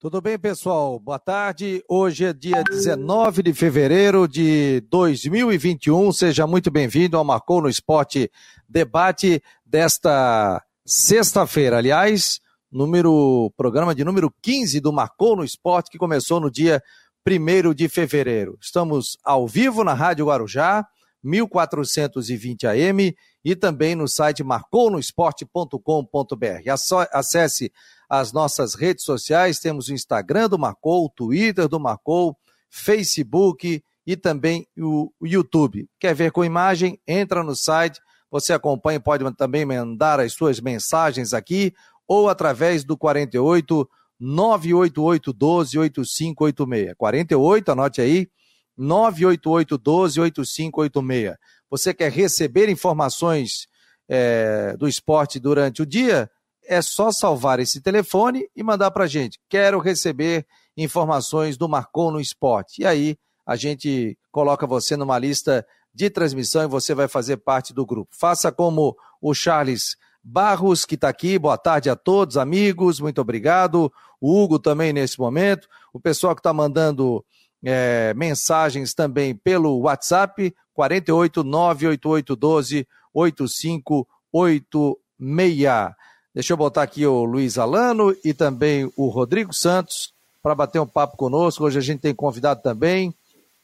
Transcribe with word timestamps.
Tudo 0.00 0.20
bem, 0.22 0.38
pessoal? 0.38 0.98
Boa 0.98 1.18
tarde. 1.18 1.84
Hoje 1.86 2.24
é 2.24 2.32
dia 2.32 2.64
19 2.64 3.42
de 3.42 3.52
fevereiro 3.52 4.26
de 4.26 4.80
2021. 4.88 6.10
Seja 6.10 6.46
muito 6.46 6.70
bem-vindo 6.70 7.18
ao 7.18 7.24
Marcou 7.24 7.60
no 7.60 7.68
Esporte 7.68 8.30
debate 8.66 9.42
desta 9.62 10.64
sexta-feira. 10.86 11.76
Aliás, 11.76 12.40
número 12.72 13.52
programa 13.58 13.94
de 13.94 14.02
número 14.02 14.32
15 14.40 14.80
do 14.80 14.90
Marcou 14.90 15.36
no 15.36 15.44
Esporte 15.44 15.90
que 15.90 15.98
começou 15.98 16.40
no 16.40 16.50
dia 16.50 16.82
1 17.28 17.74
de 17.74 17.86
fevereiro. 17.86 18.56
Estamos 18.58 19.18
ao 19.22 19.46
vivo 19.46 19.84
na 19.84 19.92
Rádio 19.92 20.28
Guarujá, 20.28 20.82
1420 21.22 22.66
AM 22.66 23.14
e 23.44 23.54
também 23.54 23.94
no 23.94 24.08
site 24.08 24.42
marconosport.com.br. 24.42 26.70
Acesse 27.12 27.70
as 28.10 28.32
nossas 28.32 28.74
redes 28.74 29.04
sociais, 29.04 29.60
temos 29.60 29.88
o 29.88 29.94
Instagram 29.94 30.48
do 30.48 30.58
Marcou, 30.58 31.04
o 31.04 31.08
Twitter 31.08 31.68
do 31.68 31.78
Marcou, 31.78 32.36
Facebook 32.68 33.80
e 34.04 34.16
também 34.16 34.66
o 34.76 35.12
YouTube. 35.22 35.88
Quer 36.00 36.12
ver 36.12 36.32
com 36.32 36.44
imagem? 36.44 37.00
Entra 37.06 37.44
no 37.44 37.54
site, 37.54 38.00
você 38.28 38.52
acompanha, 38.52 38.98
pode 38.98 39.24
também 39.36 39.64
mandar 39.64 40.18
as 40.18 40.32
suas 40.32 40.58
mensagens 40.58 41.32
aqui 41.32 41.72
ou 42.08 42.28
através 42.28 42.82
do 42.82 42.98
48 42.98 43.88
988 44.18 45.32
12 45.32 45.78
8586. 45.78 46.94
48, 46.98 47.72
anote 47.72 48.00
aí, 48.00 48.28
988 48.76 49.78
12 49.78 50.20
8586. 50.20 51.36
Você 51.70 51.94
quer 51.94 52.10
receber 52.10 52.68
informações 52.68 53.68
é, 54.08 54.76
do 54.76 54.88
esporte 54.88 55.38
durante 55.38 55.80
o 55.80 55.86
dia? 55.86 56.28
É 56.70 56.80
só 56.80 57.10
salvar 57.10 57.58
esse 57.58 57.80
telefone 57.80 58.48
e 58.54 58.62
mandar 58.62 58.92
para 58.92 59.02
a 59.02 59.08
gente. 59.08 59.40
Quero 59.48 59.80
receber 59.80 60.46
informações 60.76 61.56
do 61.56 61.68
Marcou 61.68 62.12
no 62.12 62.20
Esporte. 62.20 62.82
E 62.82 62.86
aí 62.86 63.16
a 63.44 63.56
gente 63.56 64.16
coloca 64.30 64.68
você 64.68 64.96
numa 64.96 65.18
lista 65.18 65.66
de 65.92 66.08
transmissão 66.08 66.62
e 66.62 66.68
você 66.68 66.94
vai 66.94 67.08
fazer 67.08 67.38
parte 67.38 67.74
do 67.74 67.84
grupo. 67.84 68.14
Faça 68.16 68.52
como 68.52 68.96
o 69.20 69.34
Charles 69.34 69.96
Barros, 70.22 70.84
que 70.84 70.94
está 70.94 71.08
aqui. 71.08 71.40
Boa 71.40 71.58
tarde 71.58 71.90
a 71.90 71.96
todos, 71.96 72.36
amigos. 72.36 73.00
Muito 73.00 73.20
obrigado. 73.20 73.92
O 74.20 74.40
Hugo 74.40 74.60
também 74.60 74.92
nesse 74.92 75.18
momento. 75.18 75.66
O 75.92 75.98
pessoal 75.98 76.36
que 76.36 76.40
está 76.40 76.52
mandando 76.52 77.24
é, 77.64 78.14
mensagens 78.14 78.94
também 78.94 79.34
pelo 79.34 79.80
WhatsApp, 79.80 80.54
48 80.72 81.42
98812 81.42 82.86
8586. 83.12 86.00
Deixa 86.34 86.52
eu 86.52 86.56
botar 86.56 86.82
aqui 86.82 87.06
o 87.06 87.24
Luiz 87.24 87.58
Alano 87.58 88.14
e 88.24 88.32
também 88.32 88.90
o 88.96 89.08
Rodrigo 89.08 89.52
Santos 89.52 90.12
para 90.42 90.54
bater 90.54 90.80
um 90.80 90.86
papo 90.86 91.16
conosco. 91.16 91.64
Hoje 91.64 91.78
a 91.78 91.82
gente 91.82 92.00
tem 92.00 92.14
convidado 92.14 92.62
também. 92.62 93.12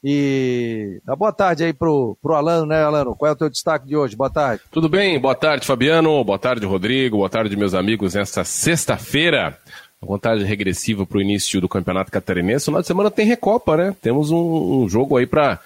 E 0.03 1.01
uma 1.07 1.15
boa 1.15 1.31
tarde 1.31 1.63
aí 1.63 1.73
pro, 1.73 2.17
pro 2.21 2.35
Alano, 2.35 2.67
né, 2.67 2.83
Alano? 2.83 3.15
Qual 3.15 3.29
é 3.29 3.33
o 3.33 3.37
teu 3.37 3.49
destaque 3.49 3.87
de 3.87 3.95
hoje? 3.95 4.15
Boa 4.15 4.29
tarde. 4.29 4.61
Tudo 4.71 4.87
bem? 4.87 5.19
Boa 5.19 5.33
tarde, 5.33 5.65
Fabiano. 5.65 6.23
Boa 6.23 6.37
tarde, 6.37 6.65
Rodrigo. 6.65 7.17
Boa 7.17 7.29
tarde, 7.29 7.55
meus 7.55 7.73
amigos. 7.73 8.13
Nesta 8.13 8.43
sexta-feira, 8.43 9.57
contagem 9.99 10.45
regressiva 10.45 11.05
para 11.05 11.17
o 11.17 11.21
início 11.21 11.59
do 11.59 11.67
Campeonato 11.67 12.11
Catarinense. 12.11 12.67
No 12.67 12.71
final 12.73 12.81
de 12.81 12.87
semana 12.87 13.09
tem 13.09 13.25
Recopa, 13.25 13.75
né? 13.75 13.95
Temos 14.01 14.29
um, 14.29 14.83
um 14.83 14.89
jogo 14.89 15.17
aí 15.17 15.25
para 15.25 15.59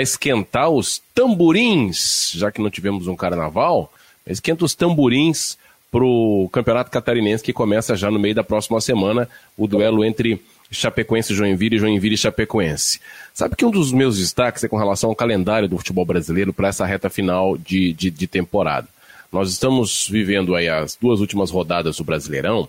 esquentar 0.00 0.70
os 0.70 1.02
tamborins, 1.14 2.32
já 2.34 2.50
que 2.50 2.62
não 2.62 2.70
tivemos 2.70 3.06
um 3.06 3.16
carnaval. 3.16 3.92
Esquenta 4.26 4.64
os 4.64 4.74
tamborins 4.74 5.58
para 5.94 6.04
o 6.04 6.48
Campeonato 6.50 6.90
Catarinense, 6.90 7.44
que 7.44 7.52
começa 7.52 7.94
já 7.94 8.10
no 8.10 8.18
meio 8.18 8.34
da 8.34 8.42
próxima 8.42 8.80
semana, 8.80 9.28
o 9.56 9.68
duelo 9.68 10.04
entre 10.04 10.42
Chapecoense 10.68 11.32
e 11.32 11.36
Joinville 11.36 11.76
e 11.76 11.78
Joinville 11.78 12.16
e 12.16 12.18
Chapecoense. 12.18 13.00
Sabe 13.32 13.54
que 13.54 13.64
um 13.64 13.70
dos 13.70 13.92
meus 13.92 14.18
destaques 14.18 14.64
é 14.64 14.68
com 14.68 14.76
relação 14.76 15.10
ao 15.10 15.14
calendário 15.14 15.68
do 15.68 15.78
futebol 15.78 16.04
brasileiro 16.04 16.52
para 16.52 16.66
essa 16.66 16.84
reta 16.84 17.08
final 17.08 17.56
de, 17.56 17.92
de, 17.92 18.10
de, 18.10 18.26
temporada. 18.26 18.88
Nós 19.30 19.52
estamos 19.52 20.08
vivendo 20.10 20.56
aí 20.56 20.68
as 20.68 20.98
duas 21.00 21.20
últimas 21.20 21.52
rodadas 21.52 21.96
do 21.98 22.02
Brasileirão 22.02 22.68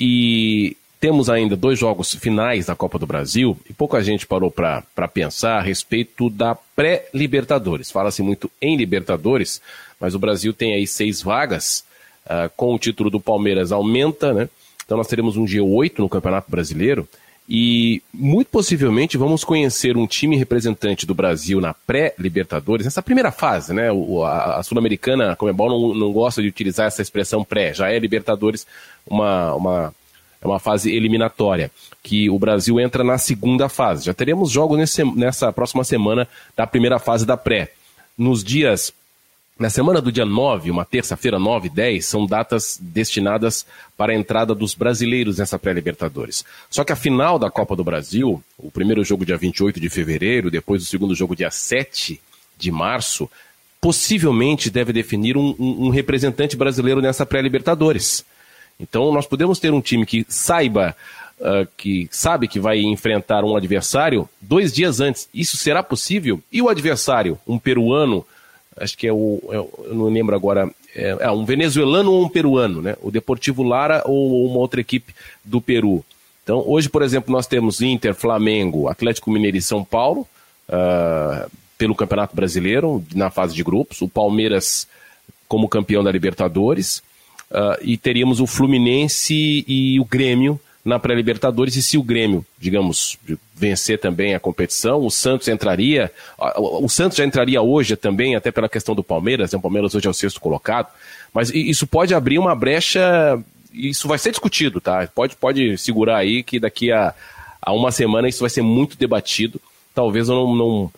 e 0.00 0.78
temos 0.98 1.28
ainda 1.28 1.54
dois 1.58 1.78
jogos 1.78 2.14
finais 2.14 2.64
da 2.64 2.74
Copa 2.74 2.98
do 2.98 3.06
Brasil 3.06 3.54
e 3.68 3.74
pouca 3.74 4.02
gente 4.02 4.26
parou 4.26 4.50
para 4.50 5.08
pensar 5.12 5.58
a 5.58 5.62
respeito 5.62 6.30
da 6.30 6.54
pré-Libertadores. 6.74 7.90
Fala-se 7.90 8.22
muito 8.22 8.50
em 8.62 8.78
Libertadores, 8.78 9.60
mas 10.00 10.14
o 10.14 10.18
Brasil 10.18 10.54
tem 10.54 10.72
aí 10.72 10.86
seis 10.86 11.20
vagas 11.20 11.84
uh, 12.26 12.50
com 12.56 12.74
o 12.74 12.78
título 12.78 13.10
do 13.10 13.20
Palmeiras 13.20 13.72
aumenta, 13.72 14.32
né? 14.32 14.48
Então 14.84 14.96
nós 14.96 15.08
teremos 15.08 15.36
um 15.36 15.44
G8 15.44 15.98
no 15.98 16.08
Campeonato 16.08 16.50
Brasileiro 16.50 17.08
e 17.48 18.02
muito 18.12 18.48
possivelmente 18.48 19.16
vamos 19.16 19.44
conhecer 19.44 19.96
um 19.96 20.06
time 20.06 20.36
representante 20.36 21.06
do 21.06 21.14
Brasil 21.14 21.60
na 21.60 21.72
pré-Libertadores, 21.72 22.84
nessa 22.84 23.02
primeira 23.02 23.30
fase, 23.30 23.72
né? 23.72 23.90
O, 23.92 24.24
a, 24.24 24.56
a 24.56 24.62
Sul-Americana, 24.62 25.32
a 25.32 25.36
Comebol, 25.36 25.68
não, 25.68 25.94
não 25.94 26.12
gosta 26.12 26.42
de 26.42 26.48
utilizar 26.48 26.86
essa 26.86 27.02
expressão 27.02 27.44
pré, 27.44 27.72
já 27.72 27.90
é 27.90 27.98
Libertadores 27.98 28.66
uma, 29.06 29.54
uma, 29.54 29.94
é 30.42 30.46
uma 30.46 30.58
fase 30.58 30.90
eliminatória, 30.92 31.70
que 32.02 32.28
o 32.28 32.38
Brasil 32.38 32.80
entra 32.80 33.04
na 33.04 33.16
segunda 33.18 33.68
fase. 33.68 34.06
Já 34.06 34.14
teremos 34.14 34.50
jogos 34.50 34.76
nesse, 34.76 35.04
nessa 35.04 35.52
próxima 35.52 35.84
semana 35.84 36.26
da 36.56 36.66
primeira 36.66 36.98
fase 36.98 37.24
da 37.24 37.36
pré. 37.36 37.72
Nos 38.18 38.42
dias 38.42 38.92
na 39.58 39.70
semana 39.70 40.02
do 40.02 40.12
dia 40.12 40.26
9, 40.26 40.70
uma 40.70 40.84
terça-feira, 40.84 41.38
9 41.38 41.68
e 41.68 41.70
10, 41.70 42.04
são 42.04 42.26
datas 42.26 42.78
destinadas 42.78 43.66
para 43.96 44.12
a 44.12 44.14
entrada 44.14 44.54
dos 44.54 44.74
brasileiros 44.74 45.38
nessa 45.38 45.58
pré-Libertadores. 45.58 46.44
Só 46.68 46.84
que 46.84 46.92
a 46.92 46.96
final 46.96 47.38
da 47.38 47.50
Copa 47.50 47.74
do 47.74 47.82
Brasil, 47.82 48.42
o 48.58 48.70
primeiro 48.70 49.02
jogo 49.02 49.24
dia 49.24 49.36
28 49.36 49.80
de 49.80 49.88
fevereiro, 49.88 50.50
depois 50.50 50.82
o 50.82 50.86
segundo 50.86 51.14
jogo 51.14 51.34
dia 51.34 51.50
7 51.50 52.20
de 52.58 52.70
março, 52.70 53.30
possivelmente 53.80 54.70
deve 54.70 54.92
definir 54.92 55.38
um, 55.38 55.54
um, 55.58 55.86
um 55.86 55.88
representante 55.88 56.54
brasileiro 56.54 57.00
nessa 57.00 57.24
pré-Libertadores. 57.24 58.26
Então 58.78 59.10
nós 59.10 59.26
podemos 59.26 59.58
ter 59.58 59.72
um 59.72 59.80
time 59.80 60.04
que 60.04 60.26
saiba, 60.28 60.94
uh, 61.40 61.66
que 61.78 62.08
sabe 62.10 62.46
que 62.46 62.60
vai 62.60 62.78
enfrentar 62.80 63.42
um 63.42 63.56
adversário 63.56 64.28
dois 64.38 64.70
dias 64.70 65.00
antes. 65.00 65.30
Isso 65.32 65.56
será 65.56 65.82
possível? 65.82 66.42
E 66.52 66.60
o 66.60 66.68
adversário, 66.68 67.38
um 67.46 67.58
peruano, 67.58 68.22
acho 68.78 68.96
que 68.96 69.06
é 69.06 69.12
o, 69.12 69.40
é 69.50 69.56
eu 69.56 69.94
não 69.94 70.08
lembro 70.08 70.34
agora, 70.34 70.70
é, 70.94 71.16
é, 71.20 71.30
um 71.30 71.44
venezuelano 71.44 72.12
ou 72.12 72.24
um 72.24 72.28
peruano, 72.28 72.82
né? 72.82 72.96
O 73.02 73.10
Deportivo 73.10 73.62
Lara 73.62 74.02
ou 74.06 74.46
uma 74.46 74.58
outra 74.58 74.80
equipe 74.80 75.14
do 75.44 75.60
Peru. 75.60 76.04
Então, 76.42 76.62
hoje, 76.66 76.88
por 76.88 77.02
exemplo, 77.02 77.32
nós 77.32 77.46
temos 77.46 77.80
Inter, 77.80 78.14
Flamengo, 78.14 78.88
Atlético 78.88 79.30
Mineiro 79.30 79.56
e 79.56 79.62
São 79.62 79.84
Paulo 79.84 80.26
uh, 80.68 81.50
pelo 81.76 81.94
Campeonato 81.94 82.36
Brasileiro, 82.36 83.04
na 83.14 83.30
fase 83.30 83.54
de 83.54 83.64
grupos. 83.64 84.00
O 84.00 84.08
Palmeiras 84.08 84.86
como 85.48 85.68
campeão 85.68 86.04
da 86.04 86.12
Libertadores. 86.12 87.02
Uh, 87.50 87.78
e 87.82 87.96
teríamos 87.96 88.40
o 88.40 88.46
Fluminense 88.46 89.64
e 89.66 90.00
o 90.00 90.04
Grêmio 90.04 90.60
na 90.86 91.00
pré-Libertadores 91.00 91.74
e 91.74 91.82
se 91.82 91.98
o 91.98 92.02
Grêmio, 92.02 92.46
digamos, 92.60 93.18
vencer 93.52 93.98
também 93.98 94.36
a 94.36 94.40
competição, 94.40 95.04
o 95.04 95.10
Santos 95.10 95.48
entraria, 95.48 96.12
o 96.56 96.88
Santos 96.88 97.18
já 97.18 97.24
entraria 97.24 97.60
hoje 97.60 97.96
também, 97.96 98.36
até 98.36 98.52
pela 98.52 98.68
questão 98.68 98.94
do 98.94 99.02
Palmeiras, 99.02 99.50
né? 99.50 99.58
o 99.58 99.60
Palmeiras 99.60 99.96
hoje 99.96 100.06
é 100.06 100.10
o 100.10 100.14
sexto 100.14 100.40
colocado, 100.40 100.86
mas 101.34 101.50
isso 101.50 101.88
pode 101.88 102.14
abrir 102.14 102.38
uma 102.38 102.54
brecha, 102.54 103.36
isso 103.72 104.06
vai 104.06 104.16
ser 104.16 104.30
discutido, 104.30 104.80
tá? 104.80 105.08
Pode, 105.12 105.34
pode 105.34 105.76
segurar 105.76 106.18
aí 106.18 106.44
que 106.44 106.60
daqui 106.60 106.92
a, 106.92 107.12
a 107.60 107.72
uma 107.72 107.90
semana 107.90 108.28
isso 108.28 108.40
vai 108.40 108.50
ser 108.50 108.62
muito 108.62 108.96
debatido, 108.96 109.60
talvez 109.92 110.28
eu 110.28 110.36
não, 110.36 110.54
não, 110.54 110.92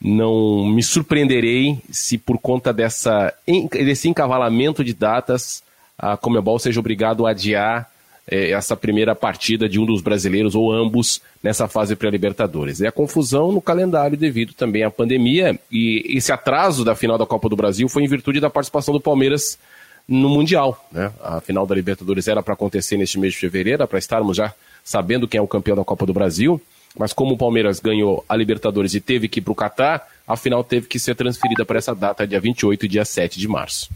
não 0.00 0.66
me 0.68 0.82
surpreenderei 0.82 1.78
se 1.90 2.16
por 2.16 2.38
conta 2.38 2.72
dessa, 2.72 3.34
desse 3.70 4.08
encavalamento 4.08 4.82
de 4.82 4.94
datas 4.94 5.62
a 5.98 6.16
Comebol 6.16 6.58
seja 6.58 6.80
obrigado 6.80 7.26
a 7.26 7.32
adiar 7.32 7.90
é, 8.30 8.50
essa 8.50 8.76
primeira 8.76 9.14
partida 9.14 9.68
de 9.68 9.80
um 9.80 9.86
dos 9.86 10.02
brasileiros 10.02 10.54
ou 10.54 10.70
ambos 10.72 11.20
nessa 11.42 11.66
fase 11.66 11.96
pré-Libertadores. 11.96 12.80
É 12.80 12.88
a 12.88 12.92
confusão 12.92 13.50
no 13.50 13.60
calendário 13.60 14.16
devido 14.16 14.52
também 14.52 14.84
à 14.84 14.90
pandemia 14.90 15.58
e 15.72 16.16
esse 16.16 16.30
atraso 16.30 16.84
da 16.84 16.94
final 16.94 17.16
da 17.16 17.26
Copa 17.26 17.48
do 17.48 17.56
Brasil 17.56 17.88
foi 17.88 18.02
em 18.02 18.08
virtude 18.08 18.38
da 18.38 18.50
participação 18.50 18.92
do 18.92 19.00
Palmeiras 19.00 19.58
no 20.06 20.28
Mundial. 20.28 20.86
Né? 20.92 21.10
A 21.22 21.40
final 21.40 21.66
da 21.66 21.74
Libertadores 21.74 22.28
era 22.28 22.42
para 22.42 22.54
acontecer 22.54 22.96
neste 22.96 23.18
mês 23.18 23.32
de 23.32 23.40
fevereiro, 23.40 23.86
para 23.88 23.98
estarmos 23.98 24.36
já 24.36 24.52
sabendo 24.84 25.26
quem 25.26 25.38
é 25.38 25.42
o 25.42 25.48
campeão 25.48 25.76
da 25.76 25.84
Copa 25.84 26.06
do 26.06 26.12
Brasil, 26.14 26.60
mas 26.98 27.12
como 27.12 27.34
o 27.34 27.38
Palmeiras 27.38 27.80
ganhou 27.80 28.24
a 28.28 28.34
Libertadores 28.34 28.94
e 28.94 29.00
teve 29.00 29.28
que 29.28 29.40
ir 29.40 29.42
para 29.42 29.52
o 29.52 29.54
Catar, 29.54 30.08
a 30.26 30.36
final 30.36 30.64
teve 30.64 30.86
que 30.86 30.98
ser 30.98 31.14
transferida 31.14 31.64
para 31.64 31.78
essa 31.78 31.94
data, 31.94 32.26
dia 32.26 32.40
28 32.40 32.86
e 32.86 32.88
dia 32.88 33.04
7 33.04 33.38
de 33.38 33.46
março. 33.46 33.90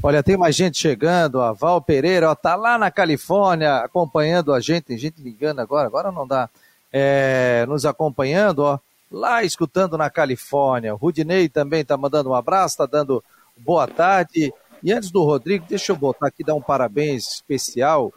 Olha, 0.00 0.22
tem 0.22 0.36
mais 0.36 0.54
gente 0.54 0.78
chegando, 0.78 1.40
a 1.40 1.52
Val 1.52 1.82
Pereira, 1.82 2.30
ó, 2.30 2.34
tá 2.34 2.54
lá 2.54 2.78
na 2.78 2.88
Califórnia 2.88 3.78
acompanhando 3.78 4.54
a 4.54 4.60
gente, 4.60 4.84
tem 4.84 4.96
gente 4.96 5.20
ligando 5.20 5.58
agora, 5.58 5.88
agora 5.88 6.12
não 6.12 6.24
dá, 6.24 6.48
é, 6.92 7.66
nos 7.66 7.84
acompanhando, 7.84 8.60
ó, 8.60 8.78
lá 9.10 9.42
escutando 9.42 9.98
na 9.98 10.08
Califórnia. 10.08 10.94
O 10.94 10.96
Rudinei 10.96 11.48
também 11.48 11.84
tá 11.84 11.96
mandando 11.96 12.30
um 12.30 12.34
abraço, 12.34 12.76
tá 12.76 12.86
dando 12.86 13.24
boa 13.56 13.88
tarde. 13.88 14.52
E 14.84 14.92
antes 14.92 15.10
do 15.10 15.24
Rodrigo, 15.24 15.66
deixa 15.68 15.90
eu 15.90 15.96
botar 15.96 16.28
aqui, 16.28 16.44
dar 16.44 16.54
um 16.54 16.62
parabéns 16.62 17.26
especial 17.34 18.12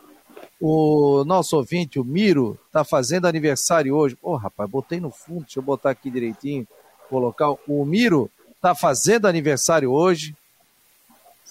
O 0.60 1.24
nosso 1.26 1.58
ouvinte, 1.58 2.00
o 2.00 2.06
Miro, 2.06 2.60
está 2.68 2.84
fazendo 2.84 3.26
aniversário 3.26 3.96
hoje. 3.96 4.16
Pô, 4.16 4.36
rapaz, 4.36 4.70
botei 4.70 5.00
no 5.00 5.10
fundo, 5.10 5.46
deixa 5.46 5.58
eu 5.58 5.64
botar 5.64 5.90
aqui 5.90 6.12
direitinho, 6.12 6.68
colocar. 7.10 7.50
O 7.68 7.84
Miro 7.84 8.30
está 8.56 8.76
fazendo 8.76 9.28
aniversário 9.28 9.92
hoje. 9.92 10.36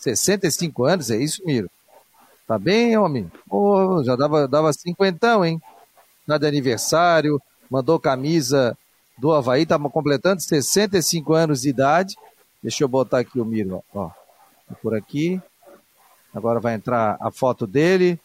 65 0.01 0.85
anos, 0.85 1.11
é 1.11 1.17
isso, 1.17 1.43
Miro? 1.45 1.71
Tá 2.47 2.59
bem, 2.59 2.97
homem? 2.97 3.31
Oh, 3.49 4.03
já 4.03 4.17
dava, 4.17 4.49
dava 4.49 4.73
cinquentão, 4.73 5.45
hein? 5.45 5.61
Nada 6.27 6.41
de 6.41 6.49
aniversário, 6.49 7.41
mandou 7.71 7.99
camisa 7.99 8.77
do 9.19 9.33
Havaí, 9.33 9.67
tá 9.67 9.79
completando 9.79 10.41
65 10.41 11.33
anos 11.35 11.63
de 11.63 11.69
idade. 11.69 12.17
Deixa 12.63 12.83
eu 12.83 12.89
botar 12.89 13.21
aqui 13.21 13.39
o 13.41 13.45
Miro, 13.45 13.83
ó. 13.95 14.11
Por 14.83 14.95
aqui. 14.95 15.41
Agora 16.35 16.61
vai 16.61 16.75
entrar 16.75 17.17
a 17.21 17.31
foto 17.31 17.67
dele 17.67 18.21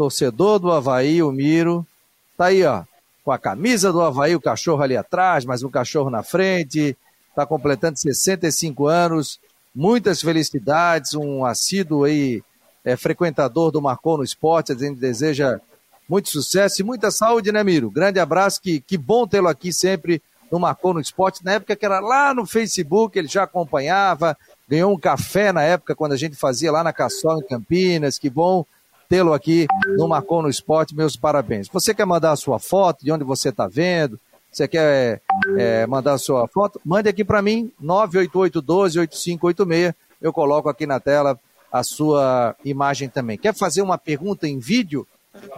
torcedor 0.00 0.58
do 0.58 0.72
Havaí, 0.72 1.22
o 1.22 1.30
Miro, 1.30 1.86
tá 2.34 2.46
aí, 2.46 2.64
ó, 2.64 2.84
com 3.22 3.30
a 3.30 3.38
camisa 3.38 3.92
do 3.92 4.00
Havaí, 4.00 4.34
o 4.34 4.40
cachorro 4.40 4.82
ali 4.82 4.96
atrás, 4.96 5.44
mais 5.44 5.62
um 5.62 5.68
cachorro 5.68 6.08
na 6.08 6.22
frente, 6.22 6.96
tá 7.34 7.44
completando 7.44 7.98
65 7.98 8.86
anos, 8.86 9.38
muitas 9.74 10.20
felicidades, 10.20 11.14
um 11.14 11.44
assíduo 11.44 12.04
aí, 12.04 12.42
é, 12.84 12.96
frequentador 12.96 13.70
do 13.70 13.80
Marcou 13.80 14.18
no 14.18 14.24
Esporte, 14.24 14.72
a 14.72 14.74
gente 14.74 14.98
deseja 14.98 15.60
muito 16.08 16.30
sucesso 16.30 16.80
e 16.80 16.84
muita 16.84 17.10
saúde, 17.10 17.52
né, 17.52 17.62
Miro? 17.62 17.90
Grande 17.90 18.18
abraço, 18.18 18.60
que, 18.60 18.80
que 18.80 18.98
bom 18.98 19.26
tê-lo 19.26 19.48
aqui 19.48 19.72
sempre 19.72 20.20
no 20.50 20.58
Marcou 20.58 20.92
no 20.92 21.00
Esporte, 21.00 21.44
na 21.44 21.52
época 21.52 21.76
que 21.76 21.84
era 21.84 22.00
lá 22.00 22.34
no 22.34 22.44
Facebook, 22.44 23.16
ele 23.16 23.28
já 23.28 23.44
acompanhava, 23.44 24.36
ganhou 24.68 24.92
um 24.92 24.98
café 24.98 25.52
na 25.52 25.62
época 25.62 25.94
quando 25.94 26.12
a 26.12 26.16
gente 26.16 26.34
fazia 26.34 26.72
lá 26.72 26.82
na 26.82 26.92
Caçola, 26.92 27.40
em 27.40 27.46
Campinas, 27.46 28.18
que 28.18 28.28
bom 28.28 28.66
tê-lo 29.08 29.32
aqui 29.32 29.66
no 29.96 30.08
Marcou 30.08 30.42
no 30.42 30.48
Esporte. 30.48 30.94
Meus 30.94 31.16
parabéns. 31.16 31.68
Você 31.68 31.94
quer 31.94 32.04
mandar 32.04 32.32
a 32.32 32.36
sua 32.36 32.58
foto, 32.58 33.04
de 33.04 33.12
onde 33.12 33.24
você 33.24 33.50
está 33.50 33.68
vendo? 33.68 34.18
Você 34.50 34.66
quer 34.66 35.22
é, 35.56 35.86
mandar 35.86 36.18
sua 36.18 36.48
foto? 36.48 36.80
Mande 36.84 37.08
aqui 37.08 37.24
para 37.24 37.40
mim, 37.40 37.70
988-12-8586. 37.82 39.94
Eu 40.20 40.32
coloco 40.32 40.68
aqui 40.68 40.84
na 40.86 40.98
tela 40.98 41.38
a 41.72 41.84
sua 41.84 42.56
imagem 42.64 43.08
também. 43.08 43.38
Quer 43.38 43.54
fazer 43.54 43.82
uma 43.82 43.96
pergunta 43.96 44.48
em 44.48 44.58
vídeo? 44.58 45.06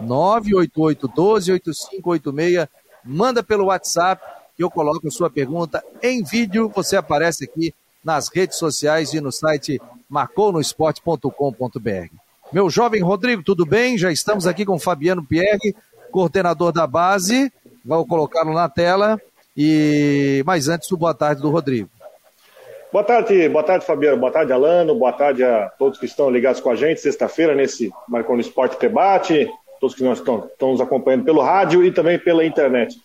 988-12-8586. 0.01 2.69
Manda 3.03 3.43
pelo 3.43 3.65
WhatsApp 3.65 4.23
que 4.55 4.63
eu 4.63 4.69
coloco 4.69 5.07
a 5.07 5.11
sua 5.11 5.29
pergunta 5.29 5.83
em 6.01 6.23
vídeo. 6.23 6.71
Você 6.75 6.95
aparece 6.95 7.43
aqui 7.45 7.75
nas 8.03 8.29
redes 8.33 8.57
sociais 8.57 9.13
e 9.13 9.21
no 9.21 9.31
site 9.31 9.79
marconosport.com.br. 10.09 12.15
Meu 12.51 12.69
jovem 12.69 13.01
Rodrigo, 13.01 13.41
tudo 13.41 13.65
bem? 13.65 13.97
Já 13.97 14.11
estamos 14.11 14.45
aqui 14.45 14.63
com 14.63 14.77
Fabiano 14.77 15.23
Pierre, 15.23 15.75
coordenador 16.11 16.71
da 16.71 16.85
base. 16.85 17.51
Vou 17.83 18.05
colocá-lo 18.05 18.53
na 18.53 18.69
tela. 18.69 19.19
E 19.55 20.41
mas 20.45 20.67
antes, 20.67 20.91
o 20.91 20.97
boa 20.97 21.13
tarde 21.13 21.41
do 21.41 21.49
Rodrigo. 21.49 21.89
Boa 22.91 23.03
tarde, 23.03 23.49
boa 23.49 23.63
tarde, 23.63 23.85
Fabiano. 23.85 24.17
Boa 24.17 24.31
tarde, 24.31 24.53
Alano. 24.53 24.95
Boa 24.95 25.11
tarde 25.13 25.43
a 25.43 25.69
todos 25.77 25.99
que 25.99 26.05
estão 26.05 26.29
ligados 26.29 26.61
com 26.61 26.69
a 26.69 26.75
gente 26.75 27.01
sexta-feira 27.01 27.55
nesse 27.55 27.91
Marconi 28.07 28.41
Esporte 28.41 28.79
Debate, 28.79 29.49
todos 29.79 29.95
que 29.95 30.03
nós 30.03 30.19
estão, 30.19 30.45
estão 30.45 30.71
nos 30.71 30.81
acompanhando 30.81 31.25
pelo 31.25 31.41
rádio 31.41 31.83
e 31.83 31.91
também 31.91 32.19
pela 32.19 32.45
internet. 32.45 32.95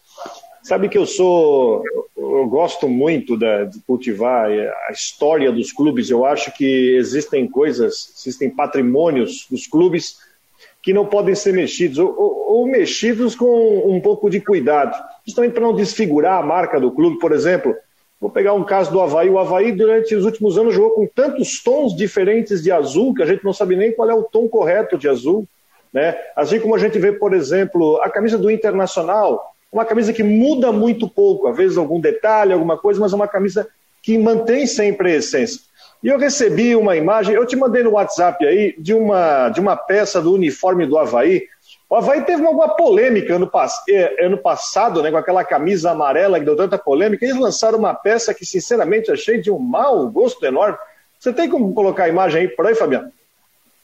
Sabe 0.63 0.89
que 0.91 0.99
eu 0.99 1.07
sou, 1.07 1.83
eu 2.15 2.47
gosto 2.49 2.87
muito 2.89 3.39
da, 3.39 3.65
de 3.65 3.81
cultivar 3.81 4.51
a 4.51 4.93
história 4.93 5.51
dos 5.51 5.73
clubes. 5.73 6.11
Eu 6.11 6.27
acho 6.27 6.53
que 6.53 6.95
existem 6.97 7.49
coisas, 7.49 8.13
existem 8.19 8.51
patrimônios 8.51 9.47
dos 9.51 9.67
clubes 9.67 10.19
que 10.83 10.93
não 10.93 11.07
podem 11.07 11.35
ser 11.35 11.53
mexidos, 11.53 11.99
ou, 11.99 12.15
ou, 12.17 12.59
ou 12.59 12.67
mexidos 12.67 13.35
com 13.35 13.83
um 13.87 14.01
pouco 14.01 14.31
de 14.31 14.41
cuidado, 14.41 14.97
justamente 15.27 15.53
para 15.53 15.63
não 15.63 15.75
desfigurar 15.75 16.39
a 16.39 16.47
marca 16.47 16.81
do 16.81 16.93
clube. 16.93 17.19
Por 17.19 17.33
exemplo, 17.33 17.75
vou 18.21 18.31
pegar 18.31 18.55
um 18.55 18.65
caso 18.65 18.91
do 18.91 19.01
Havaí. 19.01 19.29
O 19.29 19.39
Havaí, 19.39 19.73
durante 19.73 20.15
os 20.15 20.25
últimos 20.25 20.57
anos, 20.57 20.75
jogou 20.75 20.91
com 20.91 21.07
tantos 21.07 21.63
tons 21.63 21.97
diferentes 21.97 22.63
de 22.63 22.71
azul 22.71 23.15
que 23.15 23.23
a 23.23 23.27
gente 23.27 23.45
não 23.45 23.53
sabe 23.53 23.77
nem 23.77 23.93
qual 23.93 24.09
é 24.09 24.15
o 24.15 24.23
tom 24.23 24.49
correto 24.49 24.97
de 24.97 25.09
azul. 25.09 25.47
Né? 25.93 26.17
Assim 26.37 26.61
como 26.61 26.75
a 26.75 26.79
gente 26.79 26.99
vê, 26.99 27.13
por 27.13 27.35
exemplo, 27.35 28.01
a 28.03 28.11
camisa 28.11 28.39
do 28.39 28.51
Internacional 28.51 29.55
uma 29.71 29.85
camisa 29.85 30.13
que 30.13 30.23
muda 30.23 30.73
muito 30.73 31.09
pouco, 31.09 31.47
às 31.47 31.57
vezes 31.57 31.77
algum 31.77 32.01
detalhe, 32.01 32.53
alguma 32.53 32.79
coisa, 32.79 33.01
mas 33.01 33.13
é 33.13 33.17
uma 33.17 33.29
camisa 33.29 33.69
que 34.03 34.17
mantém 34.17 34.67
sempre 34.67 35.13
a 35.13 35.17
essência. 35.17 35.61
E 36.03 36.09
eu 36.09 36.19
recebi 36.19 36.77
uma 36.77 36.97
imagem, 36.97 37.35
eu 37.35 37.45
te 37.45 37.57
mandei 37.57 37.83
no 37.83 37.93
WhatsApp 37.93 38.47
aí, 38.47 38.75
de 38.79 38.95
uma, 38.95 39.49
de 39.49 39.61
uma 39.61 39.77
peça 39.77 40.21
do 40.21 40.33
uniforme 40.33 40.87
do 40.87 40.97
Havaí. 40.97 41.43
O 41.91 41.97
Havaí 41.97 42.23
teve 42.23 42.43
uma, 42.43 42.69
polêmica 42.77 43.35
ano, 43.35 43.51
eh, 43.89 44.25
ano 44.25 44.39
passado, 44.39 45.03
né, 45.03 45.11
com 45.11 45.17
aquela 45.17 45.45
camisa 45.45 45.91
amarela 45.91 46.39
que 46.39 46.45
deu 46.45 46.57
tanta 46.57 46.79
polêmica. 46.79 47.25
Eles 47.25 47.37
lançaram 47.37 47.79
uma 47.79 47.95
peça 47.95 48.33
que, 48.33 48.47
sinceramente, 48.47 49.11
achei 49.11 49.41
de 49.41 49.51
um 49.51 49.59
mau 49.59 50.09
gosto 50.09 50.45
enorme. 50.47 50.79
Você 51.19 51.33
tem 51.33 51.49
como 51.49 51.75
colocar 51.75 52.05
a 52.05 52.09
imagem 52.09 52.43
aí 52.43 52.49
por 52.49 52.67
aí, 52.67 52.77
Fabiano? 52.77 53.11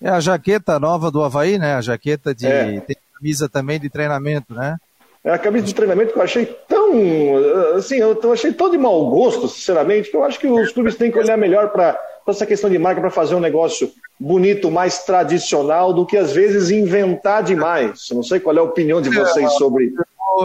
É 0.00 0.08
a 0.08 0.20
jaqueta 0.20 0.78
nova 0.78 1.10
do 1.10 1.22
Havaí, 1.22 1.58
né? 1.58 1.74
A 1.74 1.80
jaqueta 1.80 2.34
de. 2.34 2.46
É. 2.46 2.80
Tem 2.80 2.96
camisa 3.16 3.48
também 3.48 3.80
de 3.80 3.88
treinamento, 3.88 4.54
né? 4.54 4.76
É 5.24 5.32
a 5.32 5.38
camisa 5.38 5.64
de 5.64 5.74
treinamento 5.74 6.12
que 6.12 6.18
eu 6.18 6.22
achei 6.22 6.44
tão. 6.84 7.76
Assim, 7.76 7.96
eu 7.96 8.32
achei 8.32 8.52
tão 8.52 8.70
de 8.70 8.78
mau 8.78 9.10
gosto, 9.10 9.48
sinceramente, 9.48 10.10
que 10.10 10.16
eu 10.16 10.24
acho 10.24 10.38
que 10.38 10.46
os 10.46 10.72
clubes 10.72 10.94
têm 10.94 11.10
que 11.10 11.18
olhar 11.18 11.36
melhor 11.36 11.70
para 11.70 11.98
essa 12.26 12.46
questão 12.46 12.70
de 12.70 12.78
marca 12.78 13.00
para 13.00 13.10
fazer 13.10 13.34
um 13.34 13.40
negócio 13.40 13.90
bonito, 14.18 14.70
mais 14.70 15.04
tradicional, 15.04 15.92
do 15.92 16.06
que 16.06 16.16
às 16.16 16.32
vezes 16.32 16.70
inventar 16.70 17.42
demais. 17.42 18.08
Eu 18.10 18.16
não 18.16 18.22
sei 18.22 18.40
qual 18.40 18.56
é 18.56 18.60
a 18.60 18.62
opinião 18.62 19.00
de 19.00 19.10
vocês 19.10 19.52
sobre. 19.54 19.92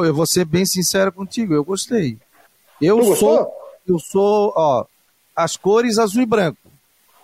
Eu 0.03 0.13
vou 0.13 0.25
ser 0.25 0.45
bem 0.45 0.65
sincero 0.65 1.11
contigo, 1.11 1.53
eu 1.53 1.63
gostei. 1.63 2.17
Eu 2.81 2.99
tu 2.99 3.15
sou. 3.15 3.37
Gostou? 3.37 3.59
Eu 3.87 3.99
sou, 3.99 4.53
ó, 4.55 4.85
as 5.35 5.57
cores 5.57 5.97
azul 5.97 6.21
e 6.21 6.25
branco. 6.25 6.57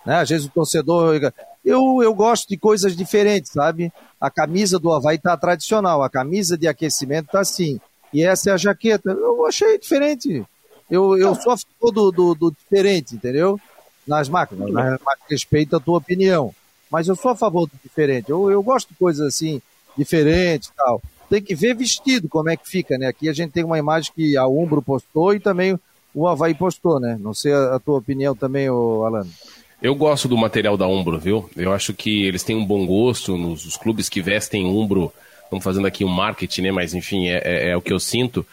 Né? 0.04 0.16
Às 0.16 0.30
vezes 0.30 0.46
o 0.46 0.50
torcedor. 0.50 1.32
Eu, 1.64 2.00
eu 2.02 2.14
gosto 2.14 2.48
de 2.48 2.56
coisas 2.56 2.96
diferentes, 2.96 3.52
sabe? 3.52 3.92
a 4.20 4.30
camisa 4.30 4.78
do 4.78 4.92
Havaí 4.92 5.18
tá 5.18 5.36
tradicional, 5.36 6.02
a 6.02 6.10
camisa 6.10 6.56
de 6.56 6.66
aquecimento 6.66 7.28
tá 7.30 7.40
assim. 7.40 7.80
E 8.12 8.22
essa 8.22 8.50
é 8.50 8.52
a 8.52 8.56
jaqueta. 8.56 9.10
Eu 9.10 9.46
achei 9.46 9.78
diferente. 9.78 10.44
Eu, 10.90 11.16
eu 11.18 11.34
sou 11.34 11.52
a 11.52 11.56
favor 11.56 11.92
do, 11.92 12.10
do, 12.10 12.34
do 12.34 12.50
diferente, 12.50 13.14
entendeu? 13.14 13.60
Nas 14.06 14.28
máquinas, 14.28 14.72
nas 14.72 15.00
máquinas 15.00 15.30
respeito 15.30 15.76
a 15.76 15.80
tua 15.80 15.98
opinião. 15.98 16.54
Mas 16.90 17.08
eu 17.08 17.16
sou 17.16 17.32
a 17.32 17.36
favor 17.36 17.66
do 17.66 17.72
diferente. 17.82 18.30
Eu, 18.30 18.50
eu 18.50 18.62
gosto 18.62 18.88
de 18.88 18.94
coisas 18.94 19.26
assim, 19.26 19.60
diferentes 19.96 20.68
e 20.68 20.72
tal. 20.76 21.02
Tem 21.28 21.42
que 21.42 21.54
ver 21.54 21.74
vestido 21.74 22.28
como 22.28 22.48
é 22.48 22.56
que 22.56 22.68
fica, 22.68 22.96
né? 22.96 23.08
Aqui 23.08 23.28
a 23.28 23.32
gente 23.32 23.50
tem 23.50 23.64
uma 23.64 23.78
imagem 23.78 24.12
que 24.14 24.36
a 24.36 24.46
Umbro 24.46 24.80
postou 24.80 25.34
e 25.34 25.40
também 25.40 25.78
o 26.14 26.26
Havaí 26.28 26.54
postou, 26.54 27.00
né? 27.00 27.18
Não 27.20 27.34
sei 27.34 27.52
a, 27.52 27.74
a 27.74 27.80
tua 27.80 27.98
opinião 27.98 28.34
também, 28.34 28.68
Alano. 28.68 29.30
Eu 29.82 29.94
gosto 29.94 30.28
do 30.28 30.36
material 30.36 30.76
da 30.76 30.86
Umbro, 30.86 31.18
viu? 31.18 31.50
Eu 31.56 31.72
acho 31.72 31.92
que 31.92 32.24
eles 32.24 32.42
têm 32.42 32.56
um 32.56 32.64
bom 32.64 32.86
gosto 32.86 33.36
nos 33.36 33.66
os 33.66 33.76
clubes 33.76 34.08
que 34.08 34.22
vestem 34.22 34.66
Umbro. 34.66 35.12
Estamos 35.46 35.64
fazendo 35.64 35.86
aqui 35.86 36.04
um 36.04 36.08
marketing, 36.08 36.62
né? 36.62 36.72
Mas 36.72 36.92
enfim, 36.92 37.28
é, 37.28 37.40
é, 37.44 37.68
é 37.70 37.76
o 37.76 37.80
que 37.80 37.92
eu 37.92 38.00
sinto. 38.00 38.44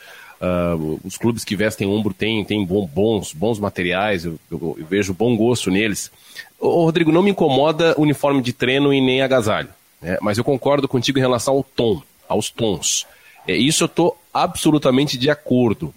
Uh, 0.44 1.00
os 1.06 1.18
clubes 1.18 1.44
que 1.44 1.56
vestem 1.56 1.88
Umbro 1.88 2.14
têm, 2.14 2.44
têm 2.44 2.66
bons, 2.66 3.32
bons 3.34 3.60
materiais, 3.60 4.26
eu, 4.26 4.38
eu, 4.52 4.76
eu 4.78 4.86
vejo 4.86 5.14
bom 5.14 5.38
gosto 5.38 5.72
neles. 5.72 6.12
Ô, 6.60 6.84
Rodrigo, 6.84 7.14
não 7.14 7.24
me 7.24 7.32
incomoda 7.32 7.96
uniforme 7.98 8.42
de 8.42 8.52
treino 8.52 8.94
e 8.94 9.00
nem 9.00 9.22
agasalho, 9.22 9.70
né? 10.02 10.18
mas 10.22 10.38
eu 10.38 10.44
concordo 10.44 10.88
contigo 10.88 11.18
em 11.18 11.22
relação 11.22 11.56
ao 11.56 11.64
tom, 11.64 12.02
aos 12.28 12.50
tons. 12.50 13.08
É, 13.48 13.56
isso 13.56 13.84
eu 13.84 13.88
estou 13.88 14.20
absolutamente 14.34 15.18
de 15.18 15.30
acordo. 15.30 15.94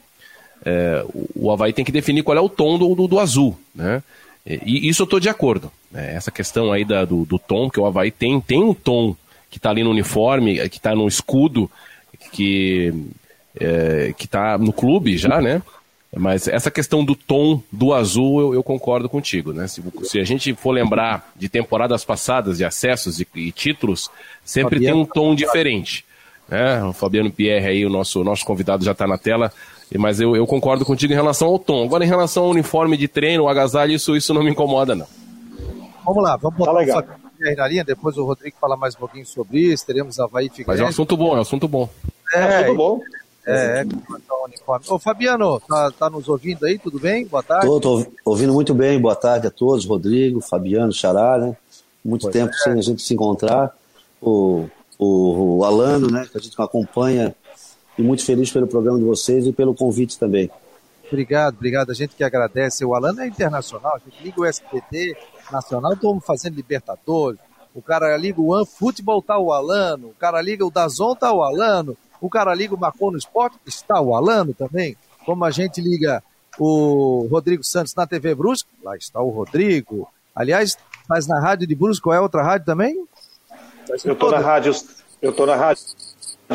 É, 0.65 1.05
o 1.35 1.51
Havaí 1.51 1.73
tem 1.73 1.85
que 1.85 1.93
definir 1.93 2.23
qual 2.23 2.39
é 2.39 2.41
o 2.41 2.49
tom 2.49 2.79
do, 2.79 2.95
do, 2.95 3.09
do 3.09 3.19
azul, 3.19 3.59
né? 3.75 4.03
E 4.47 4.89
isso 4.89 5.03
eu 5.03 5.05
estou 5.05 5.19
de 5.19 5.29
acordo. 5.29 5.73
Né? 5.91 6.15
Essa 6.15 6.31
questão 6.31 6.71
aí 6.71 6.85
da, 6.85 7.05
do, 7.05 7.25
do, 7.25 7.37
tom, 7.37 7.69
que 7.69 7.81
o 7.81 7.87
Havaí 7.87 8.13
tem, 8.13 8.41
tem 8.41 8.63
um 8.63 8.73
tom 8.73 9.17
que 9.51 9.59
está 9.59 9.71
ali 9.71 9.83
no 9.83 9.91
uniforme, 9.91 10.69
que 10.69 10.77
está 10.77 10.95
no 10.95 11.07
escudo, 11.07 11.71
que 12.33 12.93
é, 13.59 14.15
está 14.19 14.59
no 14.59 14.73
clube 14.73 15.17
já, 15.17 15.41
né? 15.41 15.63
Mas 16.15 16.49
essa 16.49 16.71
questão 16.71 17.05
do 17.05 17.15
tom 17.15 17.61
do 17.71 17.93
azul, 17.93 18.41
eu, 18.41 18.55
eu 18.55 18.63
concordo 18.63 19.09
contigo, 19.09 19.53
né? 19.53 19.67
Se, 19.67 19.83
se, 20.05 20.19
a 20.19 20.25
gente 20.25 20.55
for 20.55 20.71
lembrar 20.71 21.31
de 21.37 21.49
temporadas 21.49 22.05
passadas, 22.05 22.59
de 22.59 22.65
acessos 22.65 23.21
e, 23.21 23.27
e 23.35 23.53
títulos, 23.53 24.11
sempre 24.45 24.77
Fabiano. 24.77 24.95
tem 24.95 25.03
um 25.03 25.07
tom 25.07 25.35
diferente. 25.35 26.05
Né? 26.49 26.83
O 26.85 26.93
Fabiano 26.93 27.31
Pierre 27.31 27.67
aí, 27.67 27.85
o 27.85 27.91
nosso, 27.91 28.23
nosso 28.25 28.45
convidado 28.47 28.85
já 28.85 28.93
está 28.93 29.07
na 29.07 29.19
tela, 29.19 29.53
mas 29.99 30.21
eu, 30.21 30.35
eu, 30.37 30.47
concordo 30.47 30.85
contigo 30.85 31.13
em 31.13 31.17
relação 31.17 31.49
ao 31.49 31.59
tom. 31.59 31.85
Agora, 31.85 32.05
em 32.05 32.09
relação 32.09 32.45
ao 32.45 32.51
uniforme 32.51 32.97
de 32.97 33.09
treino, 33.09 33.45
o 33.45 33.49
agasalho, 33.49 33.93
isso, 33.93 34.17
isso 34.17 34.33
não 34.33 34.43
me 34.43 34.51
incomoda, 34.51 34.95
não. 34.95 35.07
Vamos 36.05 36.23
lá, 36.23 36.37
vamos 36.37 36.57
botar 36.57 36.73
tá 36.73 36.79
legal. 36.79 37.05
Na 37.57 37.69
linha, 37.69 37.85
depois 37.85 38.17
o 38.17 38.25
Rodrigo 38.25 38.57
fala 38.61 38.77
mais 38.77 38.95
um 38.95 38.99
pouquinho 38.99 39.27
sobre 39.27 39.61
isso, 39.61 39.87
teremos 39.87 40.19
Havaí 40.19 40.49
Figueirense. 40.49 40.67
Mas 40.69 40.81
é 40.81 40.85
um 40.85 40.89
assunto 40.89 41.17
bom, 41.17 41.35
é 41.35 41.39
um 41.39 41.43
assunto 41.43 41.69
bom. 41.69 41.89
É, 42.33 42.39
é 42.39 42.57
assunto 42.65 42.77
bom. 42.77 43.01
É, 43.47 43.81
é, 43.81 43.87
uniforme. 44.45 44.85
Ô, 44.89 44.99
Fabiano, 44.99 45.61
tá, 45.61 45.91
tá 45.93 46.11
nos 46.11 46.29
ouvindo 46.29 46.67
aí, 46.67 46.79
tudo 46.79 46.99
bem? 46.99 47.27
Boa 47.27 47.43
tarde. 47.43 47.67
Tô, 47.67 47.81
tô 47.81 48.07
ouvindo 48.25 48.53
muito 48.53 48.75
bem, 48.75 49.01
boa 49.01 49.15
tarde 49.15 49.47
a 49.47 49.51
todos, 49.51 49.85
Rodrigo, 49.85 50.41
Fabiano, 50.41 50.93
Xará, 50.93 51.39
né? 51.39 51.57
Muito 52.05 52.23
pois 52.23 52.33
tempo 52.33 52.53
é. 52.53 52.59
sem 52.59 52.73
a 52.73 52.83
gente 52.83 53.03
se 53.03 53.15
encontrar. 53.15 53.77
O 54.21 54.69
o, 54.99 55.59
o 55.59 55.65
Alano, 55.65 56.11
né, 56.11 56.27
que 56.31 56.37
a 56.37 56.41
gente 56.41 56.61
acompanha, 56.61 57.35
e 57.99 58.03
muito 58.03 58.25
feliz 58.25 58.51
pelo 58.51 58.67
programa 58.67 58.99
de 58.99 59.05
vocês 59.05 59.47
e 59.47 59.53
pelo 59.53 59.75
convite 59.75 60.19
também. 60.19 60.51
Obrigado, 61.07 61.55
obrigado. 61.55 61.91
A 61.91 61.95
gente 61.95 62.17
que 62.17 62.25
agradece. 62.25 62.85
O 62.85 62.95
Alano 62.95 63.21
é 63.21 63.27
internacional, 63.27 63.95
a 63.95 63.99
gente 63.99 64.23
liga 64.23 64.41
o 64.41 64.47
SPT 64.47 65.17
nacional, 65.53 65.93
estamos 65.93 66.25
fazendo 66.25 66.57
Libertadores. 66.57 67.41
O 67.75 67.83
cara 67.83 68.17
liga 68.17 68.41
o 68.41 68.49
OneFootball, 68.49 69.23
tá 69.23 69.39
o 69.39 69.53
Alano. 69.53 70.09
O 70.09 70.15
cara 70.15 70.41
liga 70.41 70.65
o 70.65 70.71
Dazon, 70.71 71.15
tá 71.15 71.33
o 71.33 71.43
Alano. 71.43 71.97
O 72.21 72.31
cara 72.31 72.55
liga 72.55 72.75
o 72.75 72.81
Marcou 72.81 73.11
no 73.11 73.19
Esporte, 73.19 73.59
está 73.67 74.01
o 74.01 74.15
Alano 74.15 74.55
também. 74.55 74.97
Como 75.25 75.45
a 75.45 75.51
gente 75.51 75.81
liga 75.81 76.23
o 76.59 77.29
Rodrigo 77.31 77.63
Santos 77.63 77.95
na 77.95 78.07
TV 78.07 78.35
Brusque, 78.35 78.71
lá 78.83 78.97
está 78.97 79.21
o 79.21 79.29
Rodrigo. 79.29 80.09
Aliás, 80.35 80.79
faz 81.07 81.27
na 81.27 81.39
rádio 81.39 81.67
de 81.67 81.77
qual 82.01 82.15
é 82.15 82.21
outra 82.21 82.43
rádio 82.43 82.67
também? 82.67 83.07
Eu 84.05 84.15
estou 84.15 84.31
na 84.31 84.39
rádio, 84.39 84.75
eu 85.21 85.33
tô 85.33 85.47
na 85.47 85.55
rádio 85.55 85.83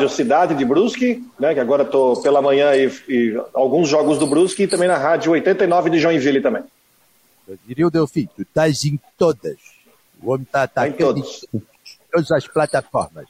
Cidade 0.08 0.54
de 0.54 0.64
Brusque, 0.64 1.22
né, 1.38 1.52
que 1.54 1.60
agora 1.60 1.82
estou 1.82 2.20
pela 2.22 2.40
manhã 2.40 2.74
e, 2.74 2.90
e, 3.08 3.42
alguns 3.52 3.88
jogos 3.88 4.18
do 4.18 4.26
Brusque 4.26 4.64
e 4.64 4.68
também 4.68 4.88
na 4.88 4.96
rádio 4.96 5.32
89 5.32 5.90
de 5.90 5.98
Joinville 5.98 6.40
também. 6.40 6.62
Diria 7.66 7.86
o 7.86 7.90
Delfim, 7.90 8.28
tu 8.34 8.42
estás 8.42 8.84
em 8.84 8.98
todas. 9.16 9.58
O 10.22 10.30
homem 10.30 10.44
está 10.44 10.66
tá 10.66 10.84
atacando 10.84 11.18
em 11.18 11.62
todas 12.10 12.30
as 12.30 12.46
plataformas. 12.46 13.26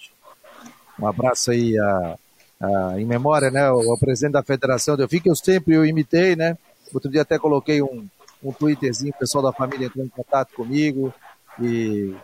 Um 0.99 1.07
abraço 1.07 1.51
aí 1.51 1.79
a, 1.79 2.19
a, 2.61 3.01
em 3.01 3.05
memória, 3.05 3.51
né, 3.51 3.71
o, 3.71 3.97
presidente 3.99 4.33
da 4.33 4.43
federação 4.43 4.97
Delfim, 4.97 5.21
que 5.21 5.31
eu 5.31 5.37
sempre 5.37 5.75
eu 5.75 5.85
imitei, 5.85 6.37
né? 6.37 6.57
Outro 6.93 7.11
dia 7.11 7.23
até 7.23 7.39
coloquei 7.39 7.81
um, 7.83 8.07
um 8.43 8.53
twitterzinho, 8.53 9.13
o 9.15 9.19
pessoal 9.19 9.43
da 9.43 9.53
família 9.53 9.87
entrou 9.87 10.05
em 10.05 10.09
contato 10.09 10.53
comigo 10.55 11.13
e 11.61 12.15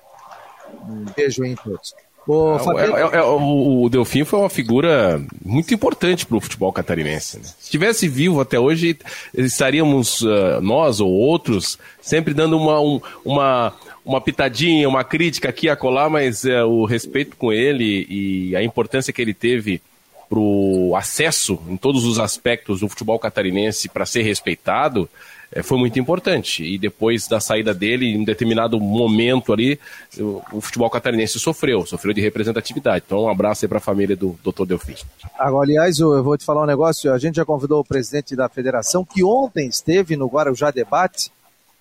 um 0.87 1.05
beijo 1.17 1.45
em 1.45 1.55
todos. 1.55 1.95
Ô, 2.29 2.59
é, 2.79 2.85
é, 2.85 3.17
é, 3.17 3.23
o, 3.23 3.85
o 3.85 3.89
Delfim 3.89 4.23
foi 4.23 4.41
uma 4.41 4.51
figura 4.51 5.19
muito 5.43 5.73
importante 5.73 6.27
para 6.27 6.37
o 6.37 6.41
futebol 6.41 6.71
catarinense. 6.71 7.39
Né? 7.39 7.45
Se 7.45 7.55
estivesse 7.63 8.07
vivo 8.07 8.39
até 8.39 8.61
hoje, 8.61 8.99
estaríamos 9.33 10.21
uh, 10.21 10.61
nós 10.61 11.01
ou 11.01 11.11
outros 11.11 11.79
sempre 12.03 12.35
dando 12.35 12.59
uma, 12.59 12.79
um, 12.83 13.01
uma, 13.25 13.73
uma 14.05 14.21
pitadinha, 14.21 14.87
uma 14.87 15.05
crítica 15.05 15.49
aqui 15.49 15.71
a 15.71 15.77
colar, 15.77 16.11
mas 16.11 16.45
uh, 16.45 16.67
o 16.67 16.85
respeito 16.85 17.35
com 17.35 17.51
ele 17.51 18.07
e 18.11 18.55
a 18.55 18.63
importância 18.63 19.11
que 19.11 19.23
ele 19.23 19.33
teve 19.33 19.81
para 20.29 20.39
o 20.39 20.95
acesso 20.97 21.59
em 21.69 21.77
todos 21.77 22.05
os 22.05 22.19
aspectos 22.19 22.81
do 22.81 22.89
futebol 22.89 23.19
catarinense 23.19 23.89
para 23.89 24.05
ser 24.05 24.23
respeitado 24.23 25.09
é, 25.51 25.63
foi 25.63 25.79
muito 25.79 25.99
importante. 25.99 26.63
E 26.63 26.79
depois 26.79 27.27
da 27.27 27.41
saída 27.41 27.73
dele, 27.73 28.07
em 28.07 28.25
determinado 28.25 28.79
momento 28.79 29.53
ali, 29.53 29.79
o, 30.19 30.43
o, 30.53 30.61
futebol 30.61 30.91
catarinense 30.91 31.39
sofreu, 31.39 31.87
sofreu 31.87 32.13
de 32.13 32.21
representatividade. 32.21 33.05
Então, 33.07 33.23
um 33.23 33.31
abraço 33.31 33.65
aí 33.65 33.69
para 33.69 33.79
a 33.79 33.81
família 33.81 34.15
do 34.15 34.39
Dr. 34.45 34.67
Delfim. 34.67 34.95
Agora, 35.39 35.65
aliás, 35.65 35.99
eu 35.99 36.23
vou 36.23 36.37
te 36.37 36.45
falar 36.45 36.63
um 36.63 36.67
negócio. 36.67 37.13
A 37.13 37.19
gente 37.19 37.37
já 37.37 37.45
convidou 37.45 37.81
o 37.81 37.85
presidente 37.85 38.37
da 38.37 38.49
federação, 38.49 39.05
que 39.05 39.25
ontem 39.25 39.69
esteve 39.69 40.17
no 40.17 40.27
Guarujá 40.27 40.71
Debate, 40.71 41.31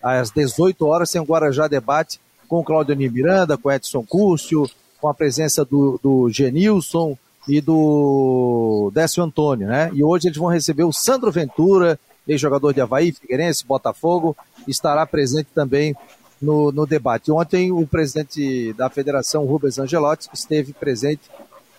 às 0.01 0.31
18 0.31 0.85
horas, 0.85 1.11
tem 1.11 1.21
um 1.21 1.25
Guarujá 1.25 1.67
Debate 1.67 2.19
com 2.47 2.59
o 2.59 2.63
Claudio 2.63 2.95
Miranda, 2.95 3.57
com 3.57 3.67
o 3.67 3.71
Edson 3.71 4.03
Cúrcio, 4.03 4.69
com 5.01 5.09
a 5.09 5.13
presença 5.13 5.65
do, 5.65 5.99
do 6.01 6.29
Genilson 6.29 7.17
e 7.47 7.61
do 7.61 8.91
Décio 8.93 9.23
Antônio, 9.23 9.67
né? 9.67 9.89
E 9.93 10.03
hoje 10.03 10.27
eles 10.27 10.37
vão 10.37 10.49
receber 10.49 10.83
o 10.83 10.91
Sandro 10.91 11.31
Ventura, 11.31 11.99
ex-jogador 12.27 12.73
de 12.73 12.81
Havaí, 12.81 13.11
Figueirense, 13.11 13.65
Botafogo, 13.65 14.35
estará 14.67 15.05
presente 15.05 15.47
também 15.55 15.95
no, 16.41 16.71
no 16.71 16.85
debate. 16.85 17.31
Ontem 17.31 17.71
o 17.71 17.87
presidente 17.87 18.73
da 18.73 18.89
federação, 18.89 19.45
Rubens 19.45 19.79
Angelotti, 19.79 20.29
esteve 20.33 20.73
presente 20.73 21.21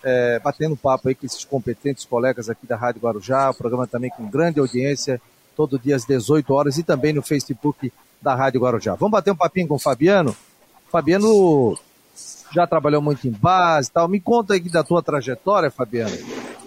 é, 0.03 0.39
batendo 0.39 0.75
papo 0.75 1.09
aí 1.09 1.15
com 1.15 1.25
esses 1.25 1.45
competentes 1.45 2.05
colegas 2.05 2.49
aqui 2.49 2.65
da 2.65 2.75
Rádio 2.75 3.01
Guarujá, 3.01 3.49
o 3.49 3.53
programa 3.53 3.85
também 3.85 4.09
com 4.09 4.29
grande 4.29 4.59
audiência, 4.59 5.21
todo 5.55 5.77
dia 5.77 5.95
às 5.95 6.05
18 6.05 6.53
horas 6.53 6.77
e 6.77 6.83
também 6.83 7.13
no 7.13 7.21
Facebook 7.21 7.91
da 8.21 8.33
Rádio 8.33 8.61
Guarujá. 8.61 8.95
Vamos 8.95 9.11
bater 9.11 9.31
um 9.31 9.35
papinho 9.35 9.67
com 9.67 9.75
o 9.75 9.79
Fabiano? 9.79 10.35
Fabiano 10.89 11.77
já 12.51 12.65
trabalhou 12.67 13.01
muito 13.01 13.27
em 13.27 13.31
base 13.31 13.89
e 13.89 13.91
tal. 13.91 14.07
Me 14.07 14.19
conta 14.19 14.53
aí 14.53 14.59
da 14.69 14.83
tua 14.83 15.01
trajetória, 15.01 15.71
Fabiano. 15.71 16.15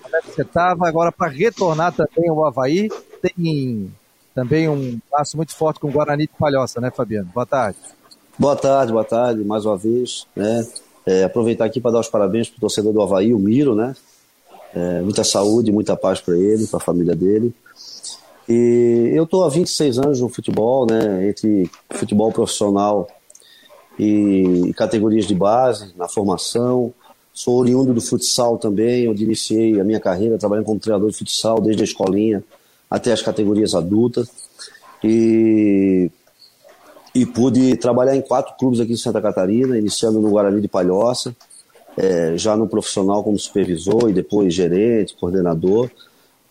Como 0.02 0.16
é 0.16 0.20
que 0.20 0.32
você 0.32 0.42
estava 0.42 0.88
agora 0.88 1.10
para 1.10 1.28
retornar 1.28 1.92
também 1.92 2.28
ao 2.28 2.44
Havaí 2.44 2.88
tem 3.20 3.92
também 4.34 4.68
um 4.68 4.98
laço 5.12 5.36
muito 5.36 5.54
forte 5.54 5.78
com 5.78 5.88
o 5.88 5.92
Guarani 5.92 6.26
de 6.26 6.32
Palhoça, 6.38 6.80
né, 6.80 6.90
Fabiano? 6.90 7.30
Boa 7.32 7.46
tarde. 7.46 7.78
Boa 8.38 8.56
tarde, 8.56 8.92
boa 8.92 9.04
tarde, 9.04 9.44
mais 9.44 9.64
uma 9.64 9.76
vez. 9.76 10.26
Né? 10.34 10.66
É, 11.06 11.24
aproveitar 11.24 11.66
aqui 11.66 11.80
para 11.80 11.92
dar 11.92 12.00
os 12.00 12.08
parabéns 12.08 12.48
para 12.48 12.58
o 12.58 12.60
torcedor 12.60 12.92
do 12.92 13.02
Havaí, 13.02 13.34
o 13.34 13.38
Miro, 13.38 13.74
né? 13.74 13.94
É, 14.74 15.02
muita 15.02 15.22
saúde, 15.22 15.70
muita 15.70 15.96
paz 15.96 16.20
para 16.20 16.36
ele, 16.36 16.66
para 16.66 16.78
a 16.78 16.80
família 16.80 17.14
dele. 17.14 17.54
E 18.48 19.10
eu 19.14 19.24
estou 19.24 19.44
há 19.44 19.48
26 19.48 19.98
anos 19.98 20.20
no 20.20 20.28
futebol, 20.28 20.86
né? 20.86 21.28
Entre 21.28 21.70
futebol 21.90 22.32
profissional 22.32 23.06
e 24.02 24.72
categorias 24.74 25.26
de 25.26 25.34
base, 25.34 25.92
na 25.96 26.08
formação. 26.08 26.92
Sou 27.32 27.56
oriundo 27.58 27.94
do 27.94 28.00
futsal 28.00 28.58
também, 28.58 29.08
onde 29.08 29.24
iniciei 29.24 29.80
a 29.80 29.84
minha 29.84 30.00
carreira 30.00 30.36
trabalhando 30.36 30.66
como 30.66 30.80
treinador 30.80 31.10
de 31.10 31.16
futsal 31.16 31.60
desde 31.60 31.82
a 31.82 31.84
escolinha 31.84 32.42
até 32.90 33.12
as 33.12 33.22
categorias 33.22 33.74
adultas. 33.74 34.28
E, 35.02 36.10
e 37.14 37.24
pude 37.24 37.76
trabalhar 37.76 38.16
em 38.16 38.20
quatro 38.20 38.54
clubes 38.58 38.80
aqui 38.80 38.92
em 38.92 38.96
Santa 38.96 39.20
Catarina, 39.20 39.78
iniciando 39.78 40.20
no 40.20 40.30
Guarani 40.30 40.60
de 40.60 40.68
Palhoça, 40.68 41.34
é, 41.96 42.36
já 42.36 42.56
no 42.56 42.68
profissional 42.68 43.22
como 43.22 43.38
supervisor 43.38 44.10
e 44.10 44.12
depois 44.12 44.52
gerente, 44.52 45.14
coordenador. 45.14 45.90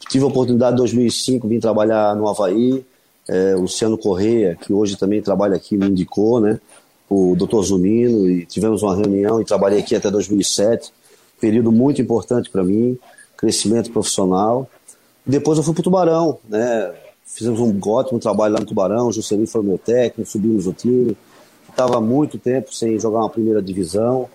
Tive 0.10 0.24
a 0.24 0.28
oportunidade 0.28 0.74
em 0.74 0.78
2005 0.78 1.48
de 1.48 1.56
vir 1.56 1.62
trabalhar 1.62 2.16
no 2.16 2.28
Havaí, 2.28 2.84
é, 3.30 3.56
Luciano 3.56 3.98
Correia, 3.98 4.58
que 4.60 4.74
hoje 4.74 4.98
também 4.98 5.22
trabalha 5.22 5.56
aqui, 5.56 5.78
me 5.78 5.88
indicou, 5.88 6.40
né? 6.40 6.60
O 7.14 7.36
doutor 7.36 7.62
Zunino, 7.64 8.30
e 8.30 8.46
tivemos 8.46 8.82
uma 8.82 8.96
reunião 8.96 9.42
e 9.42 9.44
trabalhei 9.44 9.80
aqui 9.80 9.94
até 9.94 10.10
2007. 10.10 10.94
Período 11.42 11.70
muito 11.70 12.02
importante 12.02 12.50
para 12.50 12.64
mim, 12.64 12.98
crescimento 13.36 13.92
profissional. 13.92 14.66
Depois 15.26 15.58
eu 15.58 15.64
fui 15.66 15.74
pro 15.74 15.84
Tubarão, 15.84 16.40
né? 16.48 16.94
Fizemos 17.26 17.60
um 17.60 17.78
ótimo 17.86 18.18
trabalho 18.18 18.54
lá 18.54 18.62
no 18.62 18.66
Tubarão, 18.66 19.08
o 19.08 19.12
Juscelino 19.12 19.46
foi 19.46 19.62
meu 19.62 19.78
técnico, 19.78 20.32
subimos 20.32 20.68
o 20.68 20.72
time. 20.72 21.18
Estava 21.70 22.00
muito 22.00 22.38
tempo 22.38 22.74
sem 22.74 22.98
jogar 22.98 23.20
uma 23.20 23.30
primeira 23.30 23.62
divisão. 23.62 24.30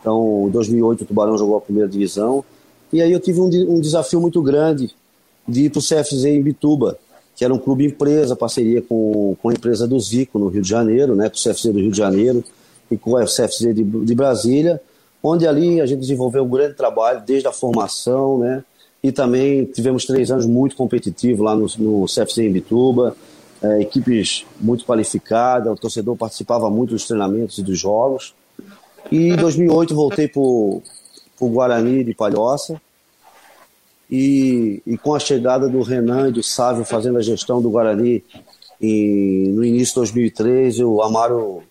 Então, 0.00 0.44
em 0.46 0.50
2008 0.50 1.02
o 1.02 1.06
Tubarão 1.06 1.36
jogou 1.36 1.56
a 1.56 1.60
primeira 1.60 1.88
divisão. 1.88 2.44
E 2.92 3.02
aí 3.02 3.10
eu 3.10 3.18
tive 3.18 3.40
um, 3.40 3.46
um 3.46 3.80
desafio 3.80 4.20
muito 4.20 4.40
grande 4.40 4.94
de 5.48 5.64
ir 5.64 5.70
para 5.70 5.80
o 5.80 5.82
CFZ 5.82 6.26
em 6.26 6.40
Bituba, 6.40 6.96
que 7.40 7.44
era 7.46 7.54
um 7.54 7.58
clube 7.58 7.86
empresa, 7.86 8.36
parceria 8.36 8.82
com, 8.82 9.34
com 9.40 9.48
a 9.48 9.54
empresa 9.54 9.88
do 9.88 9.98
Zico 9.98 10.38
no 10.38 10.48
Rio 10.48 10.60
de 10.60 10.68
Janeiro, 10.68 11.16
né, 11.16 11.30
com 11.30 11.36
o 11.36 11.40
CFZ 11.40 11.72
do 11.72 11.78
Rio 11.78 11.90
de 11.90 11.96
Janeiro 11.96 12.44
e 12.90 12.98
com 12.98 13.12
o 13.12 13.24
CFZ 13.24 13.74
de, 13.74 13.82
de 13.82 14.14
Brasília, 14.14 14.78
onde 15.22 15.46
ali 15.46 15.80
a 15.80 15.86
gente 15.86 16.00
desenvolveu 16.00 16.44
um 16.44 16.48
grande 16.50 16.74
trabalho 16.74 17.22
desde 17.26 17.48
a 17.48 17.52
formação, 17.52 18.40
né, 18.40 18.62
e 19.02 19.10
também 19.10 19.64
tivemos 19.64 20.04
três 20.04 20.30
anos 20.30 20.44
muito 20.44 20.76
competitivos 20.76 21.42
lá 21.42 21.56
no, 21.56 21.66
no 21.78 22.04
CFC 22.04 22.46
em 22.46 22.52
Bituba, 22.52 23.16
é, 23.62 23.80
equipes 23.80 24.44
muito 24.60 24.84
qualificadas, 24.84 25.72
o 25.72 25.76
torcedor 25.76 26.14
participava 26.16 26.68
muito 26.68 26.90
dos 26.90 27.06
treinamentos 27.06 27.56
e 27.56 27.62
dos 27.62 27.78
jogos. 27.78 28.34
E 29.10 29.28
em 29.28 29.36
2008 29.36 29.94
voltei 29.94 30.28
para 30.28 30.42
o 30.42 30.82
Guarani 31.40 32.04
de 32.04 32.12
Palhoça, 32.12 32.78
e, 34.10 34.82
e, 34.86 34.98
com 34.98 35.14
a 35.14 35.20
chegada 35.20 35.68
do 35.68 35.82
Renan 35.82 36.28
e 36.28 36.32
do 36.32 36.42
Sávio 36.42 36.84
fazendo 36.84 37.18
a 37.18 37.22
gestão 37.22 37.62
do 37.62 37.70
Guarani 37.70 38.24
em, 38.80 39.48
no 39.48 39.64
início 39.64 39.94
de 39.94 40.00
2013, 40.00 40.84
o 40.84 41.02
Amaro 41.02 41.62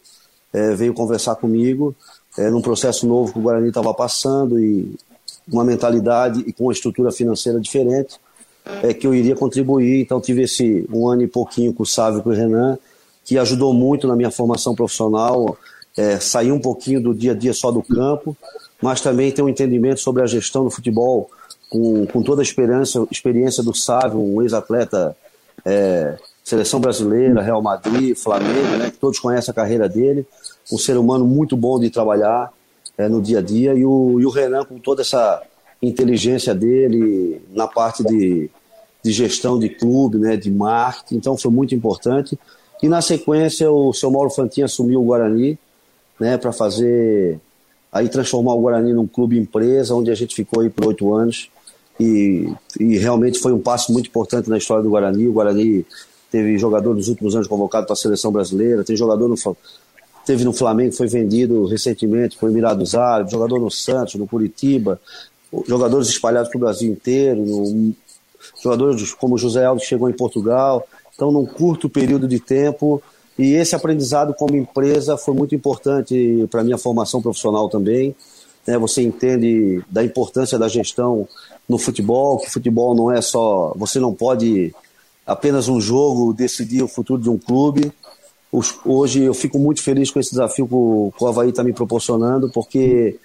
é, 0.53 0.73
veio 0.75 0.93
conversar 0.93 1.35
comigo 1.35 1.95
é, 2.37 2.49
num 2.49 2.61
processo 2.61 3.05
novo 3.05 3.33
que 3.33 3.39
o 3.39 3.41
Guarani 3.41 3.69
estava 3.69 3.93
passando 3.93 4.59
e 4.59 4.95
uma 5.51 5.63
mentalidade 5.63 6.43
e 6.45 6.53
com 6.53 6.65
uma 6.65 6.73
estrutura 6.73 7.11
financeira 7.11 7.59
diferente, 7.59 8.17
é 8.83 8.93
que 8.93 9.05
eu 9.05 9.13
iria 9.13 9.35
contribuir. 9.35 10.01
Então 10.01 10.21
tive 10.21 10.43
esse 10.43 10.87
um 10.93 11.07
ano 11.07 11.23
e 11.23 11.27
pouquinho 11.27 11.73
com 11.73 11.83
o 11.83 11.85
Sávio 11.85 12.19
e 12.19 12.23
com 12.23 12.29
o 12.29 12.33
Renan, 12.33 12.77
que 13.25 13.37
ajudou 13.37 13.73
muito 13.73 14.07
na 14.07 14.15
minha 14.15 14.31
formação 14.31 14.75
profissional, 14.75 15.57
é, 15.97 16.19
sair 16.19 16.51
um 16.51 16.59
pouquinho 16.59 17.01
do 17.01 17.13
dia 17.13 17.31
a 17.31 17.35
dia 17.35 17.53
só 17.53 17.71
do 17.71 17.81
campo, 17.81 18.37
mas 18.81 19.01
também 19.01 19.31
ter 19.31 19.41
um 19.41 19.49
entendimento 19.49 19.99
sobre 19.99 20.21
a 20.21 20.25
gestão 20.25 20.63
do 20.63 20.69
futebol 20.69 21.29
com, 21.69 22.05
com 22.07 22.21
toda 22.21 22.41
a 22.41 22.43
experiência, 22.43 23.05
experiência 23.11 23.63
do 23.63 23.73
Sávio, 23.73 24.19
um 24.19 24.41
ex-atleta 24.41 25.15
é, 25.65 26.17
seleção 26.43 26.79
brasileira, 26.79 27.41
Real 27.41 27.61
Madrid, 27.61 28.17
Flamengo, 28.17 28.77
né, 28.77 28.89
que 28.89 28.97
todos 28.97 29.19
conhecem 29.19 29.51
a 29.51 29.55
carreira 29.55 29.87
dele, 29.87 30.25
um 30.71 30.77
ser 30.77 30.97
humano 30.97 31.25
muito 31.25 31.55
bom 31.55 31.79
de 31.79 31.89
trabalhar, 31.89 32.51
é, 32.97 33.07
no 33.07 33.21
dia 33.21 33.39
a 33.39 33.41
dia, 33.41 33.73
e 33.73 33.85
o, 33.85 34.19
e 34.19 34.25
o 34.25 34.29
Renan, 34.29 34.65
com 34.65 34.77
toda 34.79 35.01
essa 35.01 35.41
inteligência 35.81 36.53
dele 36.53 37.41
na 37.51 37.67
parte 37.67 38.03
de, 38.03 38.49
de 39.03 39.11
gestão 39.11 39.57
de 39.57 39.69
clube, 39.69 40.17
né, 40.17 40.35
de 40.35 40.51
marketing, 40.51 41.15
então 41.15 41.37
foi 41.37 41.51
muito 41.51 41.73
importante. 41.73 42.37
E 42.81 42.89
na 42.89 43.01
sequência, 43.01 43.71
o 43.71 43.93
seu 43.93 44.09
Mauro 44.09 44.29
Fantin 44.29 44.63
assumiu 44.63 45.01
o 45.01 45.05
Guarani 45.05 45.57
né, 46.19 46.37
para 46.37 46.51
fazer 46.51 47.39
aí 47.91 48.07
transformar 48.09 48.53
o 48.53 48.61
Guarani 48.61 48.93
num 48.93 49.07
clube 49.07 49.37
empresa, 49.37 49.95
onde 49.95 50.11
a 50.11 50.15
gente 50.15 50.35
ficou 50.35 50.61
aí 50.61 50.69
por 50.69 50.87
oito 50.87 51.13
anos. 51.13 51.49
E, 51.99 52.49
e, 52.79 52.97
realmente 52.97 53.39
foi 53.39 53.51
um 53.51 53.59
passo 53.59 53.91
muito 53.91 54.07
importante 54.07 54.49
na 54.49 54.57
história 54.57 54.81
do 54.81 54.89
Guarani. 54.89 55.27
O 55.27 55.33
Guarani 55.33 55.85
teve 56.31 56.57
jogador 56.57 56.95
nos 56.95 57.07
últimos 57.09 57.35
anos 57.35 57.47
convocado 57.47 57.85
para 57.85 57.93
a 57.93 57.97
seleção 57.97 58.31
brasileira, 58.31 58.83
tem 58.83 58.95
jogador 58.95 59.27
no, 59.27 59.35
teve 60.25 60.45
no 60.45 60.53
Flamengo, 60.53 60.93
foi 60.93 61.07
vendido 61.07 61.65
recentemente, 61.65 62.37
foi 62.37 62.51
Emirados 62.51 62.95
Árabes, 62.95 63.33
jogador 63.33 63.59
no 63.59 63.69
Santos, 63.69 64.15
no 64.15 64.27
Curitiba, 64.27 64.99
jogadores 65.67 66.07
espalhados 66.07 66.49
pelo 66.49 66.63
Brasil 66.63 66.89
inteiro, 66.89 67.43
no, 67.43 67.93
jogadores 68.61 69.13
como 69.13 69.37
José 69.37 69.65
Aldo 69.65 69.81
que 69.81 69.87
chegou 69.87 70.09
em 70.09 70.13
Portugal. 70.13 70.87
Então, 71.13 71.31
num 71.31 71.45
curto 71.45 71.89
período 71.89 72.27
de 72.27 72.39
tempo, 72.39 73.01
e 73.37 73.53
esse 73.53 73.75
aprendizado 73.75 74.33
como 74.33 74.55
empresa 74.55 75.17
foi 75.17 75.33
muito 75.33 75.55
importante 75.55 76.47
para 76.51 76.63
minha 76.63 76.77
formação 76.77 77.21
profissional 77.21 77.69
também. 77.69 78.15
Né? 78.67 78.77
Você 78.77 79.01
entende 79.01 79.81
da 79.89 80.03
importância 80.03 80.59
da 80.59 80.67
gestão 80.67 81.27
no 81.69 81.77
futebol, 81.77 82.39
que 82.39 82.49
futebol 82.49 82.95
não 82.95 83.11
é 83.11 83.21
só. 83.21 83.71
Você 83.77 83.99
não 83.99 84.13
pode 84.13 84.73
apenas 85.25 85.69
um 85.69 85.79
jogo 85.79 86.33
decidir 86.33 86.81
o 86.81 86.87
futuro 86.87 87.21
de 87.21 87.29
um 87.29 87.37
clube. 87.37 87.91
Hoje 88.83 89.23
eu 89.23 89.33
fico 89.35 89.59
muito 89.59 89.83
feliz 89.83 90.09
com 90.09 90.19
esse 90.19 90.31
desafio 90.31 90.67
que 90.67 90.73
o, 90.73 91.13
que 91.15 91.23
o 91.23 91.27
Havaí 91.27 91.49
está 91.49 91.63
me 91.63 91.71
proporcionando, 91.71 92.49
porque 92.49 93.19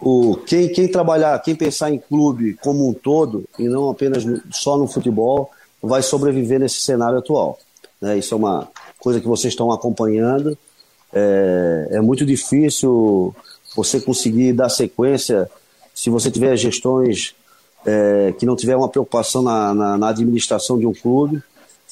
o, 0.00 0.36
quem, 0.46 0.68
quem 0.68 0.86
trabalhar, 0.86 1.36
quem 1.40 1.56
pensar 1.56 1.90
em 1.90 1.98
clube 1.98 2.54
como 2.62 2.88
um 2.88 2.92
todo, 2.92 3.44
e 3.58 3.64
não 3.64 3.90
apenas 3.90 4.24
só 4.52 4.78
no 4.78 4.86
futebol, 4.86 5.50
vai 5.82 6.00
sobreviver 6.00 6.60
nesse 6.60 6.80
cenário 6.80 7.18
atual. 7.18 7.58
Né? 8.00 8.18
Isso 8.18 8.34
é 8.34 8.36
uma, 8.36 8.68
coisa 9.04 9.20
que 9.20 9.28
vocês 9.28 9.52
estão 9.52 9.70
acompanhando. 9.70 10.56
É, 11.12 11.88
é 11.92 12.00
muito 12.00 12.24
difícil 12.24 13.36
você 13.76 14.00
conseguir 14.00 14.54
dar 14.54 14.70
sequência 14.70 15.50
se 15.94 16.10
você 16.10 16.30
tiver 16.30 16.56
gestões 16.56 17.34
é, 17.86 18.34
que 18.38 18.44
não 18.44 18.56
tiver 18.56 18.76
uma 18.76 18.88
preocupação 18.88 19.42
na, 19.42 19.72
na, 19.72 19.98
na, 19.98 20.08
administração 20.08 20.78
de 20.78 20.86
um 20.86 20.92
clube. 20.92 21.42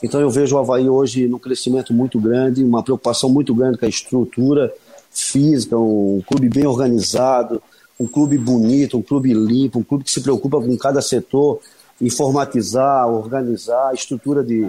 Então 0.03 0.21
eu 0.21 0.29
vejo 0.29 0.57
o 0.57 0.59
Havaí 0.59 0.89
hoje 0.89 1.29
num 1.29 1.39
crescimento 1.39 1.95
muito 1.95 2.19
grande, 2.19 2.65
uma 2.65 2.83
preocupação 2.83 3.31
muito 3.31 3.55
grande 3.55 3.79
com 3.79 3.87
a 3.87 3.89
estrutura 3.89 4.73
física, 5.11 5.79
um 5.79 6.23
clube 6.27 6.49
bem 6.49 6.67
organizado, 6.67 7.63
um 8.01 8.07
clube 8.07 8.37
bonito, 8.37 8.99
um 8.99 9.03
clube 9.03 9.33
limpo, 9.33 9.79
um 9.79 9.85
clube 9.85 10.05
que 10.05 10.11
se 10.11 10.21
preocupa 10.21 10.61
com 10.61 10.77
cada 10.77 11.01
setor, 11.01 11.61
informatizar, 12.01 13.09
organizar, 13.09 13.91
a 13.91 13.95
estrutura 13.95 14.43
de 14.43 14.69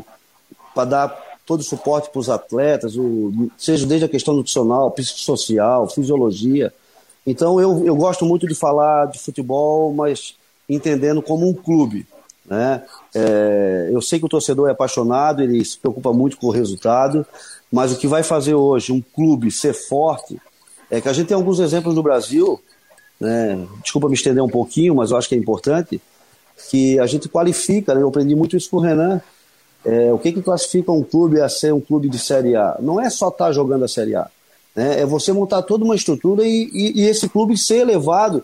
para 0.75 0.86
dar 0.86 1.24
todo 1.46 1.62
o 1.62 1.63
suporte 1.63 2.10
para 2.10 2.20
os 2.20 2.30
atletas, 2.30 2.96
o, 2.96 3.50
seja 3.58 3.86
desde 3.86 4.06
a 4.06 4.10
questão 4.10 4.34
nutricional, 4.34 4.92
psicossocial, 4.92 5.90
fisiologia. 5.90 6.74
Então 7.25 7.60
eu, 7.60 7.86
eu 7.86 7.96
gosto 7.96 8.25
muito 8.25 8.48
de 8.48 8.56
falar 8.56 9.08
de 9.08 9.20
futebol, 9.20 9.94
mas 9.94 10.36
entendendo 10.68 11.22
como 11.22 11.48
um 11.48 11.53
clube. 11.53 12.06
Né? 12.46 12.84
É, 13.15 13.89
eu 13.92 14.01
sei 14.01 14.20
que 14.20 14.25
o 14.25 14.30
torcedor 14.30 14.68
é 14.68 14.72
apaixonado, 14.72 15.42
ele 15.42 15.63
se 15.63 15.77
preocupa 15.77 16.12
muito 16.12 16.38
com 16.38 16.48
o 16.48 16.51
resultado, 16.51 17.25
mas 17.72 17.92
o 17.92 17.98
que 17.98 18.08
vai 18.08 18.24
fazer 18.24 18.53
hoje 18.53 18.92
um 18.92 19.01
clube 19.01 19.50
ser 19.50 19.74
forte 19.74 20.39
é 20.92 21.00
que 21.00 21.10
a 21.10 21.13
gente 21.13 21.27
tem 21.27 21.36
alguns 21.36 21.60
exemplos 21.60 21.96
no 21.96 22.03
Brasil, 22.03 22.62
né? 23.20 23.65
desculpa 23.82 24.10
me 24.10 24.13
estender 24.13 24.44
um 24.44 24.50
pouquinho, 24.50 24.96
mas 24.96 25.12
eu 25.12 25.18
acho 25.18 25.30
que 25.30 25.36
é 25.36 25.38
importante, 25.38 26.01
que 26.70 27.00
a 27.00 27.08
gente 27.08 27.30
qualifica, 27.30 27.96
né? 27.96 28.01
eu 28.01 28.10
aprendi 28.10 28.36
muito 28.36 28.58
isso 28.58 28.70
com 28.70 28.77
o 28.77 28.82
Renan, 28.82 29.22
é, 29.86 30.13
o 30.13 30.18
que, 30.18 30.32
que 30.32 30.42
classifica 30.42 30.92
um 30.92 31.03
clube 31.03 31.42
a 31.42 31.50
ser 31.50 31.74
um 31.74 31.82
clube 31.82 32.08
de 32.08 32.18
Série 32.18 32.56
A? 32.56 32.77
Não 32.80 33.01
é 33.01 33.10
só 33.10 33.30
estar 33.30 33.46
tá 33.46 33.51
jogando 33.51 33.84
a 33.84 33.88
Série 33.88 34.15
A. 34.15 34.30
Né? 34.75 35.01
É 35.01 35.06
você 35.06 35.32
montar 35.32 35.62
toda 35.63 35.84
uma 35.84 35.96
estrutura 35.96 36.44
e, 36.44 36.70
e, 36.74 37.01
e 37.01 37.08
esse 37.08 37.30
clube 37.30 37.58
ser 37.58 37.77
elevado, 37.77 38.44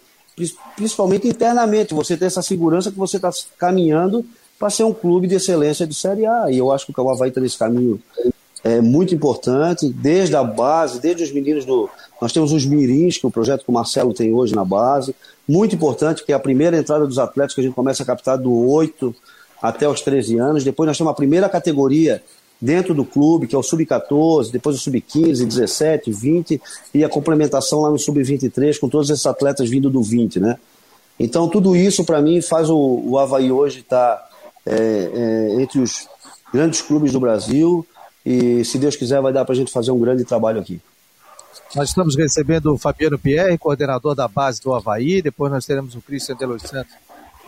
principalmente 0.75 1.27
internamente. 1.27 1.93
Você 1.93 2.15
ter 2.15 2.25
essa 2.25 2.41
segurança 2.41 2.91
que 2.91 2.97
você 2.97 3.17
está 3.17 3.31
caminhando 3.57 4.25
para 4.57 4.69
ser 4.69 4.83
um 4.83 4.93
clube 4.93 5.27
de 5.27 5.35
excelência 5.35 5.87
de 5.87 5.93
Série 5.93 6.25
A. 6.25 6.51
E 6.51 6.57
eu 6.57 6.71
acho 6.71 6.85
que 6.85 6.99
o 6.99 7.09
Havaí 7.09 7.29
está 7.29 7.39
nesse 7.41 7.57
caminho 7.57 8.01
é 8.63 8.81
muito 8.81 9.15
importante, 9.15 9.87
desde 9.89 10.35
a 10.35 10.43
base, 10.43 10.99
desde 10.99 11.23
os 11.23 11.31
meninos 11.31 11.65
do. 11.65 11.89
Nós 12.21 12.33
temos 12.33 12.51
os 12.51 12.65
Mirins, 12.65 13.17
que 13.17 13.25
é 13.25 13.29
o 13.29 13.31
projeto 13.31 13.63
que 13.63 13.69
o 13.69 13.73
Marcelo 13.73 14.13
tem 14.13 14.33
hoje 14.33 14.53
na 14.53 14.65
base. 14.65 15.15
Muito 15.47 15.75
importante, 15.75 16.25
que 16.25 16.31
é 16.33 16.35
a 16.35 16.39
primeira 16.39 16.77
entrada 16.77 17.07
dos 17.07 17.17
atletas 17.17 17.55
que 17.55 17.61
a 17.61 17.63
gente 17.63 17.73
começa 17.73 18.03
a 18.03 18.05
captar 18.05 18.37
do 18.37 18.53
8 18.69 19.15
até 19.61 19.87
os 19.87 20.01
13 20.01 20.37
anos. 20.37 20.63
Depois 20.63 20.87
nós 20.87 20.97
temos 20.97 21.11
a 21.11 21.15
primeira 21.15 21.47
categoria 21.47 22.21
dentro 22.61 22.93
do 22.93 23.05
clube, 23.05 23.47
que 23.47 23.55
é 23.55 23.57
o 23.57 23.63
sub-14, 23.63 24.51
depois 24.51 24.75
o 24.75 24.79
sub-15, 24.79 25.45
17, 25.45 26.11
20 26.11 26.61
e 26.93 27.03
a 27.03 27.09
complementação 27.09 27.81
lá 27.81 27.89
no 27.89 27.97
sub-23 27.97 28.77
com 28.79 28.89
todos 28.89 29.09
esses 29.09 29.25
atletas 29.25 29.69
vindo 29.69 29.89
do 29.89 30.01
20, 30.01 30.39
né? 30.39 30.57
Então 31.19 31.47
tudo 31.47 31.75
isso 31.75 32.03
para 32.03 32.21
mim 32.21 32.41
faz 32.41 32.69
o, 32.69 32.77
o 32.77 33.17
Havaí 33.17 33.51
hoje 33.51 33.79
estar 33.79 34.15
tá, 34.15 34.29
é, 34.65 34.75
é, 34.75 35.61
entre 35.61 35.79
os 35.79 36.07
grandes 36.53 36.81
clubes 36.81 37.13
do 37.13 37.19
Brasil 37.19 37.85
e 38.25 38.63
se 38.65 38.77
Deus 38.77 38.95
quiser 38.95 39.21
vai 39.21 39.31
dar 39.31 39.45
para 39.45 39.53
a 39.53 39.57
gente 39.57 39.71
fazer 39.71 39.91
um 39.91 39.99
grande 39.99 40.25
trabalho 40.25 40.59
aqui. 40.59 40.81
Nós 41.75 41.89
estamos 41.89 42.15
recebendo 42.15 42.73
o 42.73 42.77
Fabiano 42.77 43.17
Pierre, 43.17 43.57
coordenador 43.57 44.15
da 44.15 44.27
base 44.27 44.61
do 44.61 44.73
Havaí, 44.73 45.21
depois 45.21 45.51
nós 45.51 45.65
teremos 45.65 45.95
o 45.95 46.01
Cristian 46.01 46.35
de 46.35 46.45
Los 46.45 46.63
Santos 46.63 46.93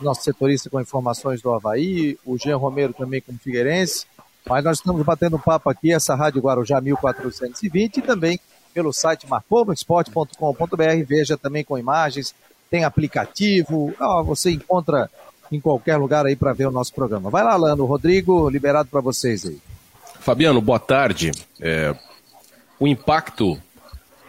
nosso 0.02 0.22
setorista 0.22 0.68
com 0.68 0.80
informações 0.80 1.40
do 1.40 1.52
Havaí, 1.52 2.18
o 2.24 2.36
Jean 2.36 2.56
Romero 2.56 2.92
também 2.92 3.20
como 3.20 3.38
Figueirense. 3.38 4.06
Mas 4.48 4.64
nós 4.64 4.78
estamos 4.78 5.04
batendo 5.04 5.36
um 5.36 5.40
papo 5.40 5.70
aqui, 5.70 5.92
essa 5.92 6.14
Rádio 6.14 6.42
Guarujá 6.42 6.80
1420 6.80 7.98
e 7.98 8.02
também 8.02 8.40
pelo 8.74 8.92
site 8.92 9.26
marcomosport.com.br. 9.28 11.04
Veja 11.06 11.36
também 11.36 11.64
com 11.64 11.78
imagens, 11.78 12.34
tem 12.70 12.84
aplicativo, 12.84 13.94
você 14.24 14.50
encontra 14.50 15.10
em 15.50 15.60
qualquer 15.60 15.96
lugar 15.96 16.24
aí 16.24 16.34
para 16.34 16.52
ver 16.52 16.66
o 16.66 16.70
nosso 16.70 16.94
programa. 16.94 17.28
Vai 17.28 17.44
lá, 17.44 17.54
Lando, 17.56 17.84
Rodrigo, 17.84 18.48
liberado 18.48 18.88
para 18.88 19.00
vocês 19.00 19.44
aí. 19.44 19.58
Fabiano, 20.20 20.60
boa 20.60 20.78
tarde. 20.78 21.32
É, 21.60 21.94
o 22.80 22.88
impacto 22.88 23.60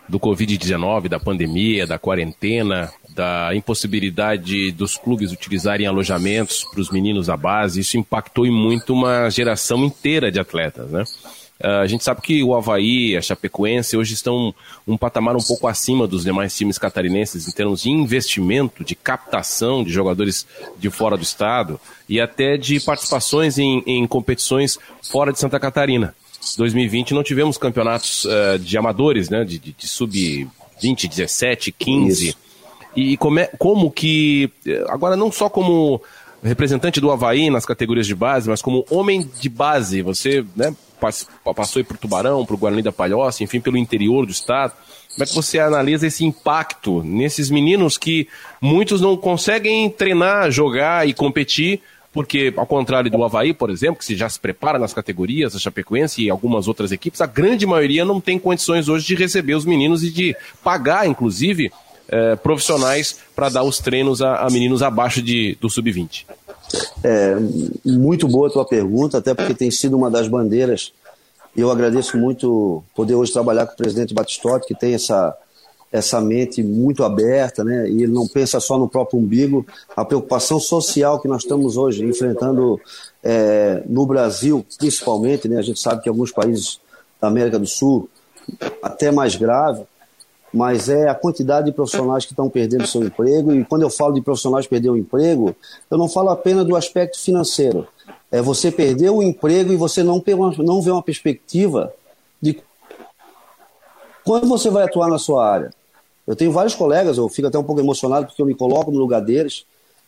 do 0.07 0.19
Covid-19, 0.19 1.07
da 1.07 1.19
pandemia, 1.19 1.87
da 1.87 1.97
quarentena, 1.97 2.91
da 3.13 3.55
impossibilidade 3.55 4.71
dos 4.71 4.97
clubes 4.97 5.31
utilizarem 5.31 5.85
alojamentos 5.85 6.63
para 6.63 6.81
os 6.81 6.89
meninos 6.89 7.27
da 7.27 7.37
base, 7.37 7.81
isso 7.81 7.97
impactou 7.97 8.45
em 8.45 8.51
muito 8.51 8.93
uma 8.93 9.29
geração 9.29 9.83
inteira 9.85 10.31
de 10.31 10.39
atletas, 10.39 10.89
né? 10.89 11.03
Uh, 11.63 11.81
a 11.81 11.87
gente 11.87 12.03
sabe 12.03 12.19
que 12.21 12.43
o 12.43 12.53
Havaí, 12.53 13.15
a 13.15 13.21
Chapecoense, 13.21 13.95
hoje 13.95 14.15
estão 14.15 14.53
um 14.85 14.97
patamar 14.97 15.35
um 15.35 15.41
pouco 15.41 15.65
acima 15.65 16.05
dos 16.05 16.23
demais 16.23 16.53
times 16.57 16.77
catarinenses 16.77 17.47
em 17.47 17.51
termos 17.51 17.83
de 17.83 17.89
investimento, 17.89 18.83
de 18.83 18.95
captação 18.95 19.81
de 19.81 19.89
jogadores 19.89 20.45
de 20.77 20.89
fora 20.89 21.15
do 21.15 21.23
estado 21.23 21.79
e 22.09 22.19
até 22.19 22.57
de 22.57 22.81
participações 22.81 23.57
em, 23.57 23.81
em 23.85 24.05
competições 24.05 24.77
fora 25.01 25.31
de 25.31 25.39
Santa 25.39 25.57
Catarina. 25.57 26.13
2020 26.57 27.13
não 27.13 27.23
tivemos 27.23 27.57
campeonatos 27.57 28.25
uh, 28.25 28.59
de 28.59 28.77
amadores, 28.77 29.29
né, 29.29 29.45
de, 29.45 29.57
de, 29.57 29.71
de 29.71 29.87
sub-20, 29.87 31.07
17, 31.07 31.71
15. 31.71 32.27
Isso. 32.29 32.37
E 32.95 33.17
como, 33.17 33.39
é, 33.39 33.47
como 33.57 33.91
que, 33.91 34.51
agora 34.87 35.15
não 35.15 35.31
só 35.31 35.49
como 35.49 36.01
representante 36.43 36.99
do 36.99 37.09
Havaí 37.09 37.49
nas 37.49 37.65
categorias 37.65 38.05
de 38.05 38.13
base, 38.13 38.49
mas 38.49 38.61
como 38.61 38.85
homem 38.89 39.29
de 39.39 39.49
base, 39.49 40.01
você 40.01 40.45
né, 40.55 40.75
passou 40.99 41.83
por 41.83 41.97
Tubarão, 41.97 42.41
o 42.41 42.57
Guarani 42.57 42.81
da 42.81 42.91
Palhoça, 42.91 43.43
enfim, 43.43 43.59
pelo 43.59 43.77
interior 43.77 44.25
do 44.25 44.31
estado. 44.31 44.73
Como 45.13 45.23
é 45.23 45.25
que 45.27 45.35
você 45.35 45.59
analisa 45.59 46.07
esse 46.07 46.25
impacto 46.25 47.03
nesses 47.03 47.49
meninos 47.49 47.97
que 47.97 48.27
muitos 48.59 48.99
não 48.99 49.15
conseguem 49.15 49.89
treinar, 49.89 50.51
jogar 50.51 51.07
e 51.07 51.13
competir, 51.13 51.81
porque, 52.11 52.53
ao 52.55 52.65
contrário 52.65 53.09
do 53.09 53.23
Havaí, 53.23 53.53
por 53.53 53.69
exemplo, 53.69 53.97
que 53.97 54.05
se 54.05 54.15
já 54.15 54.29
se 54.29 54.39
prepara 54.39 54.77
nas 54.77 54.93
categorias, 54.93 55.55
a 55.55 55.59
Chapecoense 55.59 56.23
e 56.23 56.29
algumas 56.29 56.67
outras 56.67 56.91
equipes, 56.91 57.21
a 57.21 57.25
grande 57.25 57.65
maioria 57.65 58.05
não 58.05 58.21
tem 58.21 58.37
condições 58.37 58.87
hoje 58.87 59.05
de 59.07 59.15
receber 59.15 59.55
os 59.55 59.65
meninos 59.65 60.03
e 60.03 60.11
de 60.11 60.35
pagar, 60.63 61.07
inclusive, 61.07 61.71
é, 62.07 62.35
profissionais 62.35 63.17
para 63.35 63.49
dar 63.49 63.63
os 63.63 63.79
treinos 63.79 64.21
a, 64.21 64.37
a 64.37 64.49
meninos 64.49 64.81
abaixo 64.81 65.21
de, 65.21 65.57
do 65.59 65.69
sub-20? 65.69 66.25
É, 67.03 67.35
muito 67.85 68.27
boa 68.27 68.47
a 68.47 68.51
tua 68.51 68.65
pergunta, 68.65 69.17
até 69.17 69.33
porque 69.33 69.53
tem 69.53 69.69
sido 69.69 69.95
uma 69.95 70.09
das 70.09 70.27
bandeiras. 70.27 70.91
Eu 71.55 71.69
agradeço 71.69 72.17
muito 72.17 72.83
poder 72.95 73.15
hoje 73.15 73.31
trabalhar 73.31 73.67
com 73.67 73.73
o 73.73 73.77
presidente 73.77 74.13
Batistotti, 74.13 74.67
que 74.67 74.73
tem 74.73 74.95
essa, 74.95 75.37
essa 75.91 76.19
mente 76.19 76.63
muito 76.63 77.03
aberta, 77.03 77.63
né? 77.63 77.87
E 77.87 78.03
ele 78.03 78.11
não 78.11 78.27
pensa 78.27 78.59
só 78.59 78.77
no 78.79 78.89
próprio 78.89 79.19
umbigo. 79.19 79.65
A 79.95 80.03
preocupação 80.03 80.59
social 80.59 81.19
que 81.21 81.27
nós 81.27 81.43
estamos 81.43 81.77
hoje 81.77 82.03
enfrentando 82.03 82.81
é, 83.23 83.83
no 83.85 84.05
Brasil, 84.05 84.65
principalmente, 84.79 85.47
né? 85.47 85.59
A 85.59 85.61
gente 85.61 85.79
sabe 85.79 86.01
que 86.01 86.09
alguns 86.09 86.31
países 86.31 86.79
da 87.21 87.27
América 87.27 87.59
do 87.59 87.67
Sul 87.67 88.09
até 88.81 89.11
mais 89.11 89.35
grave, 89.35 89.83
mas 90.53 90.87
é 90.87 91.09
a 91.09 91.15
quantidade 91.15 91.65
de 91.65 91.71
profissionais 91.71 92.25
que 92.25 92.31
estão 92.31 92.47
perdendo 92.47 92.85
seu 92.85 93.03
emprego. 93.03 93.53
E 93.53 93.65
quando 93.65 93.81
eu 93.81 93.89
falo 93.89 94.13
de 94.13 94.21
profissionais 94.21 94.67
perder 94.67 94.89
o 94.89 94.97
emprego, 94.97 95.55
eu 95.89 95.97
não 95.97 96.07
falo 96.07 96.29
apenas 96.29 96.65
do 96.65 96.75
aspecto 96.75 97.19
financeiro. 97.19 97.87
É 98.31 98.41
você 98.41 98.71
perder 98.71 99.09
o 99.09 99.23
emprego 99.23 99.73
e 99.73 99.75
você 99.75 100.03
não, 100.03 100.23
não 100.59 100.81
vê 100.81 100.91
uma 100.91 101.01
perspectiva 101.01 101.91
de 102.39 102.61
quando 104.23 104.47
você 104.47 104.69
vai 104.69 104.83
atuar 104.83 105.09
na 105.09 105.17
sua 105.17 105.47
área. 105.47 105.73
Eu 106.25 106.35
tenho 106.35 106.51
vários 106.51 106.75
colegas, 106.75 107.17
eu 107.17 107.27
fico 107.27 107.47
até 107.47 107.57
um 107.57 107.63
pouco 107.63 107.81
emocionado 107.81 108.27
porque 108.27 108.41
eu 108.41 108.45
me 108.45 108.55
coloco 108.55 108.91
no 108.91 108.99
lugar 108.99 109.21
deles. 109.21 109.65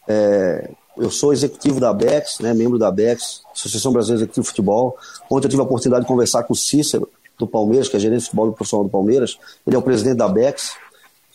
É, 0.07 0.69
eu 0.95 1.09
sou 1.09 1.33
executivo 1.33 1.79
da 1.79 1.89
ABEX, 1.89 2.39
né, 2.39 2.53
membro 2.53 2.77
da 2.77 2.87
ABEX, 2.87 3.41
Associação 3.53 3.91
Brasileira 3.91 4.21
Executiva 4.21 4.43
de 4.43 4.49
Futebol. 4.49 4.95
Ontem 5.29 5.47
eu 5.47 5.49
tive 5.49 5.61
a 5.61 5.65
oportunidade 5.65 6.03
de 6.03 6.07
conversar 6.07 6.43
com 6.43 6.53
o 6.53 6.55
Cícero, 6.55 7.09
do 7.37 7.47
Palmeiras, 7.47 7.87
que 7.87 7.97
é 7.97 7.99
gerente 7.99 8.19
de 8.19 8.25
futebol 8.25 8.47
do 8.47 8.53
profissional 8.53 8.85
do 8.85 8.89
Palmeiras. 8.89 9.37
Ele 9.65 9.75
é 9.75 9.79
o 9.79 9.81
presidente 9.81 10.17
da 10.17 10.25
ABEX. 10.25 10.75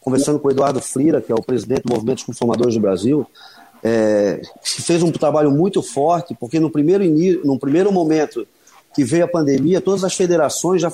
Conversando 0.01 0.39
com 0.39 0.49
o 0.49 0.51
Eduardo 0.51 0.81
Frira, 0.81 1.21
que 1.21 1.31
é 1.31 1.35
o 1.35 1.43
presidente 1.43 1.83
do 1.83 1.93
Movimento 1.93 2.17
dos 2.17 2.25
Conformadores 2.25 2.75
do 2.75 2.81
Brasil, 2.81 3.27
é, 3.83 4.41
que 4.63 4.83
fez 4.83 5.03
um 5.03 5.13
trabalho 5.13 5.51
muito 5.51 5.83
forte, 5.83 6.35
porque 6.39 6.59
no 6.59 6.71
primeiro, 6.71 7.05
no 7.45 7.59
primeiro 7.59 7.93
momento 7.93 8.47
que 8.95 9.05
veio 9.05 9.25
a 9.25 9.29
pandemia, 9.29 9.81
todas 9.81 10.03
as 10.03 10.15
federações 10.15 10.83
já 10.83 10.91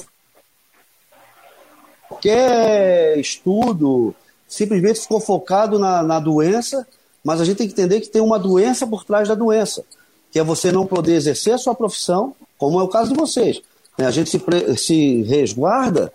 qualquer 2.08 3.18
estudo 3.18 4.14
simplesmente 4.48 5.00
ficou 5.00 5.20
focado 5.20 5.78
na, 5.78 6.02
na 6.02 6.20
doença, 6.20 6.86
mas 7.22 7.40
a 7.40 7.44
gente 7.44 7.58
tem 7.58 7.66
que 7.66 7.72
entender 7.72 8.00
que 8.00 8.08
tem 8.08 8.22
uma 8.22 8.38
doença 8.38 8.86
por 8.86 9.04
trás 9.04 9.28
da 9.28 9.34
doença, 9.34 9.84
que 10.30 10.38
é 10.38 10.44
você 10.44 10.70
não 10.70 10.86
poder 10.86 11.14
exercer 11.14 11.54
a 11.54 11.58
sua 11.58 11.74
profissão, 11.74 12.34
como 12.56 12.80
é 12.80 12.82
o 12.82 12.88
caso 12.88 13.12
de 13.12 13.18
vocês. 13.18 13.60
Né? 13.98 14.06
A 14.06 14.10
gente 14.10 14.30
se, 14.30 14.40
se 14.76 15.22
resguarda, 15.22 16.12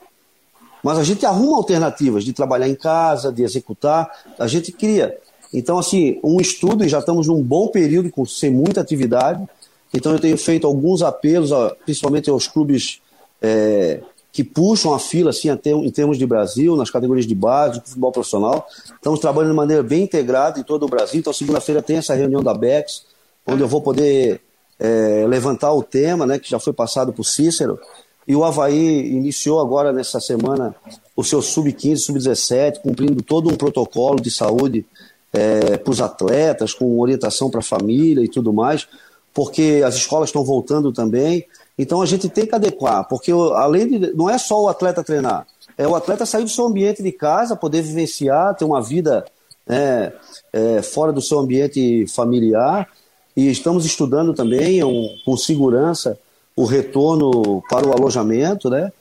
mas 0.84 0.98
a 0.98 1.04
gente 1.04 1.26
arruma 1.26 1.58
alternativas 1.58 2.24
de 2.24 2.34
trabalhar 2.34 2.68
em 2.68 2.76
casa, 2.76 3.32
de 3.32 3.44
executar, 3.44 4.10
a 4.40 4.48
gente 4.48 4.72
cria. 4.72 5.18
Então, 5.54 5.78
assim, 5.78 6.20
um 6.24 6.40
estudo, 6.40 6.84
e 6.84 6.90
já 6.90 7.00
estamos 7.00 7.28
num 7.28 7.42
bom 7.42 7.68
período, 7.68 8.10
com, 8.10 8.26
sem 8.26 8.50
muita 8.50 8.82
atividade, 8.82 9.46
então 9.94 10.14
eu 10.14 10.20
tenho 10.20 10.38
feito 10.38 10.66
alguns 10.66 11.02
apelos, 11.02 11.52
principalmente 11.84 12.30
aos 12.30 12.48
clubes 12.48 13.02
é, 13.42 14.00
que 14.32 14.44
puxam 14.44 14.94
a 14.94 15.00
fila 15.00 15.32
assim, 15.32 15.50
em 15.50 15.92
termos 15.92 16.18
de 16.18 16.26
Brasil, 16.26 16.76
nas 16.78 16.90
categorias 16.90 17.28
de 17.28 17.36
base, 17.36 17.80
do 17.80 17.86
futebol 17.86 18.12
profissional. 18.12 18.66
Estamos 18.96 19.20
trabalhando 19.20 19.52
de 19.52 19.58
maneira 19.58 19.84
bem 19.84 20.04
integrada 20.04 20.60
em 20.60 20.64
todo 20.64 20.84
o 20.84 20.88
Brasil. 20.88 21.20
Então, 21.20 21.34
segunda-feira 21.34 21.82
tem 21.82 21.98
essa 21.98 22.16
reunião 22.16 22.42
da 22.42 22.54
BEX, 22.54 23.06
onde 23.46 23.62
eu 23.62 23.68
vou 23.68 23.82
poder 23.82 24.40
é, 24.82 25.28
levantar 25.28 25.72
o 25.72 25.84
tema, 25.84 26.26
né, 26.26 26.40
que 26.40 26.50
já 26.50 26.60
foi 26.60 26.74
passado 26.74 27.14
por 27.14 27.24
Cícero. 27.24 27.80
E 28.28 28.36
o 28.36 28.44
Havaí 28.44 29.12
iniciou 29.12 29.60
agora, 29.60 29.94
nessa 29.94 30.20
semana, 30.20 30.76
o 31.16 31.24
seu 31.24 31.42
sub-15, 31.42 31.98
sub-17, 31.98 32.80
cumprindo 32.82 33.22
todo 33.22 33.48
um 33.48 33.56
protocolo 33.56 34.20
de 34.20 34.32
saúde 34.32 34.84
é, 35.32 35.78
para 35.78 35.92
os 35.92 36.02
atletas, 36.02 36.74
com 36.74 37.00
orientação 37.00 37.50
para 37.50 37.60
a 37.60 37.64
família 37.64 38.24
e 38.24 38.28
tudo 38.28 38.52
mais, 38.52 38.88
porque 39.34 39.84
as 39.86 39.96
escolas 39.96 40.30
estão 40.30 40.44
voltando 40.44 40.92
também. 40.92 41.46
Então 41.78 42.02
a 42.02 42.06
gente 42.06 42.28
tem 42.28 42.46
que 42.46 42.56
adequar, 42.56 43.08
porque 43.08 43.32
além 43.32 43.88
de. 43.88 44.14
Não 44.14 44.30
é 44.30 44.38
só 44.38 44.62
o 44.62 44.68
atleta 44.68 45.04
treinar, 45.04 45.48
é 45.78 45.88
o 45.88 45.96
atleta 45.96 46.26
sair 46.26 46.44
do 46.44 46.50
seu 46.50 46.66
ambiente 46.66 47.02
de 47.02 47.12
casa, 47.12 47.56
poder 47.56 47.82
vivenciar, 47.82 48.56
ter 48.56 48.66
uma 48.66 48.82
vida 48.82 49.26
né, 49.66 50.12
é, 50.52 50.82
fora 50.82 51.14
do 51.14 51.22
seu 51.22 51.40
ambiente 51.40 52.06
familiar. 52.08 52.88
E 53.36 53.50
estamos 53.50 53.86
estudando 53.86 54.34
também 54.34 54.84
um, 54.84 55.16
com 55.26 55.38
segurança 55.38 56.20
o 56.56 56.66
retorno 56.66 57.64
para 57.70 57.88
o 57.88 57.94
alojamento, 57.94 58.70
né? 58.70 58.92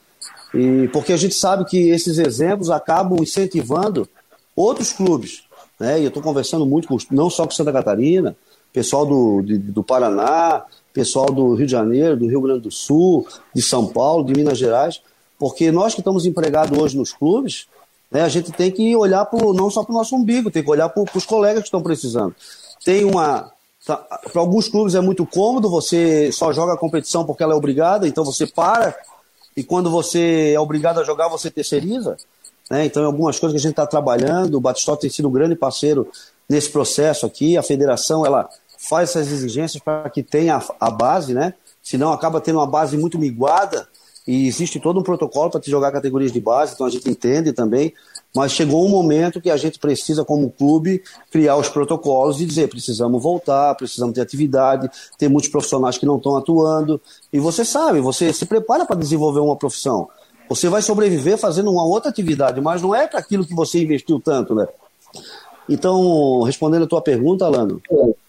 E 0.54 0.88
porque 0.92 1.12
a 1.12 1.16
gente 1.16 1.34
sabe 1.34 1.64
que 1.64 1.88
esses 1.88 2.18
exemplos 2.18 2.70
acabam 2.70 3.20
incentivando 3.20 4.08
outros 4.54 4.92
clubes, 4.92 5.44
né? 5.78 6.00
E 6.00 6.04
eu 6.04 6.08
estou 6.08 6.22
conversando 6.22 6.64
muito 6.64 6.88
com, 6.88 6.96
não 7.10 7.28
só 7.28 7.44
com 7.44 7.52
Santa 7.52 7.72
Catarina, 7.72 8.36
pessoal 8.72 9.04
do, 9.04 9.42
de, 9.42 9.58
do 9.58 9.82
Paraná, 9.82 10.64
pessoal 10.92 11.26
do 11.26 11.54
Rio 11.54 11.66
de 11.66 11.72
Janeiro, 11.72 12.16
do 12.16 12.28
Rio 12.28 12.40
Grande 12.40 12.60
do 12.60 12.70
Sul, 12.70 13.26
de 13.54 13.62
São 13.62 13.86
Paulo, 13.86 14.24
de 14.24 14.32
Minas 14.32 14.58
Gerais, 14.58 15.00
porque 15.38 15.70
nós 15.72 15.94
que 15.94 16.00
estamos 16.00 16.26
empregados 16.26 16.76
hoje 16.78 16.96
nos 16.96 17.12
clubes, 17.12 17.66
né, 18.10 18.22
a 18.22 18.28
gente 18.28 18.50
tem 18.52 18.70
que 18.70 18.94
olhar 18.96 19.24
pro, 19.24 19.52
não 19.52 19.70
só 19.70 19.84
para 19.84 19.92
o 19.92 19.96
nosso 19.96 20.14
umbigo, 20.16 20.50
tem 20.50 20.62
que 20.62 20.70
olhar 20.70 20.88
para 20.88 21.04
os 21.14 21.24
colegas 21.24 21.62
que 21.62 21.68
estão 21.68 21.82
precisando. 21.82 22.34
Tem 22.84 23.04
uma. 23.04 23.50
Tá, 23.84 23.96
para 23.96 24.40
alguns 24.40 24.68
clubes 24.68 24.94
é 24.94 25.00
muito 25.00 25.24
cômodo, 25.24 25.70
você 25.70 26.30
só 26.32 26.52
joga 26.52 26.74
a 26.74 26.78
competição 26.78 27.24
porque 27.24 27.42
ela 27.42 27.54
é 27.54 27.56
obrigada, 27.56 28.06
então 28.06 28.24
você 28.24 28.46
para, 28.46 28.94
e 29.56 29.64
quando 29.64 29.90
você 29.90 30.52
é 30.54 30.60
obrigado 30.60 31.00
a 31.00 31.04
jogar, 31.04 31.28
você 31.28 31.50
terceiriza. 31.50 32.16
Né? 32.70 32.84
Então, 32.84 33.04
algumas 33.04 33.38
coisas 33.38 33.54
que 33.54 33.58
a 33.58 33.68
gente 33.68 33.72
está 33.72 33.86
trabalhando, 33.86 34.54
o 34.54 34.60
Batistota 34.60 35.02
tem 35.02 35.10
sido 35.10 35.28
um 35.28 35.32
grande 35.32 35.56
parceiro 35.56 36.08
nesse 36.48 36.70
processo 36.70 37.26
aqui, 37.26 37.56
a 37.56 37.62
federação 37.62 38.24
ela 38.24 38.48
faz 38.78 39.10
essas 39.10 39.30
exigências 39.30 39.82
para 39.82 40.08
que 40.08 40.22
tenha 40.22 40.56
a, 40.56 40.88
a, 40.88 40.90
base, 40.90 41.34
né? 41.34 41.54
Senão 41.82 42.12
acaba 42.12 42.40
tendo 42.40 42.58
uma 42.58 42.66
base 42.66 42.96
muito 42.96 43.18
miguada 43.18 43.88
e 44.26 44.46
existe 44.46 44.78
todo 44.78 45.00
um 45.00 45.02
protocolo 45.02 45.50
para 45.50 45.60
te 45.60 45.70
jogar 45.70 45.90
categorias 45.90 46.32
de 46.32 46.40
base, 46.40 46.74
então 46.74 46.86
a 46.86 46.90
gente 46.90 47.08
entende 47.08 47.52
também, 47.52 47.92
mas 48.34 48.52
chegou 48.52 48.84
um 48.84 48.88
momento 48.88 49.40
que 49.40 49.50
a 49.50 49.56
gente 49.56 49.78
precisa, 49.78 50.24
como 50.24 50.50
clube, 50.50 51.02
criar 51.30 51.56
os 51.56 51.68
protocolos 51.68 52.40
e 52.40 52.46
dizer: 52.46 52.68
precisamos 52.68 53.22
voltar, 53.22 53.74
precisamos 53.74 54.14
ter 54.14 54.20
atividade, 54.20 54.88
tem 55.18 55.28
muitos 55.28 55.50
profissionais 55.50 55.98
que 55.98 56.06
não 56.06 56.16
estão 56.16 56.36
atuando. 56.36 57.00
E 57.32 57.40
você 57.40 57.64
sabe, 57.64 58.00
você 58.00 58.32
se 58.32 58.46
prepara 58.46 58.86
para 58.86 58.96
desenvolver 58.96 59.40
uma 59.40 59.56
profissão. 59.56 60.08
Você 60.48 60.68
vai 60.68 60.82
sobreviver 60.82 61.38
fazendo 61.38 61.70
uma 61.70 61.84
outra 61.84 62.10
atividade, 62.10 62.60
mas 62.60 62.82
não 62.82 62.94
é 62.94 63.06
para 63.06 63.20
aquilo 63.20 63.46
que 63.46 63.54
você 63.54 63.82
investiu 63.82 64.20
tanto, 64.20 64.54
né? 64.54 64.66
Então, 65.68 66.42
respondendo 66.42 66.84
a 66.84 66.88
tua 66.88 67.00
pergunta, 67.00 67.44
Alano, 67.44 67.80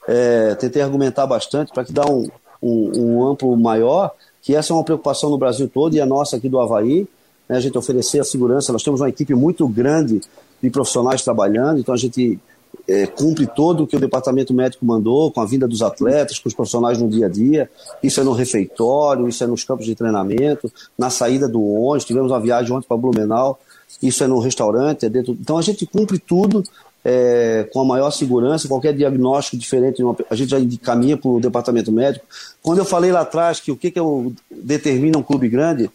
é, 0.07 0.53
tentei 0.55 0.81
argumentar 0.81 1.25
bastante 1.25 1.71
para 1.71 1.83
que 1.83 1.91
dá 1.91 2.05
um, 2.05 2.27
um, 2.61 2.91
um, 2.95 3.27
amplo 3.27 3.57
maior, 3.57 4.11
que 4.41 4.55
essa 4.55 4.71
é 4.71 4.75
uma 4.75 4.83
preocupação 4.83 5.31
no 5.31 5.37
Brasil 5.37 5.67
todo 5.67 5.95
e 5.95 6.01
a 6.01 6.05
nossa 6.05 6.37
aqui 6.37 6.47
do 6.47 6.59
Havaí, 6.59 7.07
né, 7.51 7.57
a 7.57 7.59
gente 7.59 7.77
oferecer 7.77 8.21
a 8.21 8.23
segurança, 8.23 8.71
nós 8.71 8.81
temos 8.81 9.01
uma 9.01 9.09
equipe 9.09 9.35
muito 9.35 9.67
grande 9.67 10.21
de 10.63 10.69
profissionais 10.69 11.21
trabalhando, 11.21 11.81
então 11.81 11.93
a 11.93 11.97
gente 11.97 12.39
é, 12.87 13.05
cumpre 13.05 13.45
todo 13.45 13.83
o 13.83 13.87
que 13.87 13.97
o 13.97 13.99
departamento 13.99 14.53
médico 14.53 14.85
mandou, 14.85 15.29
com 15.29 15.41
a 15.41 15.45
vinda 15.45 15.67
dos 15.67 15.81
atletas, 15.81 16.39
com 16.39 16.47
os 16.47 16.55
profissionais 16.55 16.97
no 16.97 17.09
dia 17.09 17.25
a 17.25 17.29
dia. 17.29 17.69
Isso 18.01 18.21
é 18.21 18.23
no 18.23 18.31
refeitório, 18.31 19.27
isso 19.27 19.43
é 19.43 19.47
nos 19.47 19.65
campos 19.65 19.85
de 19.85 19.93
treinamento, 19.95 20.71
na 20.97 21.09
saída 21.09 21.45
do 21.49 21.61
ônibus. 21.61 22.05
Tivemos 22.05 22.31
uma 22.31 22.39
viagem 22.39 22.71
ontem 22.71 22.87
para 22.87 22.95
Blumenau, 22.95 23.59
isso 24.01 24.23
é 24.23 24.27
no 24.27 24.39
restaurante, 24.39 25.05
é 25.05 25.09
dentro. 25.09 25.37
Então 25.39 25.57
a 25.57 25.61
gente 25.61 25.85
cumpre 25.85 26.19
tudo 26.19 26.63
é, 27.03 27.67
com 27.73 27.81
a 27.81 27.85
maior 27.85 28.11
segurança, 28.11 28.67
qualquer 28.67 28.93
diagnóstico 28.93 29.57
diferente, 29.57 30.01
a 30.29 30.35
gente 30.35 30.51
já 30.51 30.59
encaminha 30.59 31.17
para 31.17 31.29
o 31.29 31.39
departamento 31.39 31.91
médico. 31.91 32.25
Quando 32.61 32.77
eu 32.77 32.85
falei 32.85 33.11
lá 33.11 33.21
atrás 33.21 33.59
que 33.59 33.71
o 33.71 33.75
que, 33.75 33.91
que 33.91 33.99
eu, 33.99 34.33
determina 34.49 35.17
um 35.17 35.23
clube 35.23 35.49
grande, 35.49 35.89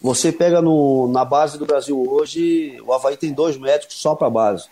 você 0.00 0.32
pega 0.32 0.62
no, 0.62 1.08
na 1.08 1.24
base 1.24 1.58
do 1.58 1.66
Brasil 1.66 2.00
hoje, 2.10 2.80
o 2.86 2.92
Havaí 2.92 3.16
tem 3.16 3.32
dois 3.32 3.56
médicos 3.56 3.96
só 3.96 4.14
para 4.14 4.26
a 4.26 4.30
base. 4.30 4.66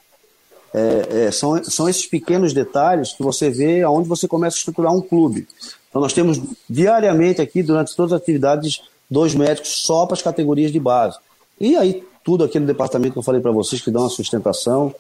É, 0.73 1.27
é, 1.27 1.31
são, 1.31 1.63
são 1.65 1.89
esses 1.89 2.07
pequenos 2.07 2.53
detalhes 2.53 3.13
que 3.13 3.23
você 3.23 3.51
vê 3.51 3.83
aonde 3.83 4.09
você 4.09 4.29
começa 4.29 4.57
a 4.57 4.59
estruturar 4.59 4.93
um 4.93 5.01
clube. 5.01 5.47
Então 5.89 6.01
nós 6.01 6.13
temos 6.13 6.41
diariamente 6.69 7.41
aqui, 7.41 7.63
durante 7.63 7.95
todas 7.97 8.13
as 8.13 8.21
atividades, 8.21 8.83
dois 9.11 9.35
médicos 9.35 9.71
só 9.85 10.07
para 10.07 10.15
as 10.15 10.23
categorias 10.23 10.71
de 10.71 10.79
base. 10.79 11.19
E 11.61 11.77
aí 11.77 12.05
tudo 12.23 12.45
aquele 12.45 12.67
departamento 12.67 13.15
que 13.15 13.19
eu 13.19 13.23
falei 13.23 13.41
para 13.41 13.51
vocês 13.51 13.81
que 13.81 13.91
dão 13.91 14.05
a 14.05 14.11
sustentação, 14.11 14.95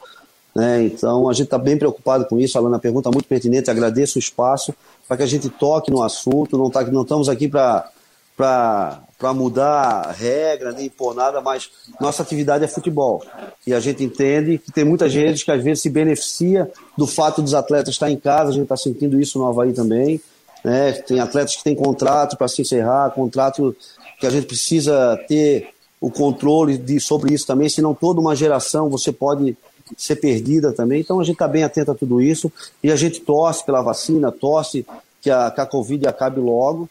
né? 0.54 0.82
Então, 0.82 1.28
a 1.28 1.32
gente 1.32 1.44
está 1.44 1.58
bem 1.58 1.76
preocupado 1.76 2.24
com 2.24 2.38
isso. 2.38 2.56
Alana 2.58 2.78
pergunta 2.78 3.10
muito 3.10 3.28
pertinente, 3.28 3.70
agradeço 3.70 4.18
o 4.18 4.18
espaço 4.18 4.74
para 5.06 5.18
que 5.18 5.22
a 5.22 5.26
gente 5.26 5.48
toque 5.48 5.90
no 5.90 6.02
assunto. 6.02 6.56
Não, 6.56 6.70
tá, 6.70 6.82
não 6.84 7.02
estamos 7.02 7.28
aqui 7.28 7.48
para 7.48 9.02
para 9.18 9.34
mudar 9.34 10.12
regra, 10.12 10.70
nem 10.70 10.86
impor 10.86 11.14
nada, 11.14 11.40
mas 11.40 11.70
nossa 12.00 12.22
atividade 12.22 12.64
é 12.64 12.68
futebol. 12.68 13.22
E 13.66 13.74
a 13.74 13.80
gente 13.80 14.04
entende 14.04 14.58
que 14.58 14.70
tem 14.70 14.84
muita 14.84 15.08
gente 15.08 15.44
que 15.44 15.50
às 15.50 15.62
vezes 15.62 15.82
se 15.82 15.90
beneficia 15.90 16.70
do 16.96 17.06
fato 17.06 17.42
dos 17.42 17.52
atletas 17.52 17.94
estar 17.94 18.10
em 18.10 18.16
casa, 18.16 18.50
a 18.50 18.52
gente 18.52 18.62
está 18.62 18.76
sentindo 18.76 19.20
isso 19.20 19.38
no 19.38 19.46
Havaí 19.46 19.72
também. 19.72 20.20
Né? 20.64 20.92
Tem 20.92 21.18
atletas 21.18 21.56
que 21.56 21.64
têm 21.64 21.74
contrato 21.74 22.36
para 22.36 22.46
se 22.46 22.62
encerrar, 22.62 23.10
contrato 23.10 23.74
que 24.20 24.26
a 24.26 24.30
gente 24.30 24.46
precisa 24.46 25.18
ter 25.26 25.68
o 26.00 26.10
controle 26.10 26.78
de, 26.78 27.00
sobre 27.00 27.34
isso 27.34 27.46
também, 27.46 27.68
senão 27.68 27.92
toda 27.94 28.20
uma 28.20 28.36
geração 28.36 28.88
você 28.88 29.10
pode 29.10 29.56
ser 29.96 30.16
perdida 30.16 30.72
também. 30.72 31.00
Então 31.00 31.18
a 31.18 31.24
gente 31.24 31.34
está 31.34 31.48
bem 31.48 31.64
atento 31.64 31.90
a 31.90 31.94
tudo 31.94 32.20
isso 32.20 32.52
e 32.82 32.92
a 32.92 32.96
gente 32.96 33.20
torce 33.20 33.64
pela 33.64 33.82
vacina, 33.82 34.30
torce 34.30 34.86
que 35.20 35.30
a, 35.30 35.50
que 35.50 35.60
a 35.60 35.66
Covid 35.66 36.06
acabe 36.06 36.40
logo, 36.40 36.88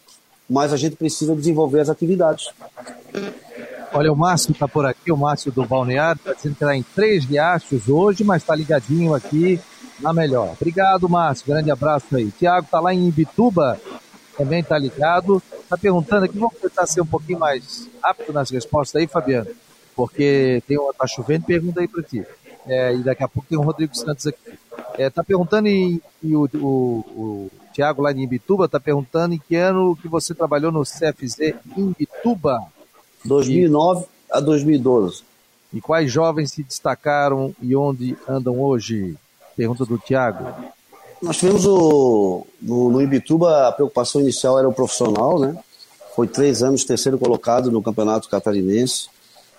mas 0.48 0.72
a 0.72 0.76
gente 0.76 0.96
precisa 0.96 1.34
desenvolver 1.34 1.80
as 1.80 1.88
atividades. 1.88 2.50
Olha, 3.92 4.12
o 4.12 4.16
Márcio 4.16 4.52
está 4.52 4.68
por 4.68 4.86
aqui, 4.86 5.10
o 5.10 5.16
Márcio 5.16 5.50
do 5.50 5.64
Balneário, 5.64 6.18
está 6.18 6.32
dizendo 6.32 6.54
que 6.56 6.64
está 6.64 6.76
em 6.76 6.82
Três 6.82 7.24
Riachos 7.24 7.88
hoje, 7.88 8.22
mas 8.22 8.42
está 8.42 8.54
ligadinho 8.54 9.14
aqui 9.14 9.60
na 10.00 10.12
melhor. 10.12 10.54
Obrigado, 10.58 11.08
Márcio, 11.08 11.46
grande 11.46 11.70
abraço 11.70 12.16
aí. 12.16 12.30
Tiago 12.30 12.66
está 12.66 12.80
lá 12.80 12.94
em 12.94 13.08
Ibituba, 13.08 13.80
também 14.36 14.60
está 14.60 14.78
ligado. 14.78 15.42
Está 15.62 15.76
perguntando 15.76 16.24
aqui, 16.24 16.38
vamos 16.38 16.54
tentar 16.54 16.86
ser 16.86 17.00
um 17.00 17.06
pouquinho 17.06 17.38
mais 17.38 17.88
rápido 18.02 18.32
nas 18.32 18.50
respostas 18.50 19.00
aí, 19.00 19.06
Fabiano, 19.06 19.50
porque 19.96 20.62
tem 20.66 20.78
uma, 20.78 20.94
tá 20.94 21.06
chovendo, 21.06 21.44
pergunta 21.44 21.80
aí 21.80 21.88
para 21.88 22.02
ti. 22.02 22.24
É, 22.66 22.94
e 22.94 23.02
daqui 23.02 23.24
a 23.24 23.28
pouco 23.28 23.48
tem 23.48 23.58
o 23.58 23.62
Rodrigo 23.62 23.96
Santos 23.96 24.26
aqui. 24.26 24.58
É, 24.96 25.10
tá 25.10 25.24
perguntando 25.24 25.68
e, 25.68 26.02
e 26.22 26.36
o, 26.36 26.48
o, 26.54 26.60
o 27.16 27.50
Tiago 27.78 28.02
lá 28.02 28.10
em 28.10 28.24
Imbituba 28.24 28.64
está 28.64 28.80
perguntando 28.80 29.36
em 29.36 29.38
que 29.38 29.54
ano 29.54 29.94
que 29.94 30.08
você 30.08 30.34
trabalhou 30.34 30.72
no 30.72 30.82
CFZ 30.82 31.54
Imbituba? 31.76 32.60
2009 33.24 34.02
e... 34.02 34.06
a 34.32 34.40
2012. 34.40 35.22
E 35.72 35.80
quais 35.80 36.10
jovens 36.10 36.50
se 36.50 36.64
destacaram 36.64 37.54
e 37.62 37.76
onde 37.76 38.16
andam 38.28 38.60
hoje? 38.60 39.14
Pergunta 39.56 39.84
do 39.84 39.96
Tiago. 39.96 40.44
Nós 41.22 41.36
tivemos 41.36 41.64
o, 41.66 42.44
no, 42.60 42.90
no 42.90 43.00
Ibituba, 43.00 43.68
a 43.68 43.72
preocupação 43.72 44.20
inicial 44.20 44.58
era 44.58 44.68
o 44.68 44.74
profissional, 44.74 45.38
né? 45.38 45.56
Foi 46.16 46.26
três 46.26 46.64
anos 46.64 46.84
terceiro 46.84 47.16
colocado 47.16 47.70
no 47.70 47.80
Campeonato 47.80 48.28
Catarinense. 48.28 49.08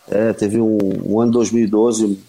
É, 0.09 0.33
teve 0.33 0.59
um, 0.59 0.77
um 1.05 1.21
ano 1.21 1.31
2012, 1.31 2.19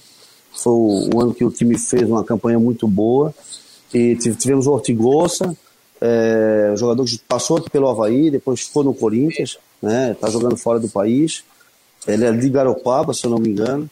foi 0.52 0.72
o, 0.72 1.16
o, 1.16 1.20
ano 1.20 1.34
que 1.34 1.44
o 1.44 1.50
time 1.50 1.76
fez 1.76 2.08
uma 2.08 2.22
campanha 2.22 2.60
muito 2.60 2.86
boa. 2.86 3.34
E 3.92 4.14
tivemos 4.14 4.68
o 4.68 4.72
Ortigosa, 4.72 5.56
é, 6.00 6.70
um 6.72 6.76
jogador 6.76 7.04
que 7.04 7.18
passou 7.18 7.58
aqui 7.58 7.68
pelo 7.68 7.88
Havaí, 7.88 8.30
depois 8.30 8.62
foi 8.62 8.84
no 8.84 8.94
Corinthians, 8.94 9.58
né? 9.82 10.16
Tá 10.18 10.30
jogando 10.30 10.56
fora 10.56 10.78
do 10.78 10.88
país. 10.88 11.44
Ele 12.06 12.24
é 12.24 12.32
de 12.32 12.48
Garopaba, 12.48 13.12
se 13.12 13.24
eu 13.26 13.30
não 13.30 13.38
me 13.38 13.50
engano. 13.50 13.88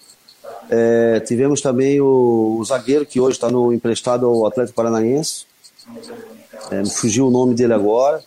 É, 0.71 1.21
tivemos 1.21 1.61
também 1.61 2.01
o, 2.01 2.59
o, 2.59 2.65
zagueiro 2.65 3.05
que 3.05 3.21
hoje 3.21 3.37
está 3.37 3.51
no 3.51 3.73
emprestado 3.73 4.27
ao 4.27 4.47
Atlético 4.47 4.77
Paranaense. 4.77 5.47
É, 6.71 6.83
me 6.83 6.91
fugiu 6.91 7.29
o 7.29 7.31
nome 7.31 7.55
dele 7.55 7.75
agora. 7.75 8.23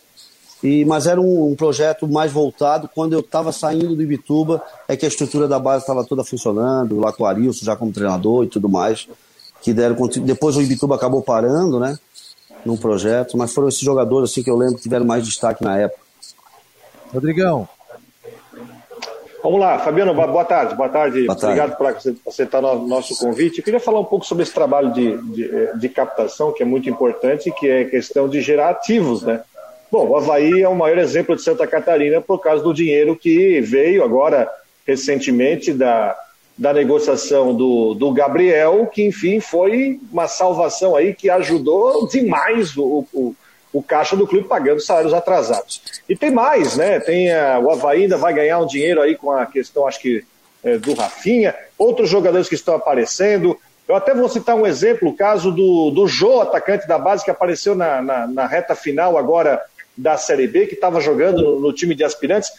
E, 0.62 0.84
mas 0.84 1.06
era 1.06 1.20
um, 1.20 1.50
um 1.50 1.56
projeto 1.56 2.06
mais 2.06 2.30
voltado 2.30 2.88
quando 2.94 3.14
eu 3.14 3.20
estava 3.20 3.50
saindo 3.50 3.96
do 3.96 4.02
Ibituba, 4.02 4.62
é 4.86 4.96
que 4.96 5.04
a 5.04 5.08
estrutura 5.08 5.48
da 5.48 5.58
base 5.58 5.82
estava 5.82 6.04
toda 6.04 6.22
funcionando, 6.22 7.00
lá 7.00 7.12
com 7.12 7.24
o 7.24 7.26
Arilson 7.26 7.64
já 7.64 7.74
como 7.74 7.92
treinador 7.92 8.44
e 8.44 8.48
tudo 8.48 8.68
mais. 8.68 9.08
Que 9.60 9.72
deram 9.72 9.96
Depois 10.24 10.56
o 10.56 10.62
Ibituba 10.62 10.94
acabou 10.94 11.22
parando, 11.22 11.80
né? 11.80 11.98
Num 12.64 12.76
projeto, 12.76 13.36
mas 13.36 13.52
foram 13.52 13.68
esses 13.68 13.80
jogadores 13.80 14.30
assim 14.30 14.42
que 14.42 14.50
eu 14.50 14.56
lembro 14.56 14.76
que 14.76 14.82
tiveram 14.82 15.04
mais 15.04 15.24
destaque 15.24 15.64
na 15.64 15.78
época. 15.78 16.00
Rodrigão, 17.12 17.68
Vamos 19.42 19.58
lá, 19.58 19.80
Fabiano, 19.80 20.14
boa 20.14 20.44
tarde. 20.44 20.76
Boa 20.76 20.88
tarde. 20.88 21.26
Boa 21.26 21.36
tarde. 21.36 21.60
Obrigado 21.60 21.76
por 21.76 22.28
aceitar 22.28 22.62
o 22.62 22.86
nosso 22.86 23.18
convite. 23.18 23.58
Eu 23.58 23.64
queria 23.64 23.80
falar 23.80 23.98
um 23.98 24.04
pouco 24.04 24.24
sobre 24.24 24.44
esse 24.44 24.54
trabalho 24.54 24.92
de, 24.92 25.16
de, 25.32 25.78
de, 25.78 25.88
captação, 25.88 26.52
que 26.52 26.62
é 26.62 26.66
muito 26.66 26.88
importante, 26.88 27.52
que 27.58 27.68
é 27.68 27.84
questão 27.84 28.28
de 28.28 28.40
gerar 28.40 28.70
ativos, 28.70 29.22
né? 29.22 29.40
Bom, 29.90 30.08
o 30.08 30.16
Havaí 30.16 30.62
é 30.62 30.68
o 30.68 30.76
maior 30.76 30.96
exemplo 30.96 31.34
de 31.34 31.42
Santa 31.42 31.66
Catarina 31.66 32.20
por 32.20 32.38
causa 32.38 32.62
do 32.62 32.72
dinheiro 32.72 33.16
que 33.16 33.60
veio 33.60 34.04
agora 34.04 34.48
recentemente 34.86 35.72
da, 35.72 36.16
da 36.62 36.72
negociação 36.72 37.52
do, 37.52 37.92
do 37.92 38.12
Gabriel, 38.12 38.86
que 38.86 39.04
enfim 39.04 39.40
foi 39.40 39.98
uma 40.12 40.28
salvação 40.28 40.94
aí 40.94 41.12
que 41.12 41.28
ajudou 41.28 42.06
demais 42.06 42.76
o, 42.76 43.04
o 43.12 43.34
o 43.72 43.82
caixa 43.82 44.14
do 44.14 44.26
clube 44.26 44.46
pagando 44.46 44.80
salários 44.80 45.14
atrasados. 45.14 45.82
E 46.06 46.14
tem 46.14 46.30
mais, 46.30 46.76
né? 46.76 47.00
Tem 47.00 47.32
a, 47.32 47.58
o 47.58 47.70
Havaí 47.70 48.02
ainda 48.02 48.18
vai 48.18 48.34
ganhar 48.34 48.58
um 48.58 48.66
dinheiro 48.66 49.00
aí 49.00 49.16
com 49.16 49.30
a 49.30 49.46
questão, 49.46 49.88
acho 49.88 49.98
que, 49.98 50.22
é, 50.62 50.76
do 50.76 50.92
Rafinha, 50.92 51.54
outros 51.78 52.10
jogadores 52.10 52.50
que 52.50 52.54
estão 52.54 52.74
aparecendo. 52.74 53.58
Eu 53.88 53.96
até 53.96 54.14
vou 54.14 54.28
citar 54.28 54.54
um 54.56 54.66
exemplo, 54.66 55.08
o 55.08 55.16
caso 55.16 55.50
do, 55.50 55.90
do 55.90 56.06
Jô, 56.06 56.42
atacante 56.42 56.86
da 56.86 56.98
base, 56.98 57.24
que 57.24 57.30
apareceu 57.30 57.74
na, 57.74 58.02
na, 58.02 58.26
na 58.26 58.46
reta 58.46 58.74
final 58.74 59.16
agora 59.16 59.58
da 59.96 60.18
Série 60.18 60.46
B, 60.46 60.66
que 60.66 60.74
estava 60.74 61.00
jogando 61.00 61.42
no, 61.42 61.60
no, 61.60 61.72
time 61.72 61.94
de 61.94 62.04
aspirantes. 62.04 62.50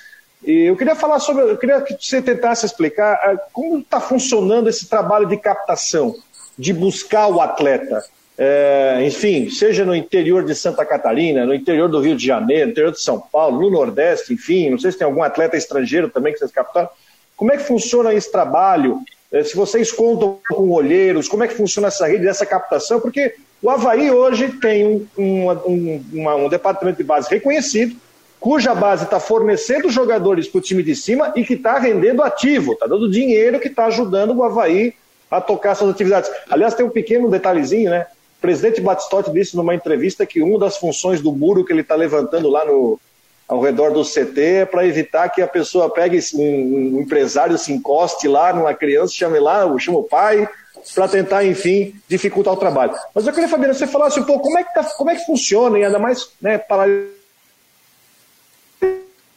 E 0.46 0.64
eu 0.64 0.76
queria 0.76 0.96
falar 0.96 1.20
sobre, 1.20 1.44
eu 1.44 1.58
queria 1.58 1.82
que 1.82 1.96
você 2.00 2.22
tentasse 2.22 2.66
explicar 2.66 3.16
uh, 3.34 3.40
como 3.52 3.80
está 3.80 4.00
funcionando 4.00 4.70
esse 4.70 4.88
trabalho 4.88 5.28
de 5.28 5.38
captação, 5.38 6.16
de 6.58 6.74
buscar 6.74 7.28
o 7.28 7.42
atleta 7.42 8.04
é, 8.38 9.00
enfim, 9.06 9.50
seja 9.50 9.86
no 9.86 9.96
interior 9.96 10.44
de 10.44 10.56
Santa 10.56 10.84
Catarina, 10.84 11.46
no 11.46 11.54
interior 11.54 11.88
do 11.88 12.00
Rio 12.00 12.16
de 12.16 12.26
Janeiro, 12.26 12.66
no 12.66 12.72
interior 12.72 12.92
de 12.92 13.02
São 13.02 13.20
Paulo, 13.20 13.62
no 13.62 13.70
Nordeste, 13.70 14.34
enfim, 14.34 14.72
não 14.72 14.80
sei 14.80 14.92
se 14.92 14.98
tem 14.98 15.06
algum 15.06 15.22
atleta 15.22 15.56
estrangeiro 15.56 16.10
também 16.10 16.34
que 16.34 16.40
vocês 16.40 16.52
captaram. 16.52 16.90
Como 17.36 17.52
é 17.52 17.58
que 17.58 17.64
funciona 17.64 18.14
esse 18.14 18.32
trabalho? 18.32 19.00
É, 19.32 19.44
se 19.44 19.56
vocês 19.56 19.92
contam 19.92 20.40
com 20.50 20.70
olheiros, 20.72 21.28
como 21.28 21.44
é 21.44 21.48
que 21.48 21.54
funciona 21.54 21.90
essa 21.90 22.08
rede, 22.08 22.28
essa 22.28 22.46
captação? 22.46 23.00
Porque 23.00 23.36
o 23.62 23.70
Havaí 23.70 24.10
hoje 24.10 24.50
tem 24.54 24.86
um, 24.86 25.08
um, 25.18 26.04
uma, 26.14 26.36
um 26.36 26.50
departamento 26.50 26.98
de 26.98 27.04
base 27.04 27.30
reconhecido, 27.30 27.96
cuja 28.44 28.76
base 28.76 29.06
está 29.06 29.22
fornecendo 29.22 29.90
jogadores 29.90 30.50
para 30.50 30.58
o 30.58 30.62
time 30.62 30.84
de 30.84 30.94
cima 30.98 31.32
e 31.34 31.46
que 31.46 31.54
está 31.54 31.80
rendendo 31.80 32.22
ativo, 32.22 32.74
está 32.74 32.86
dando 32.86 33.10
dinheiro 33.10 33.58
que 33.58 33.70
está 33.70 33.86
ajudando 33.86 34.36
o 34.36 34.44
Havaí 34.44 34.94
a 35.32 35.40
tocar 35.40 35.76
suas 35.76 35.92
atividades. 35.92 36.30
Aliás, 36.50 36.74
tem 36.74 36.86
um 36.86 36.90
pequeno 36.90 37.32
detalhezinho, 37.32 37.90
né? 37.90 38.06
presidente 38.42 38.82
Batistotti 38.82 39.32
disse 39.32 39.56
numa 39.56 39.74
entrevista 39.74 40.26
que 40.26 40.42
uma 40.42 40.60
das 40.60 40.76
funções 40.76 41.22
do 41.22 41.32
muro 41.32 41.64
que 41.64 41.72
ele 41.72 41.80
está 41.80 41.96
levantando 41.96 42.50
lá 42.50 42.66
no, 42.66 43.00
ao 43.48 43.62
redor 43.62 43.94
do 43.94 44.04
CT 44.04 44.42
é 44.42 44.66
para 44.66 44.86
evitar 44.86 45.30
que 45.30 45.42
a 45.42 45.48
pessoa 45.48 45.90
pegue 45.90 46.20
um, 46.34 46.98
um, 46.98 47.00
empresário, 47.00 47.58
se 47.58 47.72
encoste 47.72 48.28
lá 48.28 48.52
numa 48.52 48.74
criança, 48.74 49.14
chame 49.14 49.40
lá, 49.40 49.62
chame 49.80 49.98
o 49.98 50.04
pai, 50.04 50.50
para 50.94 51.08
tentar, 51.08 51.46
enfim, 51.46 51.96
dificultar 52.10 52.54
o 52.54 52.58
trabalho. 52.58 52.94
Mas 53.16 53.26
eu 53.26 53.32
queria, 53.32 53.48
Fabiano, 53.48 53.74
você 53.74 53.88
falasse 53.88 54.20
um 54.20 54.26
pouco 54.26 54.44
como 54.44 54.60
é 54.60 54.66
que, 54.66 54.74
tá, 54.74 54.84
como 54.98 55.10
é 55.10 55.16
que 55.16 55.26
funciona, 55.26 55.80
e 55.80 55.86
ainda 55.86 55.98
mais 55.98 56.30
né, 56.42 56.58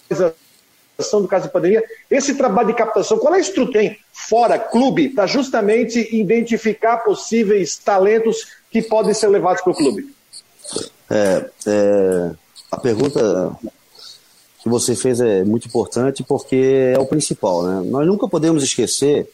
paralisação 0.08 1.22
do 1.22 1.28
caso 1.28 1.46
de 1.46 1.52
pandemia, 1.52 1.84
esse 2.10 2.34
trabalho 2.34 2.68
de 2.68 2.74
captação, 2.74 3.18
qual 3.18 3.34
é 3.34 3.38
a 3.38 3.40
estrutura 3.40 3.96
fora 4.12 4.58
clube 4.58 5.10
para 5.10 5.26
justamente 5.26 6.14
identificar 6.14 6.98
possíveis 6.98 7.76
talentos 7.76 8.46
que 8.70 8.82
podem 8.82 9.14
ser 9.14 9.28
levados 9.28 9.62
para 9.62 9.72
o 9.72 9.76
clube? 9.76 10.14
É, 11.10 11.50
é, 11.66 12.30
a 12.70 12.78
pergunta 12.78 13.56
que 14.62 14.68
você 14.68 14.96
fez 14.96 15.20
é 15.20 15.44
muito 15.44 15.68
importante 15.68 16.24
porque 16.24 16.92
é 16.94 16.98
o 16.98 17.06
principal. 17.06 17.62
Né? 17.62 17.88
Nós 17.88 18.06
nunca 18.06 18.26
podemos 18.26 18.62
esquecer 18.64 19.30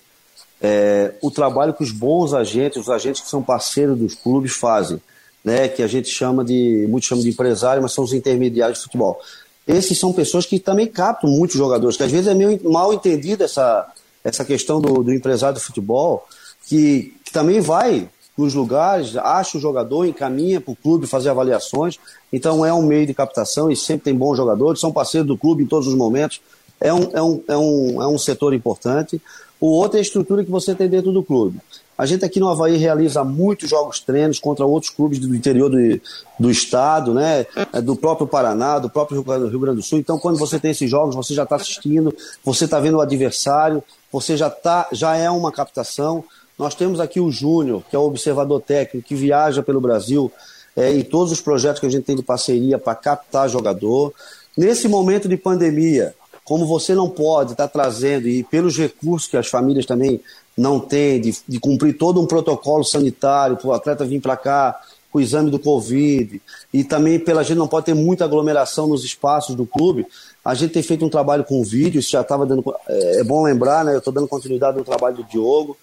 é, 0.61 1.15
o 1.23 1.31
trabalho 1.31 1.73
que 1.73 1.83
os 1.83 1.91
bons 1.91 2.35
agentes, 2.35 2.83
os 2.83 2.91
agentes 2.91 3.23
que 3.23 3.29
são 3.29 3.43
parceiros 3.43 3.99
dos 3.99 4.15
clubes 4.15 4.53
fazem, 4.53 5.01
né? 5.43 5.69
que 5.69 5.83
a 5.83 5.87
gente 5.87 6.09
chama 6.09 6.45
de, 6.45 6.87
muitos 6.89 7.09
chamam 7.09 7.25
de 7.25 7.31
empresário, 7.31 7.83
mas 7.83 7.93
são 7.93 8.05
os 8.05 8.13
intermediários 8.13 8.79
de 8.79 8.85
futebol. 8.85 9.19
Esses 9.66 9.98
são 9.98 10.12
pessoas 10.12 10.44
que 10.44 10.59
também 10.59 10.87
captam 10.87 11.31
muitos 11.31 11.57
jogadores, 11.57 11.96
que 11.96 12.03
às 12.03 12.11
vezes 12.11 12.27
é 12.27 12.35
meio 12.35 12.61
mal 12.70 12.92
entendida 12.92 13.44
essa, 13.44 13.87
essa 14.25 14.44
questão 14.44 14.81
do, 14.81 15.03
do 15.03 15.12
empresário 15.12 15.59
de 15.59 15.64
futebol, 15.64 16.27
que, 16.66 17.14
que 17.25 17.33
também 17.33 17.61
vai 17.61 18.09
nos 18.37 18.55
lugares, 18.55 19.16
acha 19.16 19.59
o 19.59 19.61
jogador, 19.61 20.07
encaminha 20.07 20.61
para 20.61 20.72
o 20.72 20.77
clube 20.77 21.07
fazer 21.07 21.29
avaliações. 21.29 21.98
Então 22.33 22.64
é 22.64 22.72
um 22.72 22.83
meio 22.83 23.07
de 23.07 23.14
captação 23.14 23.70
e 23.70 23.77
sempre 23.77 24.05
tem 24.05 24.14
bons 24.14 24.37
jogadores, 24.37 24.81
são 24.81 24.92
parceiros 24.92 25.29
do 25.29 25.37
clube 25.37 25.62
em 25.62 25.66
todos 25.66 25.87
os 25.87 25.94
momentos. 25.94 26.40
É 26.81 26.92
um, 26.92 27.11
é 27.12 27.22
um, 27.22 27.44
é 27.46 27.57
um, 27.57 28.03
é 28.03 28.07
um 28.09 28.18
setor 28.18 28.55
importante. 28.55 29.20
O 29.61 29.68
outro 29.68 29.96
é 29.96 30.01
a 30.01 30.03
estrutura 30.03 30.44
que 30.44 30.51
você 30.51 30.75
tem 30.75 30.88
dentro 30.88 31.12
do 31.12 31.22
clube. 31.22 31.59
A 32.03 32.07
gente 32.07 32.25
aqui 32.25 32.41
no 32.41 32.49
Havaí 32.49 32.77
realiza 32.79 33.23
muitos 33.23 33.71
jogos 33.71 34.01
treinos 34.01 34.41
contra 34.41 34.67
outros 34.67 34.91
clubes 34.91 35.21
do 35.21 35.33
interior 35.37 35.71
do, 35.71 36.01
do 36.37 36.51
estado, 36.51 37.15
né? 37.15 37.47
É 37.73 37.81
do 37.81 37.95
próprio 37.95 38.27
Paraná, 38.27 38.81
do 38.81 38.91
próprio 38.91 39.23
Rio 39.49 39.61
Grande 39.61 39.77
do 39.77 39.85
Sul. 39.85 40.01
Então, 40.01 40.19
quando 40.19 40.37
você 40.37 40.59
tem 40.59 40.73
esses 40.73 40.91
jogos, 40.91 41.15
você 41.15 41.33
já 41.33 41.45
está 41.45 41.55
assistindo, 41.55 42.12
você 42.45 42.65
está 42.65 42.81
vendo 42.81 42.97
o 42.97 43.01
adversário, 43.01 43.85
você 44.11 44.37
já, 44.37 44.51
tá, 44.51 44.88
já 44.91 45.15
é 45.15 45.31
uma 45.31 45.53
captação. 45.53 46.25
Nós 46.59 46.75
temos 46.75 46.99
aqui 46.99 47.21
o 47.21 47.31
Júnior, 47.31 47.85
que 47.88 47.95
é 47.95 47.99
o 48.01 48.03
observador 48.03 48.61
técnico, 48.61 49.07
que 49.07 49.15
viaja 49.15 49.62
pelo 49.62 49.81
Brasil 49.81 50.29
é, 50.75 50.93
em 50.93 51.05
todos 51.05 51.31
os 51.31 51.41
projetos 51.41 51.79
que 51.79 51.87
a 51.87 51.88
gente 51.88 52.03
tem 52.03 52.17
de 52.17 52.23
parceria 52.25 52.81
para 52.81 52.97
captar 52.97 53.49
jogador. 53.49 54.12
Nesse 54.57 54.88
momento 54.88 55.29
de 55.29 55.37
pandemia, 55.37 56.17
como 56.45 56.67
você 56.67 56.97
não 56.97 57.09
pode 57.09 57.53
estar 57.53 57.69
tá 57.69 57.73
trazendo, 57.73 58.27
e 58.27 58.43
pelos 58.43 58.77
recursos 58.77 59.29
que 59.29 59.37
as 59.37 59.47
famílias 59.47 59.87
também 59.87 60.21
não 60.57 60.79
têm, 60.79 61.21
de, 61.21 61.37
de 61.49 61.61
cumprir 61.61 61.97
todo 61.97 62.21
um 62.21 62.27
protocolo 62.27 62.85
sanitário 62.85 63.57
para 63.57 63.69
o 63.69 63.73
atleta 63.73 64.05
vir 64.05 64.21
para 64.21 64.37
cá 64.37 64.81
com 65.11 65.19
o 65.19 65.21
exame 65.21 65.51
do 65.51 65.59
Covid, 65.59 66.41
e 66.73 66.83
também 66.83 67.19
pela 67.19 67.43
gente 67.43 67.59
não 67.59 67.69
pode 67.69 67.85
ter 67.85 67.95
muita 67.95 68.25
aglomeração 68.25 68.87
nos 68.87 69.05
espaços 69.05 69.55
do 69.55 69.67
clube, 69.67 70.07
a 70.45 70.55
gente 70.55 70.73
tem 70.73 70.83
feito 70.83 71.05
um 71.05 71.11
trabalho 71.11 71.45
com 71.45 71.62
vídeo, 71.62 72.01
isso 72.01 72.11
já 72.11 72.23
estava 72.23 72.45
dando. 72.45 72.65
É, 72.88 73.21
é 73.21 73.25
bom 73.25 73.45
lembrar, 73.45 73.85
né? 73.85 73.95
Eu 73.95 73.99
estou 73.99 74.12
dando 74.12 74.27
continuidade 74.27 74.77
no 74.77 74.85
trabalho 74.85 75.17
do 75.17 75.25
Diogo. 75.25 75.77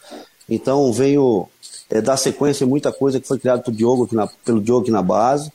Então 0.49 0.91
venho 0.91 1.47
é, 1.89 2.01
dar 2.01 2.17
sequência 2.17 2.65
em 2.65 2.67
muita 2.67 2.91
coisa 2.91 3.19
que 3.19 3.27
foi 3.27 3.39
criada 3.39 3.62
pelo 3.62 3.77
Diogo 3.77 4.03
aqui 4.03 4.15
na, 4.15 4.27
pelo 4.43 4.60
Diogo 4.60 4.82
aqui 4.82 4.91
na 4.91 5.01
base. 5.01 5.51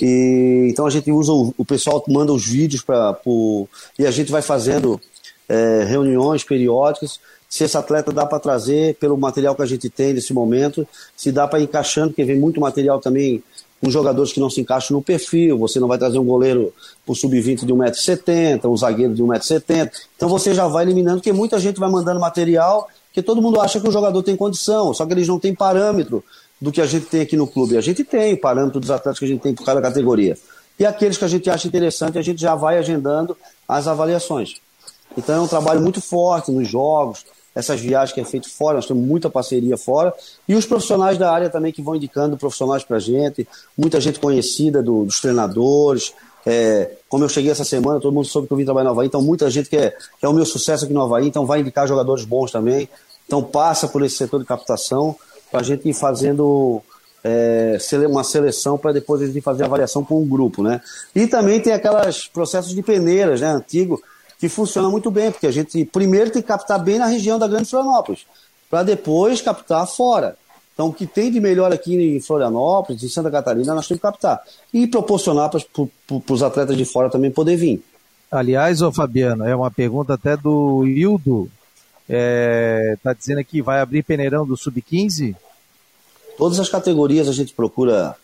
E, 0.00 0.68
então 0.68 0.86
a 0.86 0.90
gente 0.90 1.12
usa 1.12 1.32
o, 1.32 1.54
o 1.56 1.64
pessoal 1.64 2.02
manda 2.08 2.32
os 2.32 2.44
vídeos 2.44 2.82
para 2.82 3.16
e 3.96 4.04
a 4.04 4.10
gente 4.10 4.32
vai 4.32 4.42
fazendo 4.42 5.00
é, 5.48 5.84
reuniões 5.84 6.42
periódicas. 6.42 7.20
Se 7.54 7.62
esse 7.62 7.78
atleta 7.78 8.10
dá 8.10 8.26
para 8.26 8.40
trazer 8.40 8.96
pelo 8.96 9.16
material 9.16 9.54
que 9.54 9.62
a 9.62 9.66
gente 9.66 9.88
tem 9.88 10.12
nesse 10.12 10.34
momento, 10.34 10.84
se 11.16 11.30
dá 11.30 11.46
para 11.46 11.60
encaixando, 11.60 12.08
porque 12.08 12.24
vem 12.24 12.36
muito 12.36 12.60
material 12.60 12.98
também 12.98 13.44
com 13.80 13.88
jogadores 13.88 14.32
que 14.32 14.40
não 14.40 14.50
se 14.50 14.60
encaixam 14.60 14.96
no 14.96 15.00
perfil. 15.00 15.56
Você 15.58 15.78
não 15.78 15.86
vai 15.86 15.96
trazer 15.96 16.18
um 16.18 16.24
goleiro 16.24 16.74
por 17.06 17.14
sub-20 17.14 17.64
de 17.64 17.72
1,70m, 17.72 18.68
um 18.68 18.76
zagueiro 18.76 19.14
de 19.14 19.22
1,70m. 19.22 19.88
Então 20.16 20.28
você 20.28 20.52
já 20.52 20.66
vai 20.66 20.82
eliminando, 20.82 21.18
porque 21.18 21.32
muita 21.32 21.60
gente 21.60 21.78
vai 21.78 21.88
mandando 21.88 22.18
material 22.18 22.88
porque 23.06 23.22
todo 23.22 23.40
mundo 23.40 23.60
acha 23.60 23.78
que 23.78 23.88
o 23.88 23.92
jogador 23.92 24.20
tem 24.24 24.34
condição, 24.34 24.92
só 24.92 25.06
que 25.06 25.12
eles 25.12 25.28
não 25.28 25.38
têm 25.38 25.54
parâmetro 25.54 26.24
do 26.60 26.72
que 26.72 26.80
a 26.80 26.86
gente 26.86 27.06
tem 27.06 27.20
aqui 27.20 27.36
no 27.36 27.46
clube. 27.46 27.76
A 27.76 27.80
gente 27.80 28.02
tem 28.02 28.34
parâmetro 28.34 28.80
dos 28.80 28.90
atletas 28.90 29.20
que 29.20 29.26
a 29.26 29.28
gente 29.28 29.42
tem 29.42 29.54
por 29.54 29.64
cada 29.64 29.80
categoria. 29.80 30.36
E 30.76 30.84
aqueles 30.84 31.16
que 31.16 31.24
a 31.24 31.28
gente 31.28 31.48
acha 31.48 31.68
interessante, 31.68 32.18
a 32.18 32.22
gente 32.22 32.40
já 32.40 32.56
vai 32.56 32.78
agendando 32.78 33.36
as 33.68 33.86
avaliações. 33.86 34.56
Então 35.16 35.36
é 35.36 35.40
um 35.40 35.46
trabalho 35.46 35.80
muito 35.80 36.00
forte 36.00 36.50
nos 36.50 36.66
jogos, 36.66 37.24
essas 37.54 37.80
viagens 37.80 38.12
que 38.12 38.20
é 38.20 38.24
feito 38.24 38.50
fora, 38.50 38.76
nós 38.76 38.86
temos 38.86 39.06
muita 39.06 39.30
parceria 39.30 39.76
fora, 39.76 40.12
e 40.48 40.54
os 40.54 40.66
profissionais 40.66 41.16
da 41.16 41.30
área 41.30 41.48
também 41.48 41.72
que 41.72 41.82
vão 41.82 41.94
indicando 41.94 42.36
profissionais 42.36 42.82
para 42.82 42.96
a 42.96 43.00
gente, 43.00 43.46
muita 43.76 44.00
gente 44.00 44.18
conhecida 44.18 44.82
do, 44.82 45.04
dos 45.04 45.20
treinadores, 45.20 46.12
é, 46.46 46.90
como 47.08 47.24
eu 47.24 47.28
cheguei 47.28 47.50
essa 47.50 47.64
semana, 47.64 48.00
todo 48.00 48.12
mundo 48.12 48.26
soube 48.26 48.46
que 48.46 48.52
eu 48.52 48.56
vim 48.56 48.64
trabalhar 48.64 48.84
no 48.84 48.90
Havaí, 48.90 49.06
então 49.06 49.22
muita 49.22 49.48
gente 49.50 49.70
que 49.70 49.76
é, 49.76 49.96
é 50.20 50.28
o 50.28 50.32
meu 50.32 50.44
sucesso 50.44 50.84
aqui 50.84 50.92
no 50.92 51.02
Havaí, 51.02 51.26
então 51.26 51.46
vai 51.46 51.60
indicar 51.60 51.86
jogadores 51.86 52.24
bons 52.24 52.50
também, 52.50 52.88
então 53.26 53.42
passa 53.42 53.88
por 53.88 54.02
esse 54.02 54.16
setor 54.16 54.40
de 54.40 54.46
captação, 54.46 55.16
para 55.50 55.60
a 55.60 55.62
gente 55.62 55.88
ir 55.88 55.94
fazendo 55.94 56.82
é, 57.22 57.78
uma 58.08 58.22
seleção 58.22 58.76
para 58.76 58.92
depois 58.92 59.22
a 59.22 59.26
gente 59.26 59.40
fazer 59.40 59.62
a 59.62 59.66
avaliação 59.66 60.04
com 60.04 60.20
um 60.20 60.28
grupo, 60.28 60.62
né? 60.62 60.80
E 61.14 61.26
também 61.26 61.60
tem 61.60 61.72
aquelas 61.72 62.26
processos 62.26 62.74
de 62.74 62.82
peneiras, 62.82 63.40
né, 63.40 63.48
antigo, 63.48 64.02
que 64.44 64.48
funciona 64.50 64.90
muito 64.90 65.10
bem, 65.10 65.30
porque 65.30 65.46
a 65.46 65.50
gente 65.50 65.86
primeiro 65.86 66.30
tem 66.30 66.42
que 66.42 66.48
captar 66.48 66.78
bem 66.78 66.98
na 66.98 67.06
região 67.06 67.38
da 67.38 67.48
Grande 67.48 67.64
Florianópolis, 67.64 68.26
para 68.68 68.82
depois 68.82 69.40
captar 69.40 69.86
fora. 69.86 70.36
Então, 70.74 70.88
o 70.88 70.92
que 70.92 71.06
tem 71.06 71.32
de 71.32 71.40
melhor 71.40 71.72
aqui 71.72 71.94
em 71.94 72.20
Florianópolis, 72.20 73.02
em 73.02 73.08
Santa 73.08 73.30
Catarina, 73.30 73.74
nós 73.74 73.88
temos 73.88 74.00
que 74.00 74.06
captar. 74.06 74.42
E 74.70 74.86
proporcionar 74.86 75.48
para 75.48 75.62
os 76.28 76.42
atletas 76.42 76.76
de 76.76 76.84
fora 76.84 77.08
também 77.08 77.30
poder 77.30 77.56
vir. 77.56 77.82
Aliás, 78.30 78.82
ô 78.82 78.92
Fabiano, 78.92 79.44
é 79.44 79.56
uma 79.56 79.70
pergunta 79.70 80.12
até 80.12 80.36
do 80.36 80.86
Hildo. 80.86 81.50
Está 82.02 82.10
é, 82.10 82.98
tá 83.02 83.14
dizendo 83.14 83.38
aqui, 83.38 83.62
vai 83.62 83.80
abrir 83.80 84.02
peneirão 84.02 84.44
do 84.44 84.58
Sub-15? 84.58 85.34
Todas 86.36 86.60
as 86.60 86.68
categorias 86.68 87.28
a 87.28 87.32
gente 87.32 87.54
procura 87.54 88.14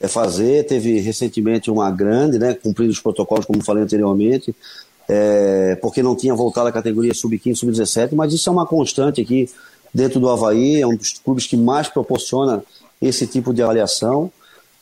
é, 0.00 0.08
fazer. 0.08 0.64
Teve 0.64 1.00
recentemente 1.00 1.70
uma 1.70 1.90
grande, 1.90 2.38
né, 2.38 2.54
cumprindo 2.54 2.92
os 2.92 3.00
protocolos, 3.00 3.44
como 3.44 3.62
falei 3.62 3.82
anteriormente, 3.82 4.54
é, 5.08 5.76
porque 5.80 6.02
não 6.02 6.16
tinha 6.16 6.34
voltado 6.34 6.68
à 6.68 6.72
categoria 6.72 7.14
Sub-15, 7.14 7.56
Sub-17, 7.56 8.14
mas 8.14 8.32
isso 8.32 8.48
é 8.48 8.52
uma 8.52 8.66
constante 8.66 9.20
aqui 9.20 9.48
dentro 9.92 10.20
do 10.20 10.28
Havaí, 10.28 10.80
é 10.80 10.86
um 10.86 10.96
dos 10.96 11.12
clubes 11.12 11.46
que 11.46 11.56
mais 11.56 11.88
proporciona 11.88 12.62
esse 13.00 13.26
tipo 13.26 13.54
de 13.54 13.62
avaliação. 13.62 14.30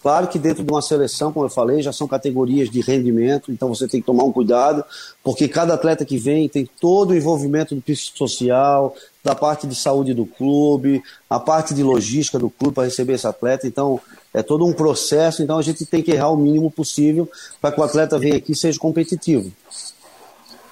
Claro 0.02 0.28
que 0.28 0.38
dentro 0.38 0.62
de 0.62 0.70
uma 0.70 0.82
seleção, 0.82 1.32
como 1.32 1.46
eu 1.46 1.50
falei, 1.50 1.80
já 1.80 1.90
são 1.90 2.06
categorias 2.06 2.68
de 2.68 2.82
rendimento, 2.82 3.50
então 3.50 3.70
você 3.70 3.88
tem 3.88 4.00
que 4.00 4.06
tomar 4.06 4.24
um 4.24 4.32
cuidado, 4.32 4.84
porque 5.22 5.48
cada 5.48 5.72
atleta 5.72 6.04
que 6.04 6.18
vem 6.18 6.46
tem 6.46 6.68
todo 6.78 7.12
o 7.12 7.16
envolvimento 7.16 7.74
do 7.74 7.80
psicossocial, 7.80 8.94
da 9.22 9.34
parte 9.34 9.66
de 9.66 9.74
saúde 9.74 10.12
do 10.12 10.26
clube, 10.26 11.02
a 11.30 11.40
parte 11.40 11.72
de 11.72 11.82
logística 11.82 12.38
do 12.38 12.50
clube 12.50 12.74
para 12.74 12.84
receber 12.84 13.14
esse 13.14 13.26
atleta. 13.26 13.66
Então, 13.66 13.98
é 14.34 14.42
todo 14.42 14.66
um 14.66 14.74
processo, 14.74 15.42
então 15.42 15.56
a 15.56 15.62
gente 15.62 15.86
tem 15.86 16.02
que 16.02 16.10
errar 16.10 16.28
o 16.28 16.36
mínimo 16.36 16.70
possível 16.70 17.26
para 17.58 17.72
que 17.72 17.80
o 17.80 17.84
atleta 17.84 18.18
venha 18.18 18.36
aqui 18.36 18.52
e 18.52 18.56
seja 18.56 18.78
competitivo. 18.78 19.50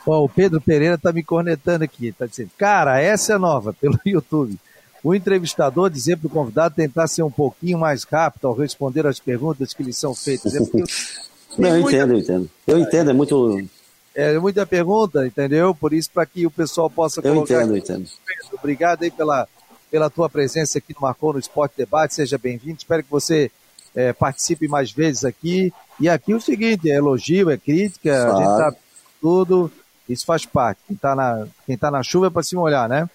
Ó, 0.07 0.25
o 0.25 0.29
Pedro 0.29 0.61
Pereira 0.61 0.99
tá 0.99 1.13
me 1.13 1.23
cornetando 1.23 1.85
aqui, 1.85 2.13
tá 2.13 2.27
dizendo, 2.27 2.51
cara, 2.59 3.01
essa 3.01 3.35
é 3.35 3.39
nova, 3.39 3.73
pelo 3.81 3.99
YouTube. 4.05 4.59
O 5.05 5.15
entrevistador 5.15 5.91
dizer 5.91 6.17
para 6.17 6.29
o 6.29 6.31
convidado 6.31 6.77
tentar 6.77 7.09
ser 7.09 7.23
um 7.23 7.31
pouquinho 7.31 7.79
mais 7.79 8.05
rápido 8.05 8.47
ao 8.47 8.55
responder 8.55 9.07
as 9.07 9.19
perguntas 9.19 9.75
que 9.75 9.83
lhe 9.83 9.93
são 9.93 10.15
feitas. 10.15 10.55
É 10.55 10.61
Não, 11.59 11.69
eu 11.69 11.83
muita... 11.83 11.97
entendo, 11.97 12.13
eu 12.13 12.19
entendo. 12.19 12.51
Eu 12.67 12.79
entendo, 12.79 13.11
é 13.11 13.13
muito. 13.13 13.69
É 14.15 14.39
muita 14.39 14.65
pergunta, 14.65 15.27
entendeu? 15.27 15.75
Por 15.75 15.93
isso, 15.93 16.11
para 16.11 16.25
que 16.25 16.47
o 16.47 16.51
pessoal 16.51 16.89
possa 16.89 17.21
eu 17.21 17.35
colocar. 17.35 17.55
Eu 17.55 17.61
entendo, 17.61 17.73
eu 17.73 17.79
entendo. 17.79 18.09
Obrigado 18.53 19.03
aí 19.03 19.11
pela, 19.11 19.49
pela 19.91 20.09
tua 20.09 20.29
presença 20.29 20.79
aqui 20.79 20.95
no 20.95 21.03
Marcou 21.03 21.33
no 21.33 21.39
Esporte 21.39 21.75
Debate. 21.77 22.15
Seja 22.15 22.39
bem-vindo. 22.39 22.79
Espero 22.79 23.03
que 23.03 23.11
você 23.11 23.51
é, 23.95 24.13
participe 24.13 24.69
mais 24.69 24.93
vezes 24.93 25.25
aqui. 25.25 25.73
E 25.99 26.09
aqui 26.09 26.33
o 26.33 26.41
seguinte: 26.41 26.91
é 26.91 26.95
elogio, 26.95 27.51
é 27.51 27.57
crítica, 27.57 28.15
claro. 28.15 28.37
a 28.37 28.39
gente 28.39 28.59
tá 28.59 28.81
tudo. 29.21 29.71
Isso 30.09 30.27
faz 30.27 30.45
parte. 30.45 30.81
Quem 30.87 30.97
está 30.97 31.15
na, 31.15 31.47
quem 31.67 31.77
tá 31.77 31.91
na 31.91 32.03
chuva 32.03 32.27
é 32.27 32.31
para 32.31 32.43
se 32.43 32.55
molhar, 32.55 32.89
né? 32.89 33.09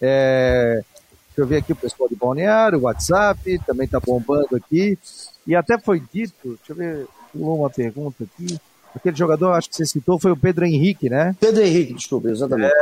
É, 0.00 0.82
deixa 1.28 1.40
eu 1.40 1.46
ver 1.46 1.56
aqui 1.58 1.72
o 1.72 1.76
pessoal 1.76 2.08
de 2.08 2.14
Balneário, 2.14 2.82
WhatsApp, 2.82 3.58
também 3.66 3.86
está 3.86 3.98
bombando 3.98 4.56
aqui. 4.56 4.98
E 5.46 5.54
até 5.54 5.78
foi 5.78 6.02
dito, 6.12 6.58
deixa 6.58 6.72
eu 6.72 6.76
ver, 6.76 7.06
uma 7.34 7.70
pergunta 7.70 8.24
aqui. 8.24 8.58
Aquele 8.94 9.16
jogador, 9.16 9.52
acho 9.52 9.68
que 9.68 9.76
você 9.76 9.86
citou, 9.86 10.18
foi 10.18 10.30
o 10.30 10.36
Pedro 10.36 10.64
Henrique, 10.64 11.10
né? 11.10 11.34
Pedro 11.40 11.62
Henrique, 11.62 11.94
desculpa, 11.94 12.28
exatamente. 12.28 12.72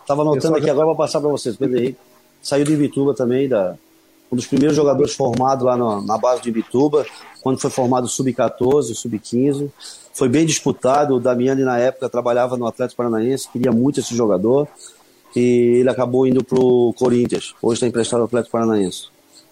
Estava 0.00 0.20
é, 0.20 0.24
anotando 0.24 0.56
aqui 0.56 0.66
já... 0.66 0.72
agora, 0.72 0.86
vou 0.86 0.96
passar 0.96 1.20
para 1.20 1.30
vocês. 1.30 1.56
Pedro 1.56 1.78
Henrique 1.78 1.98
saiu 2.42 2.64
de 2.64 2.74
Ibituba 2.74 3.14
também, 3.14 3.48
da, 3.48 3.76
um 4.32 4.36
dos 4.36 4.46
primeiros 4.46 4.74
jogadores 4.74 5.14
formados 5.14 5.64
lá 5.64 5.76
na, 5.76 6.00
na 6.00 6.16
base 6.16 6.40
de 6.40 6.48
Ibituba, 6.48 7.04
quando 7.42 7.60
foi 7.60 7.70
formado 7.70 8.04
o 8.04 8.08
Sub-14, 8.08 8.90
o 8.90 8.94
Sub-15 8.94 9.70
foi 10.14 10.28
bem 10.28 10.46
disputado. 10.46 11.16
O 11.16 11.20
Damiani, 11.20 11.62
na 11.62 11.78
época, 11.78 12.08
trabalhava 12.08 12.56
no 12.56 12.66
Atlético 12.66 12.96
Paranaense, 12.96 13.48
queria 13.52 13.70
muito 13.70 14.00
esse 14.00 14.16
jogador. 14.16 14.66
E 15.36 15.78
ele 15.80 15.88
acabou 15.90 16.26
indo 16.26 16.42
para 16.42 16.58
o 16.58 16.94
Corinthians. 16.94 17.54
Hoje 17.60 17.74
está 17.74 17.86
emprestado 17.86 18.20
ao 18.20 18.26
Atlético 18.26 18.52
Paranaense. 18.52 19.08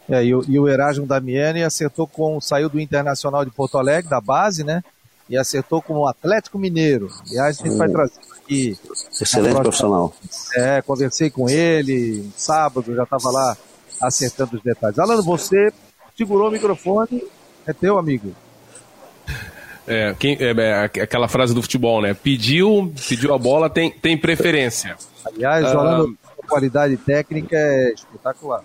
É, 0.08 0.24
e, 0.24 0.34
o, 0.34 0.44
e 0.48 0.58
o 0.58 0.68
Erasmo 0.68 1.06
Damiani 1.06 1.62
acertou 1.62 2.06
com. 2.06 2.40
saiu 2.40 2.68
do 2.68 2.80
Internacional 2.80 3.44
de 3.44 3.50
Porto 3.50 3.78
Alegre, 3.78 4.10
da 4.10 4.20
base, 4.20 4.64
né? 4.64 4.82
E 5.28 5.36
acertou 5.36 5.80
com 5.80 5.98
o 5.98 6.06
Atlético 6.06 6.58
Mineiro. 6.58 7.08
Aliás, 7.28 7.60
a 7.60 7.62
gente 7.62 7.74
hum. 7.74 7.78
vai 7.78 7.88
trazer 7.88 8.20
aqui. 8.42 8.78
Excelente 9.20 9.60
profissional. 9.60 10.12
É, 10.54 10.82
conversei 10.82 11.30
com 11.30 11.48
ele 11.48 12.28
sábado, 12.36 12.94
já 12.94 13.04
estava 13.04 13.30
lá 13.30 13.56
acertando 14.00 14.56
os 14.56 14.62
detalhes. 14.62 14.98
Alan, 14.98 15.20
você 15.22 15.72
segurou 16.16 16.48
o 16.48 16.52
microfone, 16.52 17.22
é 17.66 17.72
teu 17.72 17.98
amigo. 17.98 18.34
É, 19.86 20.14
quem, 20.18 20.36
é, 20.38 20.50
é, 20.50 20.84
aquela 20.84 21.26
frase 21.28 21.54
do 21.54 21.62
futebol, 21.62 22.00
né? 22.00 22.14
Pediu, 22.14 22.92
pediu 23.08 23.34
a 23.34 23.38
bola, 23.38 23.68
tem, 23.68 23.90
tem 23.90 24.16
preferência. 24.16 24.96
Aliás, 25.24 25.66
Orlando, 25.66 26.16
ah, 26.24 26.46
qualidade 26.46 26.96
técnica 26.96 27.56
é 27.56 27.92
espetacular. 27.92 28.62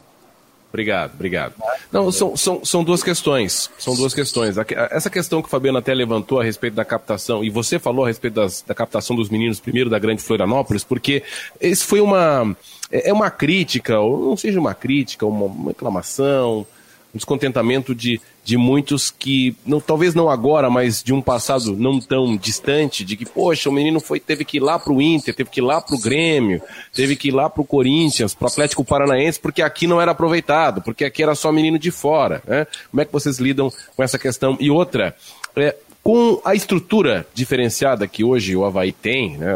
Obrigado, 0.76 1.14
obrigado. 1.14 1.54
Não, 1.90 2.12
são, 2.12 2.36
são, 2.36 2.66
são 2.66 2.84
duas 2.84 3.02
questões. 3.02 3.72
São 3.80 3.96
duas 3.96 4.14
questões. 4.14 4.58
Essa 4.92 5.10
questão 5.10 5.42
que 5.42 5.48
o 5.48 5.50
Fabiano 5.50 5.78
até 5.78 5.94
levantou 5.94 6.42
a 6.42 6.44
respeito 6.44 6.74
da 6.74 6.84
captação, 6.84 7.42
e 7.46 7.50
você 7.50 7.80
falou 7.80 8.04
a 8.04 8.10
respeito 8.10 8.34
das, 8.34 8.62
da 8.62 8.76
captação 8.76 9.16
dos 9.16 9.30
meninos 9.30 9.62
primeiro 9.62 9.90
da 9.90 9.98
Grande 9.98 10.22
Florianópolis, 10.22 10.84
porque 10.84 11.24
esse 11.62 11.86
foi 11.86 12.02
uma. 12.02 12.54
É, 12.92 13.10
é 13.10 13.14
uma 13.14 13.32
crítica, 13.32 13.98
ou 14.02 14.32
não 14.32 14.36
seja 14.36 14.60
uma 14.60 14.74
crítica, 14.74 15.26
uma, 15.26 15.46
uma 15.46 15.70
reclamação, 15.70 16.68
um 17.16 17.18
descontentamento 17.18 17.96
de, 17.96 18.20
de 18.44 18.58
muitos 18.58 19.10
que, 19.10 19.56
não, 19.66 19.80
talvez 19.80 20.14
não 20.14 20.30
agora, 20.30 20.70
mas 20.70 21.02
de 21.02 21.14
um 21.14 21.22
passado 21.22 21.76
não 21.78 21.98
tão 21.98 22.36
distante, 22.36 23.06
de 23.06 23.16
que, 23.16 23.26
poxa, 23.26 23.70
o 23.70 23.74
menino 23.74 24.02
foi, 24.02 24.20
teve 24.20 24.44
que 24.44 24.58
ir 24.58 24.60
lá 24.60 24.78
pro 24.78 25.02
Inter, 25.02 25.34
teve 25.34 25.50
que 25.50 25.62
ir 25.62 25.64
lá 25.64 25.80
pro 25.80 25.98
Grêmio, 25.98 26.62
teve 26.94 27.16
que 27.16 27.30
ir 27.30 27.32
lá 27.32 27.50
pro 27.50 27.64
Corinthians, 27.64 28.36
pro 28.36 28.48
Atlético 28.48 28.84
Paranaense, 28.84 29.40
porque 29.40 29.62
aqui 29.62 29.88
não 29.88 30.02
era 30.02 30.12
aproveitado, 30.12 30.82
porque 30.82 31.06
aqui 31.06 31.24
era 31.24 31.34
só 31.34 31.54
menino 31.54 31.80
de 31.80 31.90
fora. 31.90 32.44
Né? 32.46 32.68
Como 32.92 33.02
é 33.02 33.06
que 33.06 33.14
vocês 33.14 33.40
lidam 33.40 33.72
com 33.96 34.04
essa 34.04 34.20
questão? 34.20 34.58
E 34.60 34.70
outra, 34.70 35.16
é, 35.56 35.74
com 36.04 36.42
a 36.44 36.54
estrutura 36.54 37.26
diferenciada 37.34 38.08
que 38.08 38.26
hoje 38.26 38.58
o 38.58 38.66
Havaí 38.66 38.92
tem, 38.92 39.38
né, 39.38 39.56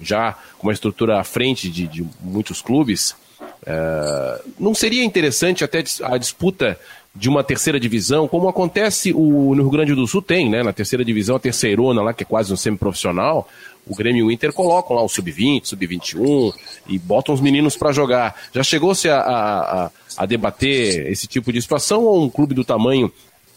já 0.00 0.38
uma 0.62 0.72
estrutura 0.72 1.18
à 1.18 1.24
frente 1.24 1.68
de, 1.68 1.88
de 1.88 2.06
muitos 2.20 2.62
clubes, 2.62 3.16
é, 3.64 4.42
não 4.58 4.74
seria 4.74 5.04
interessante 5.04 5.62
até 5.62 5.82
a 6.02 6.16
disputa 6.18 6.78
de 7.14 7.28
uma 7.28 7.42
terceira 7.42 7.80
divisão, 7.80 8.28
como 8.28 8.48
acontece 8.48 9.12
o, 9.12 9.54
no 9.54 9.62
Rio 9.62 9.70
Grande 9.70 9.94
do 9.94 10.06
Sul, 10.06 10.20
tem, 10.20 10.50
né? 10.50 10.62
Na 10.62 10.72
terceira 10.72 11.04
divisão, 11.04 11.36
a 11.36 11.40
terceirona 11.40 12.02
lá, 12.02 12.12
que 12.12 12.22
é 12.22 12.26
quase 12.26 12.52
um 12.52 12.56
semiprofissional, 12.56 13.48
o 13.86 13.94
Grêmio 13.94 14.20
e 14.20 14.22
o 14.24 14.30
Inter 14.30 14.52
colocam 14.52 14.96
lá 14.96 15.02
o 15.02 15.08
sub-20, 15.08 15.64
sub-21 15.64 16.52
e 16.88 16.98
botam 16.98 17.34
os 17.34 17.40
meninos 17.40 17.76
para 17.76 17.92
jogar. 17.92 18.34
Já 18.52 18.62
chegou-se 18.62 19.08
a, 19.08 19.18
a, 19.18 19.90
a, 20.16 20.26
debater 20.26 21.10
esse 21.10 21.26
tipo 21.26 21.52
de 21.52 21.62
situação 21.62 22.02
ou 22.02 22.22
um 22.22 22.28
clube 22.28 22.54
do 22.54 22.64
tamanho 22.64 23.10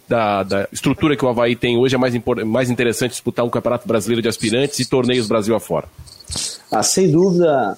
da, 0.08 0.44
da 0.44 0.68
estrutura 0.72 1.18
que 1.18 1.26
o 1.26 1.28
Havaí 1.28 1.56
tem 1.56 1.78
hoje 1.78 1.96
é 1.96 1.98
mais, 1.98 2.14
mais 2.46 2.70
interessante 2.70 3.12
disputar 3.12 3.44
um 3.44 3.50
campeonato 3.50 3.88
brasileiro 3.88 4.22
de 4.22 4.28
aspirantes 4.28 4.80
e 4.80 4.86
torneios 4.86 5.28
Brasil 5.28 5.56
afora? 5.56 5.88
Ah, 6.72 6.84
sem 6.84 7.12
dúvida, 7.12 7.78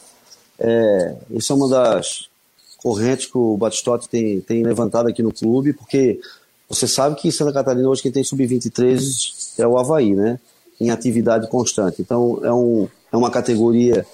é, 0.61 1.15
isso 1.31 1.51
é 1.51 1.55
uma 1.55 1.67
das 1.67 2.29
correntes 2.77 3.25
que 3.25 3.37
o 3.37 3.57
Batistotti 3.57 4.07
tem, 4.07 4.41
tem 4.41 4.63
levantado 4.63 5.07
aqui 5.07 5.21
no 5.21 5.33
clube, 5.33 5.73
porque 5.73 6.19
você 6.69 6.87
sabe 6.87 7.15
que 7.15 7.27
em 7.27 7.31
Santa 7.31 7.51
Catarina 7.51 7.89
hoje 7.89 8.01
quem 8.01 8.11
tem 8.11 8.23
sub-23 8.23 9.59
é 9.59 9.67
o 9.67 9.77
Havaí, 9.77 10.15
né? 10.15 10.39
Em 10.79 10.89
atividade 10.89 11.47
constante. 11.47 12.01
Então 12.01 12.39
é, 12.43 12.51
um, 12.51 12.87
é 13.11 13.17
uma 13.17 13.29
categoria 13.29 14.05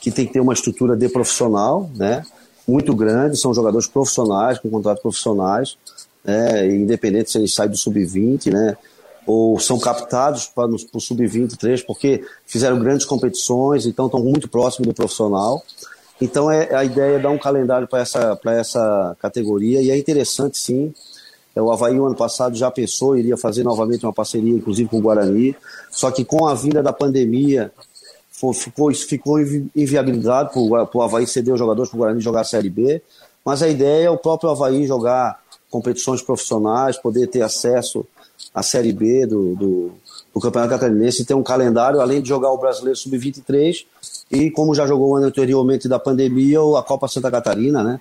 que 0.00 0.10
tem 0.10 0.26
que 0.26 0.32
ter 0.32 0.40
uma 0.40 0.52
estrutura 0.52 0.96
de 0.96 1.08
profissional, 1.08 1.90
né? 1.94 2.24
Muito 2.66 2.94
grande, 2.94 3.36
são 3.36 3.54
jogadores 3.54 3.86
profissionais, 3.86 4.58
com 4.58 4.68
contratos 4.70 5.02
profissionais, 5.02 5.76
né? 6.24 6.66
independente 6.66 7.30
se 7.30 7.38
eles 7.38 7.54
saem 7.54 7.70
do 7.70 7.76
sub-20, 7.76 8.52
né? 8.52 8.76
Ou 9.24 9.58
são 9.58 9.78
captados 9.78 10.46
para 10.46 10.66
o 10.66 11.00
sub-23, 11.00 11.84
porque 11.84 12.24
fizeram 12.46 12.78
grandes 12.78 13.06
competições, 13.06 13.86
então 13.86 14.06
estão 14.06 14.22
muito 14.22 14.48
próximos 14.48 14.88
do 14.88 14.94
profissional. 14.94 15.62
Então 16.20 16.50
é 16.50 16.74
a 16.74 16.84
ideia 16.84 17.16
é 17.16 17.18
dar 17.18 17.30
um 17.30 17.38
calendário 17.38 17.86
para 17.86 18.00
essa, 18.00 18.38
essa 18.46 19.16
categoria. 19.20 19.82
E 19.82 19.90
é 19.90 19.98
interessante 19.98 20.58
sim. 20.58 20.92
É, 21.54 21.60
o 21.60 21.70
Havaí, 21.70 21.98
o 21.98 22.04
ano 22.04 22.14
passado, 22.14 22.54
já 22.54 22.70
pensou, 22.70 23.16
iria 23.16 23.36
fazer 23.36 23.62
novamente 23.62 24.04
uma 24.04 24.12
parceria, 24.12 24.52
inclusive 24.52 24.88
com 24.90 24.98
o 24.98 25.00
Guarani, 25.00 25.56
só 25.90 26.10
que 26.10 26.22
com 26.22 26.46
a 26.46 26.54
vinda 26.54 26.82
da 26.82 26.92
pandemia, 26.92 27.72
ficou, 28.30 28.92
ficou 28.92 29.38
para 30.52 30.98
o 30.98 31.02
Havaí 31.02 31.26
ceder 31.26 31.54
os 31.54 31.58
jogadores 31.58 31.90
para 31.90 31.96
o 31.96 32.00
Guarani 32.00 32.20
jogar 32.20 32.42
a 32.42 32.44
Série 32.44 32.68
B, 32.68 33.00
mas 33.42 33.62
a 33.62 33.68
ideia 33.68 34.08
é 34.08 34.10
o 34.10 34.18
próprio 34.18 34.50
Havaí 34.50 34.86
jogar 34.86 35.40
competições 35.70 36.20
profissionais, 36.20 36.98
poder 36.98 37.26
ter 37.28 37.40
acesso 37.40 38.04
à 38.54 38.62
Série 38.62 38.92
B 38.92 39.24
do, 39.24 39.54
do, 39.54 39.92
do 40.34 40.40
Campeonato 40.40 40.74
Catarinense, 40.74 41.24
ter 41.24 41.34
um 41.34 41.42
calendário, 41.42 42.02
além 42.02 42.20
de 42.20 42.28
jogar 42.28 42.50
o 42.50 42.58
Brasileiro 42.58 42.98
Sub-23 42.98 43.86
e, 44.30 44.50
como 44.50 44.74
já 44.74 44.86
jogou 44.86 45.10
o 45.10 45.16
ano 45.16 45.26
anteriormente 45.26 45.88
da 45.88 45.98
pandemia, 45.98 46.58
a 46.76 46.82
Copa 46.82 47.08
Santa 47.08 47.30
Catarina, 47.30 47.82
né? 47.82 48.00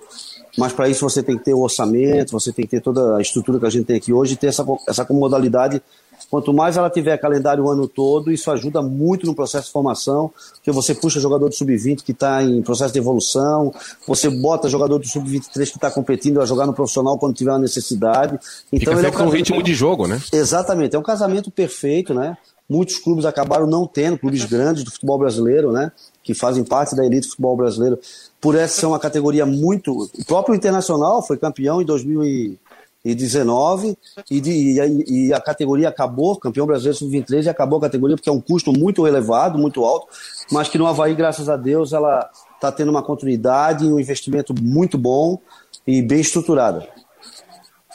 Mas 0.57 0.73
para 0.73 0.88
isso 0.88 1.07
você 1.07 1.21
tem 1.21 1.38
que 1.38 1.43
ter 1.43 1.53
o 1.53 1.61
orçamento, 1.61 2.32
você 2.32 2.51
tem 2.51 2.65
que 2.65 2.71
ter 2.71 2.82
toda 2.82 3.17
a 3.17 3.21
estrutura 3.21 3.59
que 3.59 3.65
a 3.65 3.69
gente 3.69 3.86
tem 3.86 3.97
aqui 3.97 4.13
hoje 4.13 4.36
ter 4.36 4.47
essa, 4.47 4.65
essa 4.88 5.05
comodalidade 5.05 5.82
Quanto 6.30 6.53
mais 6.53 6.78
ela 6.78 6.89
tiver 6.89 7.17
calendário 7.17 7.63
o 7.63 7.69
ano 7.69 7.88
todo, 7.88 8.32
isso 8.32 8.49
ajuda 8.51 8.82
muito 8.82 9.26
no 9.26 9.36
processo 9.36 9.67
de 9.67 9.71
formação, 9.71 10.32
porque 10.53 10.71
você 10.71 10.95
puxa 10.95 11.19
jogador 11.19 11.49
do 11.49 11.55
sub-20 11.55 12.03
que 12.03 12.11
está 12.11 12.43
em 12.43 12.61
processo 12.61 12.93
de 12.93 12.99
evolução, 12.99 13.73
você 14.07 14.30
bota 14.30 14.67
jogador 14.67 14.97
do 14.97 15.07
sub-23 15.07 15.53
que 15.53 15.78
está 15.78 15.91
competindo 15.91 16.41
a 16.41 16.45
jogar 16.45 16.65
no 16.65 16.73
profissional 16.73 17.17
quando 17.17 17.36
tiver 17.36 17.51
uma 17.51 17.59
necessidade. 17.59 18.39
Então 18.71 18.93
Fica 18.93 19.07
ele 19.07 19.07
é 19.07 19.09
um 19.09 19.13
com 19.13 19.30
ritmo 19.30 19.61
de 19.61 19.73
jogo, 19.73 20.07
né? 20.07 20.21
Exatamente, 20.34 20.95
é 20.95 20.99
um 20.99 21.03
casamento 21.03 21.51
perfeito, 21.51 22.13
né? 22.13 22.38
Muitos 22.67 22.97
clubes 22.97 23.26
acabaram 23.26 23.67
não 23.67 23.86
tendo, 23.86 24.17
clubes 24.17 24.43
grandes 24.45 24.84
do 24.84 24.91
futebol 24.91 25.19
brasileiro, 25.19 25.71
né? 25.71 25.91
Que 26.26 26.34
fazem 26.34 26.65
parte 26.65 26.95
da 26.95 27.05
elite 27.05 27.28
do 27.28 27.30
futebol 27.30 27.55
brasileiro, 27.55 27.97
por 28.41 28.55
essa 28.55 28.82
ser 28.82 28.86
uma 28.88 28.99
categoria 28.99 29.45
muito. 29.45 29.93
O 29.93 30.26
próprio 30.26 30.55
Internacional 30.55 31.26
foi 31.26 31.38
campeão 31.38 31.82
em 31.82 31.86
2000 31.86 32.57
e 33.05 33.13
19 33.13 33.95
de, 34.30 34.51
e, 34.51 34.82
a, 34.82 34.86
e 34.88 35.34
a 35.34 35.39
categoria 35.39 35.89
acabou, 35.89 36.36
campeão 36.38 36.65
brasileiro 36.65 36.97
sub-23 36.97 37.43
e 37.43 37.49
acabou 37.49 37.78
a 37.78 37.82
categoria 37.84 38.15
porque 38.15 38.30
é 38.30 38.34
um 38.34 38.41
custo 38.41 38.73
muito 38.73 39.05
elevado, 39.05 39.59
muito 39.59 39.86
alto, 39.86 40.07
mas 40.51 40.67
que 40.67 40.80
no 40.80 40.88
Havaí, 40.88 41.13
graças 41.13 41.47
a 41.47 41.55
Deus, 41.55 41.93
ela 41.93 42.28
está 42.55 42.71
tendo 42.71 42.89
uma 42.89 43.03
continuidade 43.03 43.86
e 43.86 43.93
um 43.93 43.99
investimento 43.99 44.55
muito 44.59 44.97
bom 44.97 45.39
e 45.86 46.01
bem 46.01 46.19
estruturado. 46.19 46.84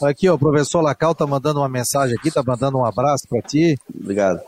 Aqui, 0.00 0.28
ó, 0.28 0.34
o 0.34 0.38
professor 0.38 0.80
Lacal 0.80 1.14
tá 1.14 1.26
mandando 1.26 1.60
uma 1.60 1.68
mensagem 1.68 2.16
aqui, 2.16 2.30
tá 2.30 2.42
mandando 2.46 2.78
um 2.78 2.84
abraço 2.84 3.26
para 3.28 3.42
ti. 3.42 3.76
Obrigado. 3.92 4.40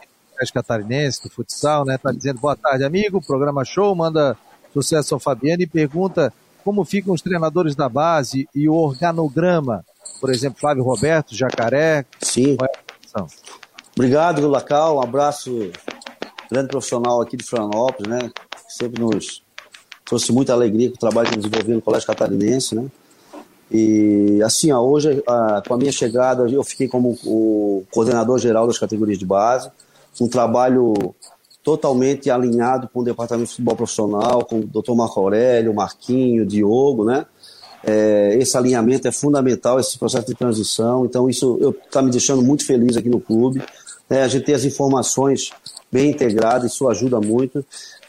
Catarinense, 0.53 1.23
do 1.23 1.31
futsal, 1.31 1.85
né? 1.85 1.99
Tá 1.99 2.13
dizendo 2.13 2.41
boa 2.41 2.57
tarde, 2.57 2.85
amigo, 2.85 3.25
programa 3.25 3.65
show, 3.65 3.95
manda 3.95 4.37
sucesso 4.73 5.15
ao 5.15 5.21
Fabiano 5.21 5.63
e 5.63 5.67
pergunta 5.67 6.33
como 6.65 6.85
ficam 6.85 7.13
os 7.13 7.21
treinadores 7.21 7.75
da 7.75 7.89
base 7.89 8.49
e 8.55 8.69
o 8.69 8.75
organograma 8.75 9.85
por 10.23 10.31
exemplo, 10.31 10.61
Flávio 10.61 10.85
Roberto, 10.85 11.35
Jacaré? 11.35 12.05
Sim. 12.21 12.57
É 12.61 13.25
Obrigado, 13.97 14.47
Lacal. 14.49 14.99
Um 14.99 15.03
abraço, 15.03 15.71
grande 16.49 16.69
profissional 16.69 17.21
aqui 17.21 17.37
de 17.37 17.43
Florianópolis, 17.43 18.09
né? 18.09 18.31
Sempre 18.69 19.03
nos 19.03 19.43
trouxe 20.05 20.31
muita 20.31 20.53
alegria 20.53 20.91
com 20.91 20.95
o 20.95 20.99
trabalho 20.99 21.29
que 21.29 21.37
desenvolveu 21.37 21.75
no 21.75 21.83
Colégio 21.83 22.07
Catarinense, 22.07 22.75
né? 22.75 22.87
E 23.69 24.41
assim, 24.45 24.71
ó, 24.71 24.81
hoje, 24.81 25.25
com 25.67 25.75
a 25.75 25.77
minha 25.77 25.91
chegada, 25.91 26.49
eu 26.49 26.63
fiquei 26.63 26.87
como 26.87 27.19
o 27.25 27.85
coordenador 27.91 28.39
geral 28.39 28.69
das 28.69 28.79
categorias 28.79 29.19
de 29.19 29.27
base, 29.27 29.71
um 30.21 30.29
trabalho 30.29 30.95
totalmente 31.63 32.31
alinhado 32.31 32.89
com 32.93 33.01
o 33.01 33.05
departamento 33.05 33.47
de 33.47 33.51
futebol 33.53 33.77
profissional, 33.77 34.45
com 34.45 34.61
o 34.61 34.67
Dr. 34.67 34.95
Marco 34.95 35.21
Aurélio, 35.21 35.75
Marquinho, 35.75 36.45
Diogo, 36.45 37.05
né? 37.05 37.25
É, 37.85 38.37
esse 38.39 38.57
alinhamento 38.57 39.09
é 39.09 39.13
fundamental, 39.13 39.79
esse 39.79 39.99
processo 39.99 40.27
de 40.27 40.35
transição. 40.35 41.05
Então, 41.05 41.29
isso 41.29 41.75
está 41.85 42.01
me 42.01 42.11
deixando 42.11 42.43
muito 42.43 42.65
feliz 42.65 42.97
aqui 42.97 43.09
no 43.09 43.21
clube. 43.21 43.63
É, 44.09 44.23
a 44.23 44.29
gente 44.29 44.45
tem 44.45 44.55
as 44.55 44.65
informações 44.65 45.51
bem 45.91 46.11
integradas, 46.11 46.73
isso 46.73 46.89
ajuda 46.89 47.21
muito. 47.21 47.65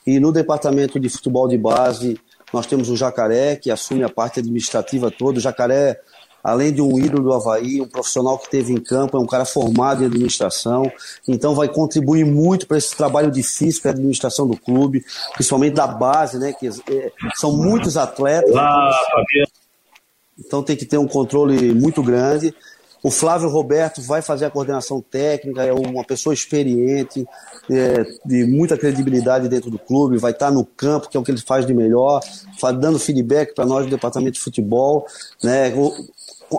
E 0.06 0.20
no 0.20 0.32
departamento 0.32 1.00
de 1.00 1.10
futebol 1.10 1.48
de 1.48 1.58
base, 1.58 2.20
nós 2.52 2.68
temos 2.68 2.90
o 2.90 2.96
Jacaré, 2.96 3.56
que 3.56 3.72
assume 3.72 4.04
a 4.04 4.10
parte 4.10 4.40
administrativa 4.40 5.10
toda. 5.10 5.40
O 5.40 5.42
Jacaré, 5.42 6.00
além 6.44 6.74
de 6.74 6.82
um 6.82 7.00
ídolo 7.00 7.24
do 7.24 7.34
Havaí, 7.34 7.80
um 7.80 7.88
profissional 7.88 8.38
que 8.38 8.50
teve 8.50 8.74
em 8.74 8.80
campo, 8.80 9.16
é 9.16 9.20
um 9.20 9.26
cara 9.26 9.46
formado 9.46 10.04
em 10.04 10.08
administração, 10.08 10.92
então 11.28 11.56
vai 11.56 11.70
contribuir 11.70 12.26
muito 12.26 12.68
para 12.68 12.78
esse 12.78 12.96
trabalho 12.96 13.32
difícil 13.32 13.82
que 13.82 13.88
é 13.88 13.92
a 13.92 13.94
administração 13.94 14.46
do 14.46 14.58
clube, 14.58 15.06
principalmente 15.34 15.76
da 15.76 15.88
base, 15.88 16.38
né? 16.38 16.52
Que 16.52 16.68
é, 16.68 17.12
são 17.36 17.56
muitos 17.56 17.96
atletas. 17.96 18.54
Então 20.38 20.62
tem 20.62 20.76
que 20.76 20.86
ter 20.86 20.98
um 20.98 21.08
controle 21.08 21.74
muito 21.74 22.04
grande. 22.04 22.54
O 23.04 23.12
Flávio 23.12 23.50
Roberto 23.50 24.02
vai 24.02 24.22
fazer 24.22 24.46
a 24.46 24.50
coordenação 24.50 25.02
técnica, 25.02 25.62
é 25.62 25.74
uma 25.74 26.06
pessoa 26.06 26.34
experiente, 26.34 27.28
é, 27.70 28.06
de 28.26 28.46
muita 28.46 28.78
credibilidade 28.78 29.50
dentro 29.50 29.70
do 29.70 29.78
clube, 29.78 30.18
vai 30.18 30.32
estar 30.32 30.50
no 30.50 30.64
campo, 30.64 31.10
que 31.10 31.18
é 31.18 31.20
o 31.20 31.24
que 31.24 31.32
ele 31.32 31.42
faz 31.42 31.66
de 31.66 31.74
melhor, 31.74 32.22
dando 32.80 32.98
feedback 32.98 33.54
para 33.54 33.66
nós 33.66 33.86
do 33.86 33.92
departamento 33.92 34.36
de 34.36 34.40
futebol, 34.40 35.06
né, 35.44 35.74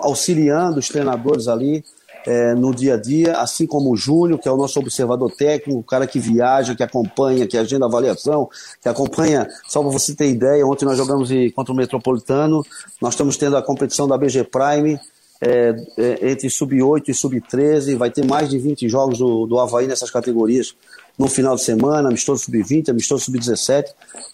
auxiliando 0.02 0.78
os 0.78 0.88
treinadores 0.88 1.48
ali 1.48 1.84
é, 2.26 2.54
no 2.54 2.74
dia 2.74 2.94
a 2.94 2.96
dia, 2.96 3.38
assim 3.38 3.66
como 3.66 3.92
o 3.92 3.96
Júnior, 3.96 4.38
que 4.38 4.48
é 4.48 4.52
o 4.52 4.56
nosso 4.56 4.78
observador 4.78 5.30
técnico, 5.30 5.78
o 5.78 5.82
cara 5.82 6.06
que 6.06 6.18
viaja, 6.18 6.74
que 6.74 6.82
acompanha, 6.82 7.46
que 7.46 7.56
agenda 7.56 7.84
avaliação, 7.86 8.48
que 8.80 8.88
acompanha, 8.88 9.46
só 9.68 9.82
para 9.82 9.90
você 9.90 10.14
ter 10.14 10.30
ideia, 10.30 10.66
ontem 10.66 10.84
nós 10.84 10.96
jogamos 10.96 11.28
contra 11.54 11.72
o 11.72 11.76
Metropolitano, 11.76 12.64
nós 13.00 13.14
estamos 13.14 13.36
tendo 13.36 13.56
a 13.56 13.62
competição 13.62 14.08
da 14.08 14.16
BG 14.16 14.44
Prime, 14.44 14.98
é, 15.40 15.76
é, 15.98 16.30
entre 16.30 16.48
sub-8 16.48 17.08
e 17.08 17.14
sub-13, 17.14 17.96
vai 17.96 18.10
ter 18.10 18.24
mais 18.24 18.48
de 18.48 18.58
20 18.58 18.88
jogos 18.88 19.18
do, 19.18 19.46
do 19.46 19.58
Havaí 19.58 19.86
nessas 19.86 20.10
categorias 20.10 20.74
no 21.18 21.28
final 21.28 21.54
de 21.54 21.62
semana, 21.62 22.08
amistoso 22.08 22.44
sub-20, 22.44 22.88
amistoso 22.88 23.24
sub-17. 23.24 23.84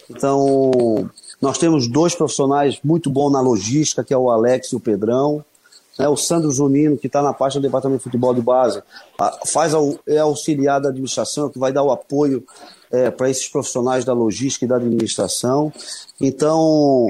Então, 0.09 1.11
nós 1.41 1.59
temos 1.59 1.89
dois 1.89 2.15
profissionais 2.15 2.79
muito 2.85 3.11
bons 3.11 3.33
na 3.33 3.41
logística, 3.41 4.05
que 4.05 4.15
é 4.15 4.17
o 4.17 4.31
Alex 4.31 4.69
e 4.69 4.77
o 4.77 4.81
Pedrão 4.81 5.45
né, 6.01 6.09
o 6.09 6.17
Sandro 6.17 6.51
Zunino, 6.51 6.97
que 6.97 7.07
está 7.07 7.21
na 7.21 7.35
parte 7.35 7.59
do 7.59 7.61
Departamento 7.61 7.99
de 7.99 8.05
Futebol 8.05 8.33
de 8.33 8.41
Base, 8.41 8.83
faz 9.47 9.75
é 10.07 10.19
auxiliar 10.19 10.81
da 10.81 10.89
administração, 10.89 11.51
que 11.51 11.59
vai 11.59 11.73
dar 11.73 11.83
o 11.83 11.91
apoio 11.91 12.43
é, 12.91 13.11
para 13.11 13.29
esses 13.29 13.47
profissionais 13.49 14.03
da 14.03 14.15
logística 14.15 14.65
e 14.65 14.69
da 14.69 14.77
administração. 14.77 15.71
Então, 16.19 17.07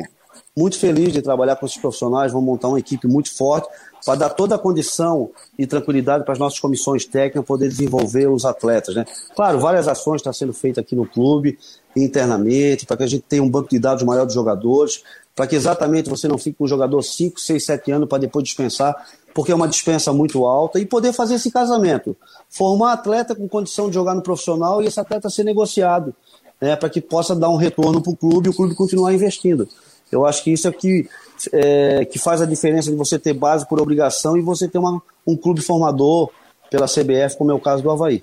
muito 0.56 0.76
feliz 0.76 1.12
de 1.12 1.22
trabalhar 1.22 1.54
com 1.54 1.66
esses 1.66 1.78
profissionais, 1.78 2.32
vamos 2.32 2.46
montar 2.46 2.66
uma 2.66 2.80
equipe 2.80 3.06
muito 3.06 3.32
forte 3.32 3.68
para 4.04 4.18
dar 4.18 4.30
toda 4.30 4.56
a 4.56 4.58
condição 4.58 5.30
e 5.58 5.66
tranquilidade 5.66 6.24
para 6.24 6.32
as 6.32 6.38
nossas 6.38 6.58
comissões 6.58 7.04
técnicas 7.04 7.44
poder 7.44 7.68
desenvolver 7.68 8.28
os 8.28 8.44
atletas. 8.44 8.94
Né? 8.94 9.04
Claro, 9.36 9.60
várias 9.60 9.86
ações 9.86 10.16
estão 10.16 10.32
sendo 10.32 10.52
feitas 10.52 10.82
aqui 10.82 10.96
no 10.96 11.06
clube, 11.06 11.58
internamente, 11.96 12.86
para 12.86 12.96
que 12.96 13.02
a 13.02 13.06
gente 13.06 13.24
tenha 13.28 13.42
um 13.42 13.48
banco 13.48 13.68
de 13.70 13.78
dados 13.78 14.02
maior 14.02 14.26
de 14.26 14.34
jogadores, 14.34 15.02
para 15.34 15.46
que 15.46 15.56
exatamente 15.56 16.10
você 16.10 16.28
não 16.28 16.38
fique 16.38 16.58
com 16.58 16.64
o 16.64 16.68
jogador 16.68 17.02
5, 17.02 17.40
6, 17.40 17.64
7 17.64 17.92
anos 17.92 18.08
para 18.08 18.18
depois 18.18 18.44
dispensar, 18.44 18.94
porque 19.34 19.52
é 19.52 19.54
uma 19.54 19.68
dispensa 19.68 20.12
muito 20.12 20.44
alta, 20.44 20.78
e 20.78 20.86
poder 20.86 21.12
fazer 21.12 21.34
esse 21.34 21.50
casamento. 21.50 22.16
Formar 22.48 22.92
atleta 22.92 23.34
com 23.34 23.48
condição 23.48 23.88
de 23.88 23.94
jogar 23.94 24.14
no 24.14 24.22
profissional 24.22 24.82
e 24.82 24.86
esse 24.86 24.98
atleta 24.98 25.30
ser 25.30 25.44
negociado, 25.44 26.14
né, 26.60 26.76
para 26.76 26.90
que 26.90 27.00
possa 27.00 27.34
dar 27.34 27.48
um 27.48 27.56
retorno 27.56 28.02
para 28.02 28.12
o 28.12 28.16
clube 28.16 28.48
e 28.48 28.50
o 28.50 28.54
clube 28.54 28.74
continuar 28.74 29.12
investindo. 29.14 29.68
Eu 30.10 30.26
acho 30.26 30.42
que 30.42 30.50
isso 30.50 30.66
é 30.66 30.72
que, 30.72 31.08
é, 31.52 32.04
que 32.04 32.18
faz 32.18 32.42
a 32.42 32.46
diferença 32.46 32.90
de 32.90 32.96
você 32.96 33.18
ter 33.18 33.32
base 33.32 33.66
por 33.66 33.80
obrigação 33.80 34.36
e 34.36 34.42
você 34.42 34.66
ter 34.66 34.78
uma, 34.78 35.00
um 35.26 35.36
clube 35.36 35.60
formador 35.60 36.30
pela 36.68 36.86
CBF, 36.86 37.36
como 37.38 37.50
é 37.50 37.54
o 37.54 37.60
caso 37.60 37.82
do 37.82 37.90
Havaí. 37.90 38.22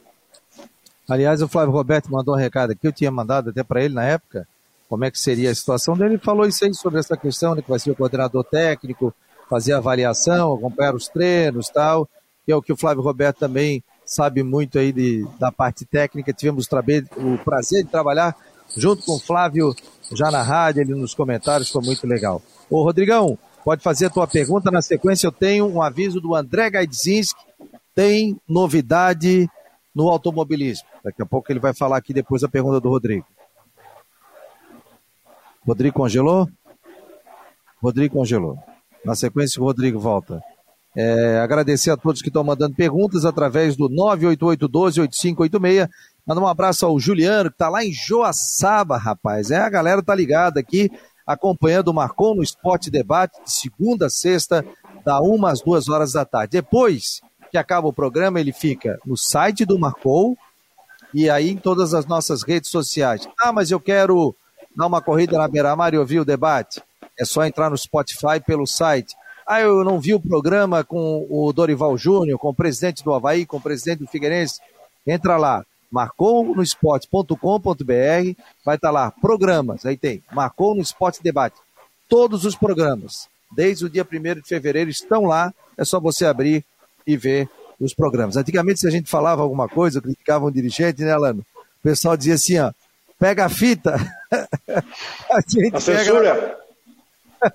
Aliás, 1.09 1.41
o 1.41 1.47
Flávio 1.47 1.71
Roberto 1.71 2.11
mandou 2.11 2.35
um 2.35 2.37
recado 2.37 2.71
aqui, 2.71 2.85
eu 2.85 2.91
tinha 2.91 3.09
mandado 3.09 3.49
até 3.49 3.63
para 3.63 3.83
ele 3.83 3.93
na 3.93 4.03
época, 4.03 4.47
como 4.89 5.05
é 5.05 5.11
que 5.11 5.19
seria 5.19 5.49
a 5.51 5.55
situação 5.55 5.95
dele. 5.95 6.15
Ele 6.15 6.17
falou 6.17 6.45
isso 6.45 6.65
aí 6.65 6.73
sobre 6.73 6.99
essa 6.99 7.15
questão, 7.15 7.55
né, 7.55 7.61
que 7.61 7.69
vai 7.69 7.79
ser 7.79 7.91
o 7.91 7.95
coordenador 7.95 8.43
técnico, 8.43 9.13
fazer 9.49 9.73
avaliação, 9.73 10.53
acompanhar 10.53 10.95
os 10.95 11.07
treinos 11.07 11.69
tal, 11.69 12.07
que 12.45 12.51
é 12.51 12.55
o 12.55 12.61
que 12.61 12.73
o 12.73 12.77
Flávio 12.77 13.03
Roberto 13.03 13.39
também 13.39 13.83
sabe 14.05 14.43
muito 14.43 14.79
aí 14.79 14.91
de, 14.91 15.25
da 15.39 15.51
parte 15.51 15.85
técnica. 15.85 16.33
Tivemos 16.33 16.67
o 16.67 17.37
prazer 17.43 17.83
de 17.83 17.89
trabalhar 17.89 18.35
junto 18.75 19.03
com 19.03 19.13
o 19.15 19.19
Flávio 19.19 19.73
já 20.11 20.31
na 20.31 20.41
rádio, 20.41 20.81
ali 20.81 20.93
nos 20.93 21.13
comentários, 21.13 21.69
foi 21.69 21.83
muito 21.83 22.05
legal. 22.07 22.41
Ô 22.69 22.83
Rodrigão, 22.83 23.37
pode 23.63 23.81
fazer 23.81 24.07
a 24.07 24.09
tua 24.09 24.27
pergunta. 24.27 24.71
Na 24.71 24.81
sequência 24.81 25.27
eu 25.27 25.31
tenho 25.31 25.67
um 25.67 25.81
aviso 25.81 26.19
do 26.19 26.35
André 26.35 26.69
Gaidzinski, 26.69 27.41
tem 27.93 28.39
novidade 28.47 29.49
no 29.97 30.07
automobilismo. 30.09 30.87
Daqui 31.03 31.23
a 31.23 31.25
pouco 31.25 31.51
ele 31.51 31.59
vai 31.59 31.73
falar 31.73 31.97
aqui 31.97 32.13
depois 32.13 32.43
da 32.43 32.47
pergunta 32.47 32.79
do 32.79 32.87
Rodrigo. 32.87 33.25
Rodrigo 35.65 35.95
congelou? 35.95 36.47
Rodrigo 37.81 38.13
congelou. 38.13 38.59
Na 39.03 39.15
sequência, 39.15 39.59
o 39.59 39.65
Rodrigo 39.65 39.99
volta. 39.99 40.39
É, 40.95 41.39
agradecer 41.39 41.89
a 41.89 41.97
todos 41.97 42.21
que 42.21 42.29
estão 42.29 42.43
mandando 42.43 42.75
perguntas 42.75 43.25
através 43.25 43.75
do 43.75 43.89
988-12-8586. 43.89 45.89
Mandar 46.25 46.41
um 46.41 46.47
abraço 46.47 46.85
ao 46.85 46.97
Juliano, 46.99 47.49
que 47.49 47.55
está 47.55 47.67
lá 47.67 47.83
em 47.83 47.91
Joaçaba, 47.91 48.97
rapaz. 48.97 49.49
É, 49.49 49.57
a 49.57 49.69
galera 49.69 50.03
tá 50.03 50.13
ligada 50.13 50.59
aqui, 50.59 50.91
acompanhando 51.25 51.87
o 51.87 51.93
Marcon 51.93 52.35
no 52.35 52.43
Esporte 52.43 52.91
Debate, 52.91 53.43
de 53.43 53.51
segunda 53.51 54.05
a 54.05 54.11
sexta, 54.11 54.63
da 55.03 55.19
uma 55.21 55.51
às 55.51 55.61
duas 55.61 55.89
horas 55.89 56.13
da 56.13 56.23
tarde. 56.23 56.51
Depois 56.51 57.19
que 57.51 57.57
acaba 57.57 57.87
o 57.87 57.93
programa, 57.93 58.39
ele 58.39 58.51
fica 58.51 58.99
no 59.05 59.17
site 59.17 59.65
do 59.65 59.79
Marcon 59.79 60.35
e 61.13 61.29
aí 61.29 61.49
em 61.49 61.57
todas 61.57 61.93
as 61.93 62.05
nossas 62.05 62.43
redes 62.43 62.69
sociais. 62.69 63.27
Ah, 63.39 63.51
mas 63.51 63.71
eu 63.71 63.79
quero 63.79 64.35
dar 64.75 64.87
uma 64.87 65.01
corrida 65.01 65.37
na 65.37 65.47
Beira-Mar 65.47 65.93
e 65.93 65.97
ouvir 65.97 66.19
o 66.19 66.25
debate. 66.25 66.81
É 67.19 67.25
só 67.25 67.45
entrar 67.45 67.69
no 67.69 67.77
Spotify 67.77 68.39
pelo 68.45 68.67
site. 68.67 69.15
Ah, 69.45 69.61
eu 69.61 69.83
não 69.83 69.99
vi 69.99 70.13
o 70.13 70.19
programa 70.19 70.83
com 70.83 71.25
o 71.29 71.51
Dorival 71.53 71.97
Júnior, 71.97 72.37
com 72.37 72.49
o 72.49 72.53
presidente 72.53 73.03
do 73.03 73.13
Havaí, 73.13 73.45
com 73.45 73.57
o 73.57 73.61
presidente 73.61 73.99
do 73.99 74.07
Figueirense. 74.07 74.59
Entra 75.05 75.37
lá, 75.37 75.65
marcou 75.89 76.43
no 76.53 76.61
esporte.com.br, 76.61 77.33
vai 78.65 78.75
estar 78.75 78.77
tá 78.79 78.91
lá, 78.91 79.09
programas, 79.09 79.85
aí 79.85 79.95
tem, 79.95 80.21
marcou 80.31 80.75
no 80.75 80.81
Esporte 80.81 81.23
Debate. 81.23 81.55
Todos 82.09 82.43
os 82.45 82.55
programas, 82.55 83.29
desde 83.55 83.85
o 83.85 83.89
dia 83.89 84.05
1 84.05 84.41
de 84.41 84.47
fevereiro, 84.47 84.89
estão 84.89 85.25
lá, 85.25 85.53
é 85.77 85.85
só 85.85 85.99
você 85.99 86.25
abrir 86.25 86.65
e 87.07 87.15
ver 87.15 87.49
os 87.79 87.93
programas. 87.93 88.35
Antigamente, 88.35 88.81
se 88.81 88.87
a 88.87 88.91
gente 88.91 89.09
falava 89.09 89.41
alguma 89.41 89.69
coisa, 89.69 90.01
criticava 90.01 90.45
um 90.45 90.51
dirigente, 90.51 91.01
né, 91.01 91.13
Alano? 91.13 91.45
O 91.79 91.83
pessoal 91.83 92.17
dizia 92.17 92.35
assim, 92.35 92.59
ó, 92.59 92.71
pega 93.17 93.45
a 93.45 93.49
fita. 93.49 93.95
a 94.31 95.41
gente 95.47 95.75
a 95.75 95.79
censura. 95.79 96.57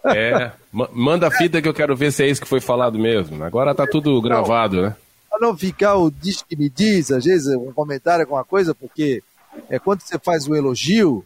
É, 0.06 0.52
manda 0.72 1.26
a 1.26 1.30
fita 1.30 1.60
que 1.60 1.68
eu 1.68 1.74
quero 1.74 1.96
ver 1.96 2.12
se 2.12 2.22
é 2.22 2.28
isso 2.28 2.40
que 2.40 2.48
foi 2.48 2.60
falado 2.60 2.98
mesmo. 2.98 3.44
Agora 3.44 3.74
tá 3.74 3.86
tudo 3.86 4.20
gravado, 4.22 4.80
né? 4.80 4.96
Pra 5.28 5.38
não 5.40 5.56
ficar 5.56 5.96
o 5.96 6.10
diz 6.10 6.42
que 6.42 6.56
me 6.56 6.68
diz, 6.68 7.10
às 7.10 7.24
vezes, 7.24 7.54
um 7.56 7.72
comentário, 7.72 8.22
alguma 8.22 8.44
coisa, 8.44 8.74
porque 8.74 9.22
é 9.68 9.78
quando 9.78 10.00
você 10.00 10.18
faz 10.18 10.46
um 10.46 10.54
elogio, 10.54 11.24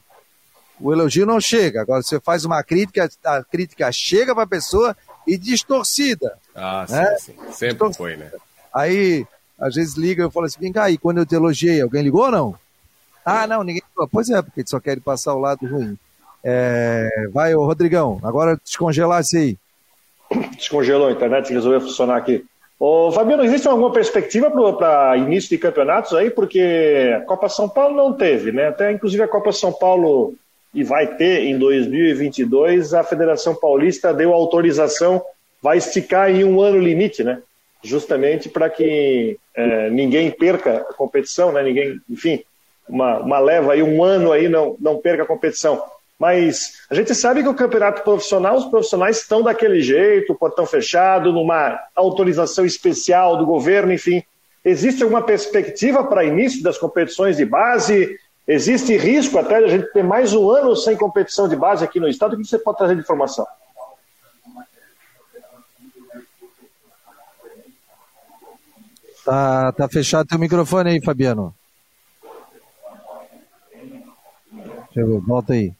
o 0.81 0.93
elogio 0.93 1.27
não 1.27 1.41
chega. 1.41 1.83
Agora, 1.83 2.03
você 2.03 2.18
faz 2.18 2.45
uma 2.45 2.62
crítica, 2.62 3.09
a 3.24 3.45
crítica 3.45 3.93
chega 3.93 4.35
para 4.35 4.45
a 4.45 4.49
pessoa 4.49 4.97
e 5.27 5.37
distorcida. 5.37 6.39
Ah, 6.55 6.87
né? 6.89 7.16
sim, 7.18 7.33
sim. 7.33 7.53
Sempre 7.53 7.89
distorcida. 7.89 7.97
foi, 7.97 8.16
né? 8.16 8.31
Aí, 8.72 9.27
às 9.59 9.74
vezes 9.74 9.97
liga 9.97 10.22
e 10.22 10.27
eu 10.27 10.31
falo 10.31 10.47
assim, 10.47 10.61
vem 10.61 10.72
cá, 10.72 10.91
e 10.91 10.99
quando 10.99 11.18
eu 11.18 11.27
te 11.27 11.35
elogiei, 11.35 11.81
alguém 11.81 12.03
ligou 12.03 12.24
ou 12.24 12.31
não? 12.31 12.55
Ah, 13.24 13.47
não, 13.47 13.64
ninguém 13.64 13.83
ligou. 13.91 14.09
Pois 14.09 14.31
é, 14.31 14.41
porque 14.41 14.62
só 14.66 14.79
querem 14.79 15.03
passar 15.03 15.35
o 15.35 15.41
lado 15.41 15.66
ruim. 15.66 15.99
É, 16.45 17.09
vai, 17.33 17.55
ô 17.55 17.64
Rodrigão, 17.64 18.20
agora 18.22 18.61
descongelasse 18.62 19.37
aí. 19.37 19.59
Descongelou 20.57 21.09
a 21.09 21.12
internet, 21.12 21.53
resolveu 21.53 21.81
funcionar 21.81 22.16
aqui. 22.16 22.45
Ô, 22.79 23.11
Fabiano, 23.11 23.43
existe 23.43 23.66
alguma 23.66 23.91
perspectiva 23.91 24.51
para 24.74 25.16
início 25.16 25.49
de 25.49 25.59
campeonatos 25.59 26.12
aí? 26.12 26.31
Porque 26.31 27.14
a 27.16 27.20
Copa 27.22 27.49
São 27.49 27.68
Paulo 27.68 27.97
não 27.97 28.12
teve, 28.12 28.53
né? 28.53 28.68
Até 28.68 28.93
inclusive 28.93 29.22
a 29.22 29.29
Copa 29.29 29.51
São 29.51 29.72
Paulo 29.72 30.35
e 30.77 30.85
vai 30.85 31.07
ter 31.16 31.45
em 31.45 31.59
2022, 31.59 32.93
a 32.93 33.03
Federação 33.03 33.55
Paulista 33.55 34.12
deu 34.12 34.35
autorização, 34.35 35.22
vai 35.62 35.79
esticar 35.79 36.31
em 36.31 36.45
um 36.45 36.61
ano 36.61 36.79
limite, 36.79 37.24
né? 37.24 37.41
Justamente 37.83 38.51
para 38.51 38.68
que 38.68 39.39
é, 39.55 39.89
ninguém 39.89 40.31
perca 40.31 40.77
a 40.83 40.93
competição, 40.93 41.51
né? 41.51 41.62
Ninguém, 41.62 41.99
enfim, 42.11 42.45
uma, 42.87 43.20
uma 43.20 43.39
leva 43.39 43.72
aí, 43.72 43.83
um 43.83 44.05
ano 44.05 44.33
aí 44.33 44.51
não, 44.51 44.77
não 44.79 44.99
perca 44.99 45.22
a 45.22 45.27
competição. 45.27 45.83
Mas 46.18 46.83
a 46.91 46.95
gente 46.95 47.14
sabe 47.14 47.43
que 47.43 47.49
o 47.49 47.55
campeonato 47.55 48.03
profissional, 48.03 48.55
os 48.57 48.66
profissionais 48.66 49.16
estão 49.16 49.43
daquele 49.43 49.81
jeito, 49.81 50.35
portão 50.35 50.66
fechado, 50.66 51.33
numa 51.33 51.81
autorização 51.95 52.66
especial 52.66 53.39
do 53.39 53.47
governo, 53.47 53.95
enfim. 53.95 54.22
Existe 54.62 55.03
alguma 55.03 55.22
perspectiva 55.22 56.05
para 56.05 56.24
início 56.24 56.62
das 56.62 56.77
competições 56.77 57.39
de 57.39 57.47
base? 57.47 58.18
Existe 58.47 58.97
risco 58.97 59.38
até 59.38 59.59
de 59.59 59.64
a 59.64 59.68
gente 59.68 59.92
ter 59.92 60.05
mais 60.05 60.32
um 60.32 60.49
ano 60.49 60.76
sem 60.76 60.97
competição 60.97 61.49
de 61.49 61.57
base 61.57 61.84
aqui 61.84 61.99
no 61.99 62.09
estado? 62.09 62.34
O 62.34 62.36
que 62.36 62.44
você 62.44 62.59
pode 62.59 62.78
trazer 62.78 62.94
de 62.94 63.01
informação? 63.01 63.44
Tá, 69.24 69.72
tá 69.72 69.88
fechado 69.88 70.28
teu 70.28 70.38
microfone 70.38 70.90
aí, 70.90 71.05
Fabiano. 71.05 71.53
Deixa 74.53 75.01
eu 75.01 75.07
ver, 75.09 75.20
volta 75.26 75.53
aí. 75.53 75.74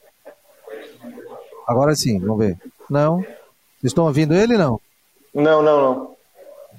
Agora 1.65 1.95
sim, 1.95 2.19
vamos 2.19 2.39
ver. 2.39 2.57
Não? 2.89 3.19
Vocês 3.19 3.91
estão 3.91 4.05
ouvindo 4.05 4.33
ele 4.33 4.57
não? 4.57 4.81
Não, 5.33 5.63
não, 5.63 5.81
não. 5.81 6.17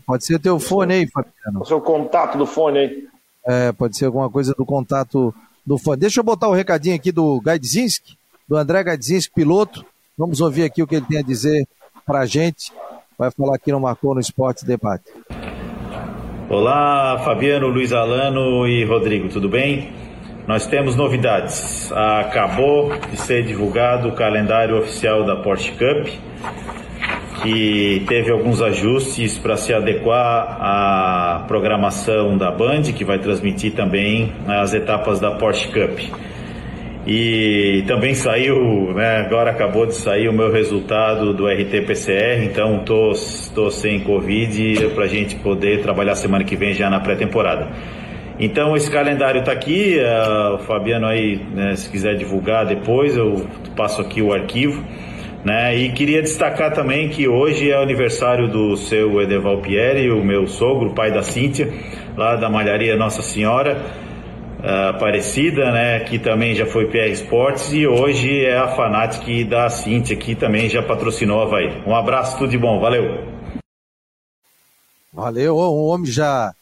Pode 0.07 0.27
ser 0.27 0.39
teu 0.39 0.61
fone 0.61 0.93
aí, 0.93 1.09
Fabiano. 1.09 1.63
O 1.63 1.65
seu 1.65 1.81
contato 1.81 2.37
do 2.37 2.45
fone 2.45 2.79
aí. 2.79 3.09
É, 3.47 3.73
pode 3.73 3.97
ser 3.97 4.05
alguma 4.05 4.29
coisa 4.29 4.53
do 4.53 4.67
contato 4.67 5.35
do 5.69 5.79
fone. 5.79 6.01
Deixa 6.01 6.21
eu 6.21 6.25
botar 6.25 6.49
o 6.49 6.53
um 6.53 6.55
recadinho 6.55 6.97
aqui 6.97 7.13
do 7.13 7.41
Gaidzinski, 7.41 8.17
do 8.49 8.57
André 8.57 8.83
Gaidzinski, 8.83 9.35
piloto. 9.35 9.85
Vamos 10.17 10.41
ouvir 10.41 10.65
aqui 10.65 10.83
o 10.83 10.87
que 10.87 10.97
ele 10.97 11.07
tem 11.07 11.19
a 11.19 11.23
dizer 11.23 11.69
pra 12.07 12.25
gente. 12.25 12.73
Vai 13.19 13.31
falar 13.31 13.57
aqui 13.57 13.71
no 13.71 13.79
Marcou 13.79 14.15
no 14.15 14.21
Esporte 14.21 14.65
Debate. 14.65 15.05
Olá, 16.49 17.21
Fabiano, 17.23 17.69
Luiz 17.69 17.93
Alano 17.93 18.67
e 18.67 18.83
Rodrigo, 18.85 19.29
tudo 19.29 19.51
bem? 19.51 19.93
Nós 20.47 20.67
temos 20.67 20.97
novidades. 20.97 21.93
Acabou 21.93 22.91
de 23.11 23.19
ser 23.19 23.45
divulgado 23.45 24.09
o 24.09 24.15
calendário 24.15 24.79
oficial 24.79 25.27
da 25.27 25.37
Porsche 25.43 25.73
Cup, 25.73 26.09
que 27.43 28.05
teve 28.07 28.31
alguns 28.31 28.61
ajustes 28.61 29.39
para 29.39 29.57
se 29.57 29.73
adequar 29.73 30.59
à 30.61 31.45
programação 31.47 32.37
da 32.37 32.51
Band, 32.51 32.83
que 32.95 33.05
vai 33.05 33.19
transmitir 33.19 33.73
também 33.73 34.33
as 34.47 34.75
etapas 34.75 35.21
da 35.21 35.33
Porsche 35.33 35.69
Cup. 35.69 35.99
E 37.07 37.85
também 37.87 38.13
saiu, 38.13 38.93
né, 38.93 39.19
agora 39.25 39.51
acabou 39.51 39.87
de 39.87 39.95
sair 39.95 40.29
o 40.29 40.33
meu 40.33 40.53
resultado 40.53 41.33
do 41.33 41.47
RT-PCR, 41.47 42.45
então 42.45 42.81
tô, 42.85 43.13
tô 43.55 43.71
sem 43.71 44.01
Covid 44.01 44.89
para 44.95 45.05
a 45.05 45.09
gente 45.09 45.37
poder 45.37 45.81
trabalhar 45.81 46.17
semana 46.17 46.45
que 46.45 46.55
vem 46.55 46.75
já 46.75 46.91
na 46.91 47.01
pré-temporada. 47.01 47.69
Então 48.39 48.77
esse 48.77 48.91
calendário 48.91 49.41
está 49.41 49.53
aqui, 49.53 49.99
uh, 49.99 50.57
o 50.57 50.59
Fabiano 50.59 51.07
aí, 51.07 51.41
né, 51.55 51.75
se 51.77 51.91
quiser 51.91 52.15
divulgar 52.15 52.67
depois, 52.67 53.17
eu 53.17 53.47
passo 53.75 54.03
aqui 54.03 54.21
o 54.21 54.33
arquivo. 54.33 54.85
Né? 55.49 55.75
E 55.79 55.93
queria 55.95 56.21
destacar 56.21 56.75
também 56.75 57.09
que 57.09 57.27
hoje 57.27 57.71
é 57.71 57.83
aniversário 57.83 58.49
do 58.49 58.77
seu 58.77 59.19
Edeval 59.23 59.63
Pierre, 59.63 60.11
o 60.11 60.23
meu 60.23 60.47
sogro, 60.47 60.93
pai 60.93 61.11
da 61.11 61.23
Cíntia, 61.23 61.73
lá 62.15 62.37
da 62.37 62.51
Malharia 62.51 62.99
Nossa 62.99 63.23
Senhora, 63.23 63.83
uh, 64.61 64.91
Aparecida, 64.91 65.73
né? 65.73 66.01
que 66.01 66.19
também 66.19 66.55
já 66.55 66.67
foi 66.67 66.89
PR 66.89 67.11
Esportes, 67.11 67.73
e 67.73 67.87
hoje 67.87 68.45
é 68.45 68.59
a 68.59 68.69
Fanatic 68.69 69.49
da 69.49 69.71
Cíntia, 69.71 70.15
que 70.17 70.35
também 70.35 70.69
já 70.69 70.83
patrocinou 70.83 71.41
a 71.41 71.45
Havaí. 71.45 71.83
Um 71.87 71.97
abraço, 71.97 72.37
tudo 72.37 72.51
de 72.51 72.59
bom, 72.59 72.79
valeu! 72.79 73.27
Valeu, 75.11 75.57
o 75.57 75.87
homem 75.87 76.11
já 76.11 76.53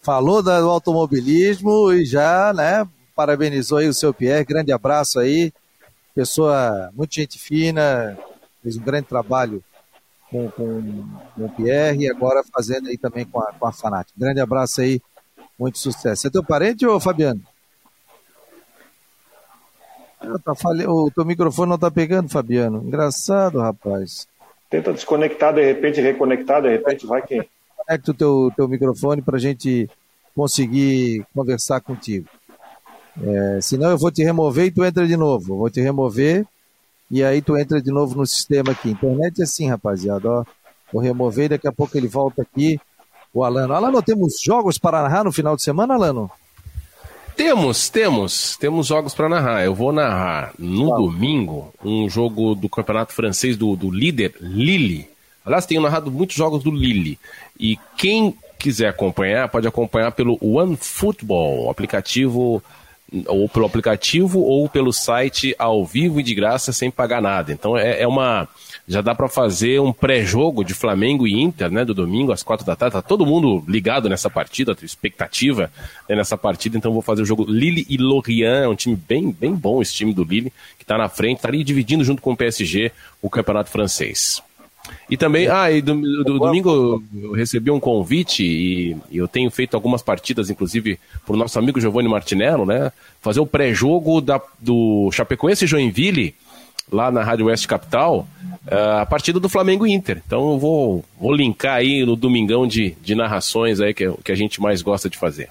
falou 0.00 0.40
do 0.40 0.52
automobilismo 0.52 1.92
e 1.92 2.04
já, 2.04 2.52
né, 2.54 2.86
parabenizou 3.16 3.78
aí 3.78 3.88
o 3.88 3.92
seu 3.92 4.14
Pierre, 4.14 4.44
grande 4.44 4.70
abraço 4.70 5.18
aí, 5.18 5.52
pessoa 6.14 6.90
muito 6.94 7.12
gente 7.12 7.40
fina, 7.40 8.16
fez 8.66 8.76
um 8.76 8.82
grande 8.82 9.06
trabalho 9.06 9.62
com, 10.28 10.50
com, 10.50 10.82
com 11.36 11.44
o 11.44 11.48
Pierre 11.50 12.02
e 12.02 12.10
agora 12.10 12.42
fazendo 12.52 12.88
aí 12.88 12.98
também 12.98 13.24
com 13.24 13.38
a, 13.38 13.52
com 13.52 13.64
a 13.64 13.72
Fanat. 13.72 14.08
Grande 14.16 14.40
abraço 14.40 14.80
aí, 14.80 15.00
muito 15.56 15.78
sucesso. 15.78 16.26
É 16.26 16.30
teu 16.30 16.42
parente 16.42 16.84
ou 16.84 16.98
Fabiano? 16.98 17.40
Ah, 20.20 20.36
tá 20.44 20.52
fale... 20.56 20.84
O 20.84 21.12
teu 21.12 21.24
microfone 21.24 21.70
não 21.70 21.78
tá 21.78 21.92
pegando, 21.92 22.28
Fabiano. 22.28 22.82
Engraçado, 22.84 23.60
rapaz. 23.60 24.26
Tenta 24.68 24.92
desconectar, 24.92 25.54
de 25.54 25.64
repente 25.64 26.00
reconectar, 26.00 26.60
de 26.60 26.70
repente 26.70 27.06
vai 27.06 27.22
que 27.22 27.48
conecta 27.76 28.10
o 28.10 28.14
teu, 28.14 28.52
teu 28.56 28.66
microfone 28.66 29.22
para 29.22 29.36
a 29.36 29.40
gente 29.40 29.88
conseguir 30.34 31.24
conversar 31.32 31.80
contigo. 31.80 32.28
É, 33.22 33.60
senão 33.60 33.90
eu 33.90 33.96
vou 33.96 34.10
te 34.10 34.24
remover 34.24 34.66
e 34.66 34.70
tu 34.72 34.84
entra 34.84 35.06
de 35.06 35.16
novo. 35.16 35.56
Vou 35.56 35.70
te 35.70 35.80
remover 35.80 36.44
e 37.10 37.22
aí 37.22 37.40
tu 37.40 37.56
entra 37.56 37.80
de 37.80 37.90
novo 37.90 38.16
no 38.16 38.26
sistema 38.26 38.72
aqui. 38.72 38.90
Internet 38.90 39.40
é 39.40 39.44
assim, 39.44 39.68
rapaziada. 39.68 40.28
Ó. 40.28 40.44
Vou 40.92 41.02
remover 41.02 41.46
e 41.46 41.48
daqui 41.50 41.68
a 41.68 41.72
pouco 41.72 41.96
ele 41.96 42.08
volta 42.08 42.42
aqui. 42.42 42.80
O 43.32 43.44
Alano. 43.44 43.74
Alano, 43.74 44.02
temos 44.02 44.40
jogos 44.42 44.78
para 44.78 45.02
narrar 45.02 45.24
no 45.24 45.32
final 45.32 45.56
de 45.56 45.62
semana, 45.62 45.94
Alano? 45.94 46.30
Temos, 47.36 47.88
temos. 47.88 48.56
Temos 48.56 48.86
jogos 48.86 49.14
para 49.14 49.28
narrar. 49.28 49.64
Eu 49.64 49.74
vou 49.74 49.92
narrar 49.92 50.52
no 50.58 50.90
tá. 50.90 50.96
domingo 50.96 51.72
um 51.84 52.08
jogo 52.08 52.54
do 52.54 52.68
campeonato 52.68 53.12
francês 53.12 53.56
do, 53.56 53.76
do 53.76 53.90
líder 53.90 54.34
Lille 54.40 55.08
Aliás, 55.46 55.64
tenho 55.64 55.80
narrado 55.80 56.10
muitos 56.10 56.34
jogos 56.34 56.64
do 56.64 56.72
Lille. 56.72 57.20
E 57.58 57.78
quem 57.96 58.36
quiser 58.58 58.88
acompanhar, 58.88 59.48
pode 59.48 59.68
acompanhar 59.68 60.10
pelo 60.10 60.36
OneFootball, 60.42 61.70
aplicativo 61.70 62.60
ou 63.26 63.48
pelo 63.48 63.66
aplicativo 63.66 64.40
ou 64.40 64.68
pelo 64.68 64.92
site 64.92 65.54
ao 65.58 65.84
vivo 65.84 66.18
e 66.18 66.22
de 66.22 66.34
graça 66.34 66.72
sem 66.72 66.90
pagar 66.90 67.22
nada. 67.22 67.52
Então 67.52 67.76
é, 67.76 68.02
é 68.02 68.06
uma 68.06 68.48
já 68.88 69.00
dá 69.00 69.14
para 69.14 69.28
fazer 69.28 69.80
um 69.80 69.92
pré-jogo 69.92 70.64
de 70.64 70.72
Flamengo 70.72 71.26
e 71.26 71.40
Inter, 71.40 71.70
né, 71.70 71.84
do 71.84 71.92
domingo 71.92 72.30
às 72.30 72.42
quatro 72.42 72.64
da 72.64 72.76
tarde. 72.76 72.94
Tá 72.94 73.02
todo 73.02 73.26
mundo 73.26 73.64
ligado 73.66 74.08
nessa 74.08 74.30
partida, 74.30 74.76
expectativa 74.82 75.70
né, 76.08 76.16
nessa 76.16 76.36
partida. 76.36 76.76
Então 76.76 76.92
vou 76.92 77.02
fazer 77.02 77.22
o 77.22 77.26
jogo 77.26 77.44
Lille 77.48 77.86
e 77.88 77.96
Lorient, 77.96 78.64
é 78.64 78.68
um 78.68 78.76
time 78.76 78.96
bem 78.96 79.30
bem 79.30 79.54
bom 79.54 79.80
esse 79.80 79.94
time 79.94 80.12
do 80.12 80.24
Lille 80.24 80.52
que 80.76 80.84
está 80.84 80.98
na 80.98 81.08
frente, 81.08 81.38
está 81.38 81.48
ali 81.48 81.62
dividindo 81.62 82.04
junto 82.04 82.22
com 82.22 82.32
o 82.32 82.36
PSG 82.36 82.92
o 83.22 83.30
campeonato 83.30 83.70
francês. 83.70 84.42
E 85.08 85.16
também, 85.16 85.48
ah, 85.48 85.70
e 85.70 85.80
do, 85.80 85.94
do, 86.24 86.38
domingo 86.38 87.02
eu 87.14 87.32
recebi 87.32 87.70
um 87.70 87.78
convite 87.78 88.42
e, 88.42 88.96
e, 89.10 89.18
eu 89.18 89.28
tenho 89.28 89.50
feito 89.50 89.74
algumas 89.74 90.02
partidas, 90.02 90.50
inclusive, 90.50 90.98
para 91.24 91.34
o 91.34 91.38
nosso 91.38 91.58
amigo 91.58 91.80
Giovanni 91.80 92.08
Martinello, 92.08 92.66
né? 92.66 92.90
Fazer 93.20 93.40
o 93.40 93.46
pré-jogo 93.46 94.20
do 94.58 95.10
Chapecoense 95.12 95.64
e 95.64 95.68
Joinville, 95.68 96.34
lá 96.90 97.10
na 97.10 97.22
Rádio 97.22 97.46
Oeste 97.46 97.68
Capital, 97.68 98.26
uh, 98.66 99.00
a 99.00 99.06
partida 99.06 99.38
do 99.38 99.48
Flamengo 99.48 99.86
Inter. 99.86 100.22
Então 100.26 100.52
eu 100.52 100.58
vou, 100.58 101.04
vou 101.18 101.32
linkar 101.32 101.76
aí 101.76 102.04
no 102.04 102.16
domingão 102.16 102.66
de, 102.66 102.96
de 103.00 103.14
narrações 103.14 103.80
aí 103.80 103.94
que, 103.94 104.04
é 104.04 104.12
que 104.24 104.32
a 104.32 104.36
gente 104.36 104.60
mais 104.60 104.82
gosta 104.82 105.08
de 105.08 105.16
fazer. 105.16 105.48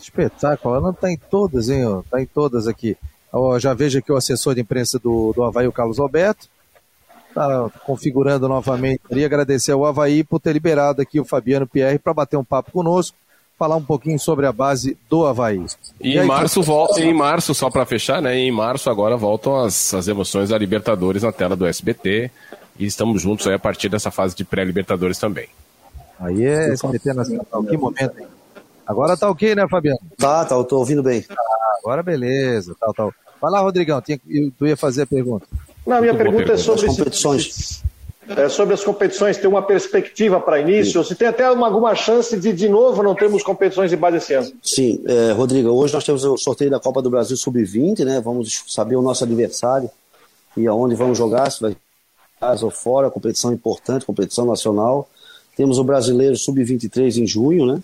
Espetáculo, 0.00 0.74
ela 0.74 0.84
não 0.84 0.90
está 0.92 1.10
em 1.10 1.18
todas, 1.30 1.68
hein? 1.68 2.00
Está 2.04 2.22
em 2.22 2.26
todas 2.26 2.66
aqui. 2.66 2.96
Já 3.60 3.74
vejo 3.74 3.98
aqui 3.98 4.10
o 4.10 4.16
assessor 4.16 4.54
de 4.54 4.62
imprensa 4.62 4.98
do, 4.98 5.32
do 5.34 5.42
Havaí, 5.42 5.66
o 5.66 5.72
Carlos 5.72 5.98
Alberto 5.98 6.48
está 7.38 7.70
configurando 7.84 8.48
novamente. 8.48 9.00
Queria 9.08 9.26
agradecer 9.26 9.72
ao 9.72 9.86
Havaí 9.86 10.24
por 10.24 10.40
ter 10.40 10.52
liberado 10.52 11.00
aqui 11.00 11.20
o 11.20 11.24
Fabiano 11.24 11.66
Pierre 11.66 11.98
para 11.98 12.12
bater 12.12 12.36
um 12.36 12.44
papo 12.44 12.72
conosco, 12.72 13.16
falar 13.58 13.76
um 13.76 13.84
pouquinho 13.84 14.18
sobre 14.18 14.46
a 14.46 14.52
base 14.52 14.98
do 15.08 15.26
Havaí. 15.26 15.64
E, 16.00 16.14
e 16.14 16.18
em 16.18 16.26
março 16.26 16.62
volta, 16.62 17.00
em 17.00 17.14
março, 17.14 17.54
só 17.54 17.70
para 17.70 17.86
fechar, 17.86 18.20
né? 18.20 18.36
Em 18.36 18.50
março 18.50 18.90
agora 18.90 19.16
voltam 19.16 19.56
as, 19.56 19.94
as 19.94 20.08
emoções 20.08 20.50
da 20.50 20.58
Libertadores 20.58 21.22
na 21.22 21.32
tela 21.32 21.54
do 21.54 21.66
SBT. 21.66 22.30
E 22.78 22.86
estamos 22.86 23.22
juntos 23.22 23.46
aí 23.46 23.54
a 23.54 23.58
partir 23.58 23.88
dessa 23.88 24.10
fase 24.10 24.36
de 24.36 24.44
pré-Libertadores 24.44 25.18
também. 25.18 25.48
Aí 26.20 26.44
é 26.44 26.72
SBT 26.72 27.12
Nacional. 27.12 27.46
Que 27.68 27.76
momento, 27.76 28.20
hein? 28.20 28.26
Agora 28.86 29.16
tá 29.16 29.28
ok, 29.28 29.54
né, 29.54 29.66
Fabiano? 29.68 29.98
Tá, 30.16 30.44
tá, 30.44 30.54
eu 30.54 30.64
tô 30.64 30.78
ouvindo 30.78 31.02
bem. 31.02 31.24
Ah, 31.28 31.78
agora 31.82 32.02
beleza, 32.02 32.74
tal, 32.80 32.94
tal. 32.94 33.14
Vai 33.40 33.50
lá, 33.50 33.60
Rodrigão, 33.60 34.00
tinha, 34.00 34.18
tu 34.56 34.66
ia 34.66 34.76
fazer 34.76 35.02
a 35.02 35.06
pergunta. 35.06 35.46
Não, 35.88 36.02
minha 36.02 36.14
pergunta 36.14 36.52
é 36.52 36.56
sobre 36.58 36.86
as 36.86 36.96
competições. 36.96 37.82
É 38.28 38.46
sobre 38.50 38.74
as 38.74 38.84
competições, 38.84 39.38
tem 39.38 39.48
uma 39.48 39.62
perspectiva 39.62 40.38
para 40.38 40.60
início? 40.60 41.02
Sim. 41.02 41.08
Se 41.08 41.14
tem 41.14 41.28
até 41.28 41.50
uma, 41.50 41.66
alguma 41.66 41.94
chance 41.94 42.38
de, 42.38 42.52
de 42.52 42.68
novo, 42.68 43.02
não 43.02 43.14
termos 43.14 43.42
competições 43.42 43.88
de 43.88 43.96
base 43.96 44.18
esse 44.18 44.34
ano? 44.34 44.52
Sim, 44.62 45.02
é, 45.06 45.32
Rodrigo, 45.32 45.70
hoje 45.70 45.94
nós 45.94 46.04
temos 46.04 46.24
o 46.24 46.36
sorteio 46.36 46.70
da 46.70 46.78
Copa 46.78 47.00
do 47.00 47.08
Brasil 47.08 47.38
Sub-20, 47.38 48.04
né? 48.04 48.20
Vamos 48.22 48.64
saber 48.68 48.96
o 48.96 49.02
nosso 49.02 49.24
adversário 49.24 49.90
e 50.54 50.66
aonde 50.66 50.94
vamos 50.94 51.16
jogar, 51.16 51.50
se 51.50 51.62
vai 51.62 51.74
casa 52.38 52.66
ou 52.66 52.70
fora, 52.70 53.10
competição 53.10 53.50
importante, 53.50 54.04
competição 54.04 54.44
nacional. 54.44 55.08
Temos 55.56 55.78
o 55.78 55.84
brasileiro 55.84 56.36
Sub-23 56.36 57.22
em 57.22 57.26
junho, 57.26 57.64
né? 57.64 57.80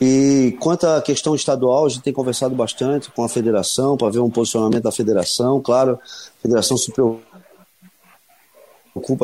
E 0.00 0.56
quanto 0.60 0.86
à 0.86 1.00
questão 1.00 1.34
estadual, 1.34 1.86
a 1.86 1.88
gente 1.88 2.02
tem 2.02 2.12
conversado 2.12 2.54
bastante 2.54 3.10
com 3.10 3.24
a 3.24 3.28
federação 3.28 3.96
para 3.96 4.10
ver 4.10 4.18
um 4.18 4.30
posicionamento 4.30 4.82
da 4.82 4.92
federação. 4.92 5.60
Claro, 5.60 5.98
a 6.02 6.42
federação 6.42 6.76
se 6.76 6.92
preocupa 6.92 7.22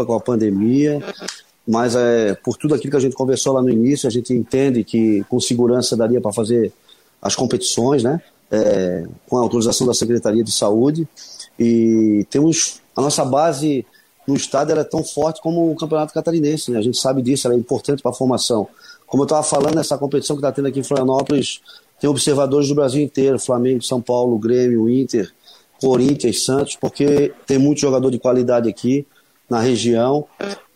com 0.07 0.15
a 0.15 0.21
pandemia, 0.21 1.03
mas 1.67 1.95
é, 1.95 2.35
por 2.35 2.57
tudo 2.57 2.75
aquilo 2.75 2.93
que 2.93 2.97
a 2.97 3.01
gente 3.01 3.17
conversou 3.17 3.53
lá 3.53 3.63
no 3.63 3.71
início, 3.71 4.07
a 4.07 4.11
gente 4.11 4.33
entende 4.33 4.85
que 4.85 5.25
com 5.25 5.41
segurança 5.41 5.97
daria 5.97 6.21
para 6.21 6.33
fazer 6.33 6.73
as 7.21 7.35
competições, 7.35 8.03
né? 8.03 8.21
É, 8.51 9.07
com 9.29 9.37
a 9.37 9.41
autorização 9.41 9.87
da 9.87 9.95
Secretaria 9.95 10.43
de 10.43 10.51
Saúde. 10.51 11.07
E 11.59 12.27
temos 12.31 12.81
a 12.97 13.01
nossa 13.01 13.25
base 13.25 13.87
no 14.27 14.35
estado 14.37 14.71
era 14.71 14.85
tão 14.85 15.03
forte 15.03 15.41
como 15.41 15.71
o 15.71 15.77
Campeonato 15.77 16.13
Catarinense, 16.13 16.71
né? 16.71 16.79
A 16.79 16.83
gente 16.83 16.99
sabe 16.99 17.23
disso, 17.23 17.47
ela 17.47 17.55
é 17.55 17.59
importante 17.59 18.03
para 18.03 18.11
a 18.11 18.15
formação. 18.15 18.69
Como 19.11 19.25
eu 19.25 19.27
estava 19.27 19.43
falando, 19.43 19.81
essa 19.81 19.99
competição 19.99 20.37
que 20.37 20.41
está 20.41 20.53
tendo 20.53 20.69
aqui 20.69 20.79
em 20.79 20.85
Florianópolis 20.85 21.61
tem 22.01 22.09
observadores 22.09 22.69
do 22.69 22.77
Brasil 22.77 23.03
inteiro, 23.03 23.41
Flamengo, 23.41 23.83
São 23.83 24.01
Paulo, 24.01 24.39
Grêmio, 24.39 24.89
Inter, 24.89 25.31
Corinthians, 25.81 26.45
Santos, 26.45 26.77
porque 26.77 27.35
tem 27.45 27.59
muito 27.59 27.81
jogador 27.81 28.09
de 28.09 28.21
qualidade 28.21 28.69
aqui 28.69 29.05
na 29.51 29.59
região, 29.59 30.25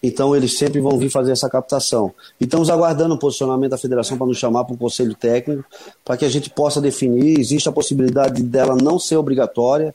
então 0.02 0.34
eles 0.34 0.58
sempre 0.58 0.80
vão 0.80 0.98
vir 0.98 1.10
fazer 1.10 1.30
essa 1.30 1.48
captação. 1.48 2.12
E 2.40 2.44
estamos 2.44 2.68
aguardando 2.68 3.14
o 3.14 3.18
posicionamento 3.18 3.70
da 3.70 3.78
federação 3.78 4.18
para 4.18 4.26
nos 4.26 4.36
chamar 4.36 4.64
para 4.64 4.74
o 4.74 4.78
conselho 4.78 5.14
técnico, 5.14 5.64
para 6.04 6.16
que 6.16 6.24
a 6.24 6.28
gente 6.28 6.50
possa 6.50 6.80
definir. 6.80 7.38
Existe 7.38 7.68
a 7.68 7.72
possibilidade 7.72 8.42
dela 8.42 8.74
não 8.74 8.98
ser 8.98 9.16
obrigatória, 9.16 9.94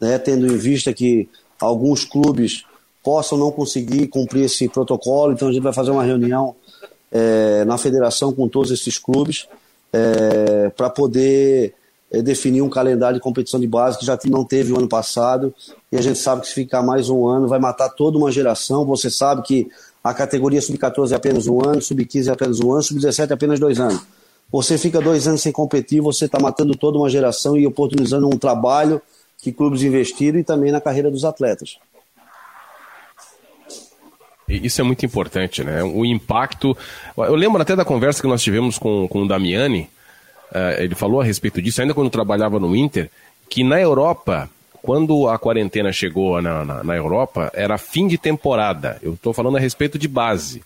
né, 0.00 0.16
tendo 0.16 0.46
em 0.46 0.56
vista 0.56 0.94
que 0.94 1.28
alguns 1.60 2.04
clubes 2.04 2.64
possam 3.02 3.36
não 3.36 3.50
conseguir 3.50 4.06
cumprir 4.06 4.44
esse 4.44 4.68
protocolo, 4.68 5.32
então 5.32 5.48
a 5.48 5.52
gente 5.52 5.62
vai 5.62 5.72
fazer 5.72 5.90
uma 5.90 6.04
reunião 6.04 6.54
é, 7.10 7.64
na 7.64 7.76
federação 7.76 8.32
com 8.32 8.48
todos 8.48 8.70
esses 8.70 8.98
clubes 8.98 9.48
é, 9.92 10.70
para 10.76 10.88
poder 10.88 11.74
é, 12.10 12.22
definir 12.22 12.62
um 12.62 12.68
calendário 12.68 13.16
de 13.16 13.22
competição 13.22 13.58
de 13.58 13.66
base 13.66 13.98
que 13.98 14.06
já 14.06 14.18
não 14.26 14.44
teve 14.44 14.72
o 14.72 14.78
ano 14.78 14.88
passado 14.88 15.54
e 15.90 15.96
a 15.96 16.02
gente 16.02 16.18
sabe 16.18 16.42
que 16.42 16.48
se 16.48 16.54
ficar 16.54 16.82
mais 16.82 17.08
um 17.08 17.26
ano 17.26 17.48
vai 17.48 17.58
matar 17.58 17.88
toda 17.88 18.18
uma 18.18 18.30
geração. 18.30 18.84
Você 18.84 19.10
sabe 19.10 19.42
que 19.42 19.70
a 20.02 20.14
categoria 20.14 20.60
sub-14 20.62 21.12
é 21.12 21.14
apenas 21.14 21.46
um 21.46 21.60
ano, 21.60 21.82
sub-15 21.82 22.28
é 22.28 22.32
apenas 22.32 22.60
um 22.60 22.72
ano, 22.72 22.82
sub-17 22.82 23.30
é 23.30 23.34
apenas 23.34 23.60
dois 23.60 23.78
anos. 23.78 24.00
Você 24.50 24.76
fica 24.76 25.00
dois 25.00 25.28
anos 25.28 25.42
sem 25.42 25.52
competir, 25.52 26.00
você 26.00 26.24
está 26.24 26.40
matando 26.40 26.76
toda 26.76 26.98
uma 26.98 27.08
geração 27.08 27.56
e 27.56 27.66
oportunizando 27.66 28.26
um 28.26 28.36
trabalho 28.36 29.00
que 29.38 29.52
clubes 29.52 29.82
investiram 29.82 30.38
e 30.38 30.44
também 30.44 30.72
na 30.72 30.80
carreira 30.80 31.10
dos 31.10 31.24
atletas. 31.24 31.78
Isso 34.50 34.80
é 34.80 34.84
muito 34.84 35.06
importante, 35.06 35.62
né? 35.62 35.82
O 35.82 36.04
impacto. 36.04 36.76
Eu 37.16 37.36
lembro 37.36 37.62
até 37.62 37.76
da 37.76 37.84
conversa 37.84 38.20
que 38.20 38.28
nós 38.28 38.42
tivemos 38.42 38.78
com, 38.78 39.06
com 39.06 39.22
o 39.22 39.28
Damiani, 39.28 39.88
uh, 40.50 40.82
ele 40.82 40.94
falou 40.94 41.20
a 41.20 41.24
respeito 41.24 41.62
disso, 41.62 41.80
ainda 41.80 41.94
quando 41.94 42.10
trabalhava 42.10 42.58
no 42.58 42.74
Inter, 42.74 43.08
que 43.48 43.62
na 43.62 43.80
Europa, 43.80 44.50
quando 44.82 45.28
a 45.28 45.38
quarentena 45.38 45.92
chegou 45.92 46.42
na, 46.42 46.64
na, 46.64 46.82
na 46.82 46.96
Europa, 46.96 47.50
era 47.54 47.78
fim 47.78 48.08
de 48.08 48.18
temporada. 48.18 48.98
Eu 49.02 49.14
estou 49.14 49.32
falando 49.32 49.56
a 49.56 49.60
respeito 49.60 49.98
de 49.98 50.08
base. 50.08 50.62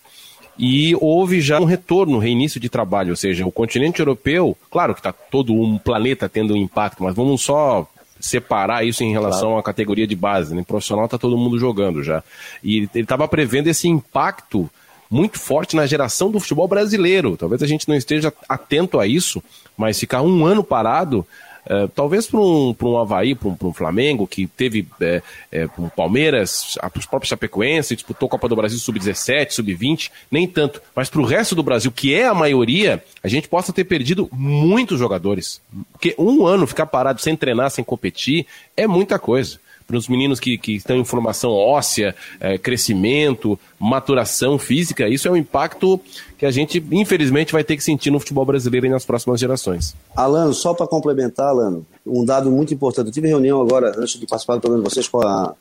E 0.57 0.95
houve 1.01 1.41
já 1.41 1.59
um 1.59 1.65
retorno, 1.65 2.15
um 2.15 2.19
reinício 2.19 2.59
de 2.59 2.69
trabalho, 2.69 3.09
ou 3.09 3.15
seja, 3.15 3.45
o 3.45 3.51
continente 3.51 3.99
europeu, 3.99 4.57
claro 4.71 4.93
que 4.93 5.01
está 5.01 5.11
todo 5.11 5.53
um 5.53 5.77
planeta 5.77 6.29
tendo 6.29 6.53
um 6.53 6.57
impacto, 6.57 7.03
mas 7.03 7.13
vamos 7.13 7.41
só 7.41 7.85
separar 8.19 8.85
isso 8.85 9.03
em 9.03 9.11
relação 9.11 9.49
claro. 9.49 9.59
à 9.59 9.63
categoria 9.63 10.07
de 10.07 10.15
base. 10.15 10.55
Né? 10.55 10.63
Profissional 10.63 11.05
está 11.05 11.17
todo 11.17 11.37
mundo 11.37 11.59
jogando 11.59 12.03
já. 12.03 12.23
E 12.63 12.89
ele 12.93 13.03
estava 13.03 13.27
prevendo 13.27 13.67
esse 13.67 13.87
impacto 13.87 14.69
muito 15.09 15.39
forte 15.39 15.75
na 15.75 15.85
geração 15.85 16.31
do 16.31 16.39
futebol 16.39 16.67
brasileiro. 16.67 17.37
Talvez 17.37 17.61
a 17.61 17.67
gente 17.67 17.87
não 17.87 17.95
esteja 17.95 18.33
atento 18.49 18.99
a 18.99 19.05
isso, 19.05 19.43
mas 19.77 19.99
ficar 19.99 20.21
um 20.21 20.45
ano 20.45 20.63
parado 20.63 21.25
Uh, 21.65 21.87
talvez 21.89 22.27
para 22.27 22.39
um, 22.39 22.75
um 22.79 22.97
Havaí, 22.97 23.33
para 23.33 23.49
um, 23.49 23.57
um, 23.63 23.73
Flamengo, 23.73 24.27
que 24.27 24.45
teve 24.45 24.87
é, 25.01 25.21
é, 25.51 25.67
um 25.79 25.89
Palmeiras, 25.89 26.77
os 26.95 27.05
próprios 27.05 27.29
Chapecoense, 27.29 27.95
disputou 27.95 28.27
a 28.27 28.29
Copa 28.29 28.47
do 28.47 28.55
Brasil 28.55 28.77
sub-17, 28.77 29.51
sub-20, 29.51 30.11
nem 30.29 30.47
tanto. 30.47 30.81
Mas 30.95 31.09
para 31.09 31.21
o 31.21 31.25
resto 31.25 31.55
do 31.55 31.63
Brasil, 31.63 31.91
que 31.91 32.13
é 32.13 32.27
a 32.27 32.33
maioria, 32.33 33.03
a 33.23 33.27
gente 33.27 33.47
possa 33.47 33.73
ter 33.73 33.83
perdido 33.83 34.29
muitos 34.31 34.99
jogadores. 34.99 35.59
Porque 35.91 36.13
um 36.17 36.45
ano 36.45 36.67
ficar 36.67 36.85
parado 36.85 37.19
sem 37.19 37.35
treinar, 37.35 37.71
sem 37.71 37.83
competir, 37.83 38.45
é 38.77 38.85
muita 38.85 39.17
coisa 39.17 39.59
para 39.87 39.97
os 39.97 40.07
meninos 40.07 40.39
que, 40.39 40.57
que 40.57 40.75
estão 40.75 40.97
em 40.97 41.05
formação 41.05 41.51
óssea, 41.51 42.15
é, 42.39 42.57
crescimento, 42.57 43.59
maturação 43.79 44.57
física, 44.57 45.07
isso 45.07 45.27
é 45.27 45.31
um 45.31 45.37
impacto 45.37 45.99
que 46.37 46.45
a 46.45 46.51
gente, 46.51 46.83
infelizmente, 46.91 47.53
vai 47.53 47.63
ter 47.63 47.77
que 47.77 47.83
sentir 47.83 48.11
no 48.11 48.19
futebol 48.19 48.45
brasileiro 48.45 48.89
nas 48.89 49.05
próximas 49.05 49.39
gerações. 49.39 49.95
Alano, 50.15 50.53
só 50.53 50.73
para 50.73 50.87
complementar, 50.87 51.47
Alano, 51.47 51.85
um 52.05 52.25
dado 52.25 52.51
muito 52.51 52.73
importante. 52.73 53.07
Eu 53.07 53.13
tive 53.13 53.27
reunião 53.27 53.61
agora, 53.61 53.93
antes 53.97 54.19
de 54.19 54.25
participar 54.25 54.55
do 54.55 54.61
programa 54.61 54.83
de 54.83 54.89
vocês, 54.89 55.07
com 55.07 55.21
a, 55.21 55.53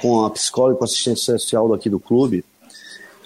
com 0.00 0.24
a 0.24 0.30
psicóloga 0.30 0.74
e 0.74 0.78
com 0.78 0.84
a 0.84 0.86
assistente 0.86 1.20
social 1.20 1.72
aqui 1.72 1.88
do 1.88 2.00
clube. 2.00 2.44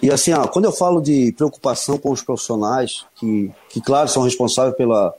E 0.01 0.11
assim, 0.11 0.31
ó, 0.33 0.47
quando 0.47 0.65
eu 0.65 0.71
falo 0.71 1.01
de 1.01 1.31
preocupação 1.31 1.97
com 1.97 2.11
os 2.11 2.21
profissionais, 2.21 3.05
que, 3.15 3.51
que 3.69 3.81
claro, 3.81 4.07
são 4.07 4.21
responsáveis 4.21 4.75
pela, 4.75 5.13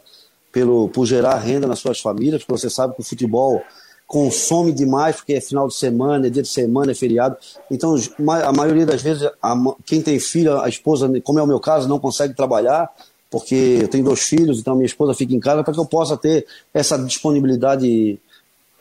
pelo, 0.53 0.89
por 0.89 1.05
gerar 1.05 1.37
renda 1.39 1.67
nas 1.67 1.81
suas 1.81 2.01
famílias, 2.01 2.45
porque 2.45 2.61
você 2.61 2.71
sabe 2.71 2.95
que 2.95 3.01
o 3.01 3.05
futebol 3.05 3.61
consome 4.09 4.73
demais, 4.73 5.17
porque 5.17 5.35
é 5.35 5.41
final 5.41 5.69
de 5.69 5.75
semana, 5.75 6.27
é 6.27 6.31
dia 6.31 6.43
de 6.43 6.49
semana, 6.49 6.93
é 6.93 6.95
feriado. 6.95 7.37
Então, 7.71 7.95
a 8.43 8.53
maioria 8.55 8.87
das 8.87 9.03
vezes, 9.03 9.29
a, 9.41 9.55
quem 9.85 10.01
tem 10.01 10.19
filho, 10.19 10.59
a 10.59 10.69
esposa, 10.69 11.09
como 11.21 11.39
é 11.39 11.43
o 11.43 11.47
meu 11.47 11.61
caso, 11.61 11.87
não 11.87 11.99
consegue 11.99 12.33
trabalhar, 12.33 12.91
porque 13.31 13.81
eu 13.83 13.89
tenho 13.89 14.05
dois 14.05 14.21
filhos, 14.21 14.59
então 14.59 14.75
minha 14.75 14.87
esposa 14.87 15.13
fica 15.13 15.35
em 15.35 15.39
casa 15.39 15.63
para 15.63 15.75
que 15.75 15.79
eu 15.79 15.85
possa 15.85 16.17
ter 16.17 16.47
essa 16.73 16.99
disponibilidade 16.99 18.19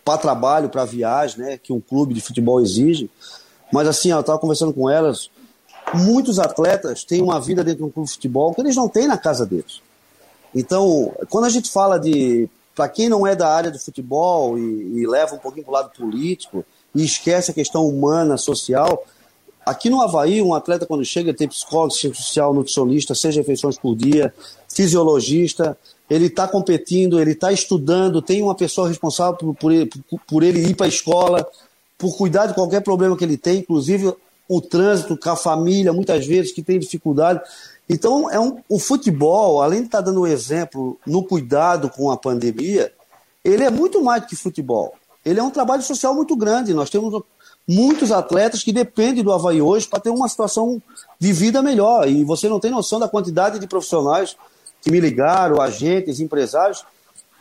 para 0.06 0.18
trabalho, 0.18 0.70
para 0.70 0.86
viagem, 0.86 1.40
né, 1.40 1.60
que 1.62 1.74
um 1.74 1.82
clube 1.82 2.14
de 2.14 2.22
futebol 2.22 2.62
exige. 2.62 3.12
Mas 3.74 3.86
assim, 3.86 4.10
eu 4.10 4.22
estava 4.22 4.40
conversando 4.40 4.72
com 4.72 4.90
elas, 4.90 5.30
muitos 5.94 6.40
atletas 6.40 7.04
têm 7.04 7.22
uma 7.22 7.42
vida 7.42 7.66
dentro 7.66 7.80
de 7.80 7.84
um 7.84 7.92
clube 7.92 8.08
de 8.08 8.14
futebol 8.14 8.54
que 8.54 8.62
eles 8.62 8.78
não 8.78 8.88
têm 8.88 9.10
na 9.10 9.18
casa 9.18 9.46
deles. 9.46 9.82
Então, 10.56 11.14
quando 11.30 11.44
a 11.44 11.50
gente 11.50 11.70
fala 11.70 12.00
de 12.00 12.50
para 12.78 12.88
quem 12.88 13.10
não 13.10 13.26
é 13.26 13.36
da 13.36 13.50
área 13.50 13.72
do 13.72 13.80
futebol 13.80 14.56
e, 14.56 15.02
e 15.02 15.08
leva 15.08 15.34
um 15.34 15.40
pouquinho 15.40 15.66
para 15.66 15.72
o 15.72 15.74
lado 15.74 15.92
político 15.98 16.64
e 16.94 17.04
esquece 17.04 17.50
a 17.50 17.54
questão 17.54 17.88
humana, 17.88 18.38
social, 18.38 19.04
aqui 19.66 19.90
no 19.90 20.00
Havaí, 20.00 20.44
um 20.44 20.54
atleta 20.54 20.86
quando 20.86 21.04
chega 21.04 21.34
tem 21.34 21.48
psicólogo, 21.48 21.92
social, 21.92 22.54
nutricionista, 22.54 23.16
seis 23.16 23.36
refeições 23.36 23.80
por 23.80 23.96
dia, 23.96 24.32
fisiologista, 24.70 25.76
ele 26.08 26.28
está 26.28 26.48
competindo, 26.48 27.20
ele 27.20 27.32
está 27.32 27.52
estudando, 27.52 28.22
tem 28.22 28.44
uma 28.44 28.54
pessoa 28.54 28.88
responsável 28.88 29.36
por, 29.36 29.56
por, 29.56 29.72
ele, 29.72 29.90
por 30.28 30.44
ele 30.44 30.60
ir 30.60 30.76
para 30.76 30.86
a 30.86 30.90
escola, 30.90 31.48
por 31.98 32.16
cuidar 32.16 32.46
de 32.46 32.54
qualquer 32.54 32.82
problema 32.82 33.18
que 33.18 33.24
ele 33.24 33.38
tem, 33.38 33.58
inclusive 33.58 34.14
o 34.48 34.62
trânsito, 34.62 35.18
com 35.18 35.30
a 35.32 35.36
família, 35.36 35.92
muitas 35.92 36.28
vezes, 36.28 36.52
que 36.52 36.62
tem 36.62 36.78
dificuldade. 36.78 37.42
Então, 37.90 38.30
é 38.30 38.40
um, 38.40 38.58
o 38.68 38.80
futebol, 38.80 39.62
além 39.62 39.82
de 39.82 39.86
estar 39.86 40.00
tá 40.00 40.06
dando 40.06 40.22
um 40.22 40.28
exemplo 40.28 41.00
no 41.06 41.24
cuidado 41.24 41.90
com 41.90 42.12
a 42.12 42.18
pandemia, 42.18 42.92
ele 43.44 43.64
é 43.64 43.70
muito 43.70 44.04
mais 44.04 44.22
do 44.22 44.28
que 44.28 44.36
futebol. 44.36 44.94
Ele 45.26 45.40
é 45.40 45.44
um 45.44 45.50
trabalho 45.50 45.82
social 45.82 46.14
muito 46.14 46.36
grande. 46.36 46.74
Nós 46.74 46.90
temos 46.90 47.24
muitos 47.68 48.12
atletas 48.12 48.64
que 48.64 48.72
dependem 48.72 49.24
do 49.24 49.32
Havaí 49.32 49.62
hoje 49.62 49.88
para 49.88 50.00
ter 50.00 50.10
uma 50.10 50.28
situação 50.28 50.82
de 51.20 51.32
vida 51.32 51.62
melhor. 51.62 52.08
E 52.08 52.24
você 52.24 52.50
não 52.50 52.60
tem 52.60 52.72
noção 52.72 53.00
da 53.00 53.08
quantidade 53.08 53.60
de 53.60 53.68
profissionais 53.68 54.36
que 54.82 54.92
me 54.92 55.00
ligaram, 55.00 55.62
agentes, 55.62 56.20
empresários. 56.20 56.86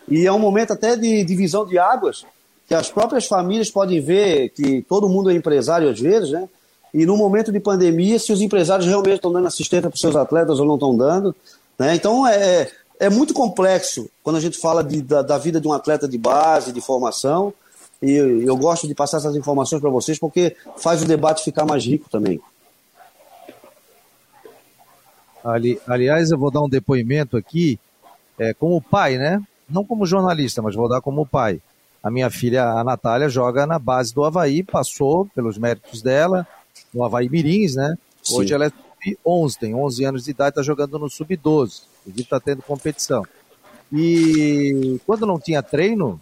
E 0.09 0.27
é 0.27 0.33
um 0.33 0.39
momento 0.39 0.73
até 0.73 0.97
de 0.97 1.25
divisão 1.25 1.67
de 1.67 1.79
águas, 1.79 2.25
que 2.69 2.75
as 2.75 2.91
próprias 2.91 3.27
famílias 3.27 3.71
podem 3.71 4.01
ver 4.01 4.51
que 4.51 4.83
todo 4.83 5.09
mundo 5.09 5.31
é 5.31 5.35
empresário 5.35 5.89
às 5.89 5.99
vezes, 5.99 6.31
né? 6.31 6.49
E 6.97 7.05
no 7.05 7.15
momento 7.15 7.53
de 7.53 7.61
pandemia, 7.61 8.19
se 8.19 8.33
os 8.33 8.41
empresários 8.41 8.89
realmente 8.89 9.17
estão 9.17 9.31
dando 9.31 9.47
assistência 9.47 9.91
para 9.91 9.95
os 9.95 10.01
seus 10.01 10.17
atletas 10.17 10.59
ou 10.59 10.65
não 10.65 10.77
estão 10.77 10.97
dando. 10.97 11.37
Né? 11.79 11.95
Então 11.95 12.27
é, 12.27 12.71
é 12.99 13.11
muito 13.11 13.35
complexo 13.35 14.09
quando 14.23 14.37
a 14.37 14.41
gente 14.41 14.57
fala 14.57 14.83
de, 14.83 15.03
da, 15.03 15.21
da 15.21 15.37
vida 15.37 15.61
de 15.61 15.69
um 15.69 15.75
atleta 15.75 16.09
de 16.09 16.17
base, 16.17 16.73
de 16.73 16.81
formação. 16.81 17.53
E 18.01 18.13
eu 18.13 18.57
gosto 18.57 18.89
de 18.89 18.95
passar 18.95 19.19
essas 19.19 19.37
informações 19.37 19.79
para 19.83 19.91
vocês 19.91 20.19
porque 20.19 20.57
faz 20.79 21.03
o 21.03 21.07
debate 21.07 21.45
ficar 21.45 21.67
mais 21.67 21.85
rico 21.85 22.09
também. 22.09 22.41
Ali, 25.45 25.79
aliás, 25.87 26.31
eu 26.31 26.39
vou 26.39 26.51
dar 26.51 26.63
um 26.63 26.69
depoimento 26.69 27.37
aqui 27.37 27.79
é, 28.39 28.55
como 28.55 28.81
pai, 28.81 29.19
né? 29.19 29.43
Não 29.69 29.85
como 29.85 30.07
jornalista, 30.07 30.63
mas 30.63 30.75
vou 30.75 30.89
dar 30.89 31.03
como 31.03 31.27
pai. 31.27 31.61
A 32.03 32.11
minha 32.11 32.31
filha, 32.31 32.65
a 32.65 32.83
Natália, 32.83 33.29
joga 33.29 33.67
na 33.67 33.79
base 33.79 34.15
do 34.15 34.25
Havaí, 34.25 34.63
passou 34.63 35.27
pelos 35.35 35.59
méritos 35.59 36.01
dela, 36.01 36.47
no 36.97 37.05
Havaí 37.05 37.29
Mirins, 37.29 37.75
né? 37.77 37.97
Sim. 38.23 38.39
Hoje 38.39 38.55
ela 38.55 38.67
é 38.67 38.71
sub-11, 38.71 39.57
tem 39.59 39.75
11 39.75 40.05
anos 40.05 40.25
de 40.25 40.31
idade, 40.31 40.51
está 40.51 40.63
jogando 40.63 40.99
no 40.99 41.11
sub-12. 41.11 41.83
Inclusive 42.01 42.23
está 42.23 42.41
tendo 42.41 42.63
competição. 42.63 43.25
E 43.93 44.99
quando 45.07 45.27
não 45.27 45.39
tinha 45.39 45.63
treino, 45.63 46.21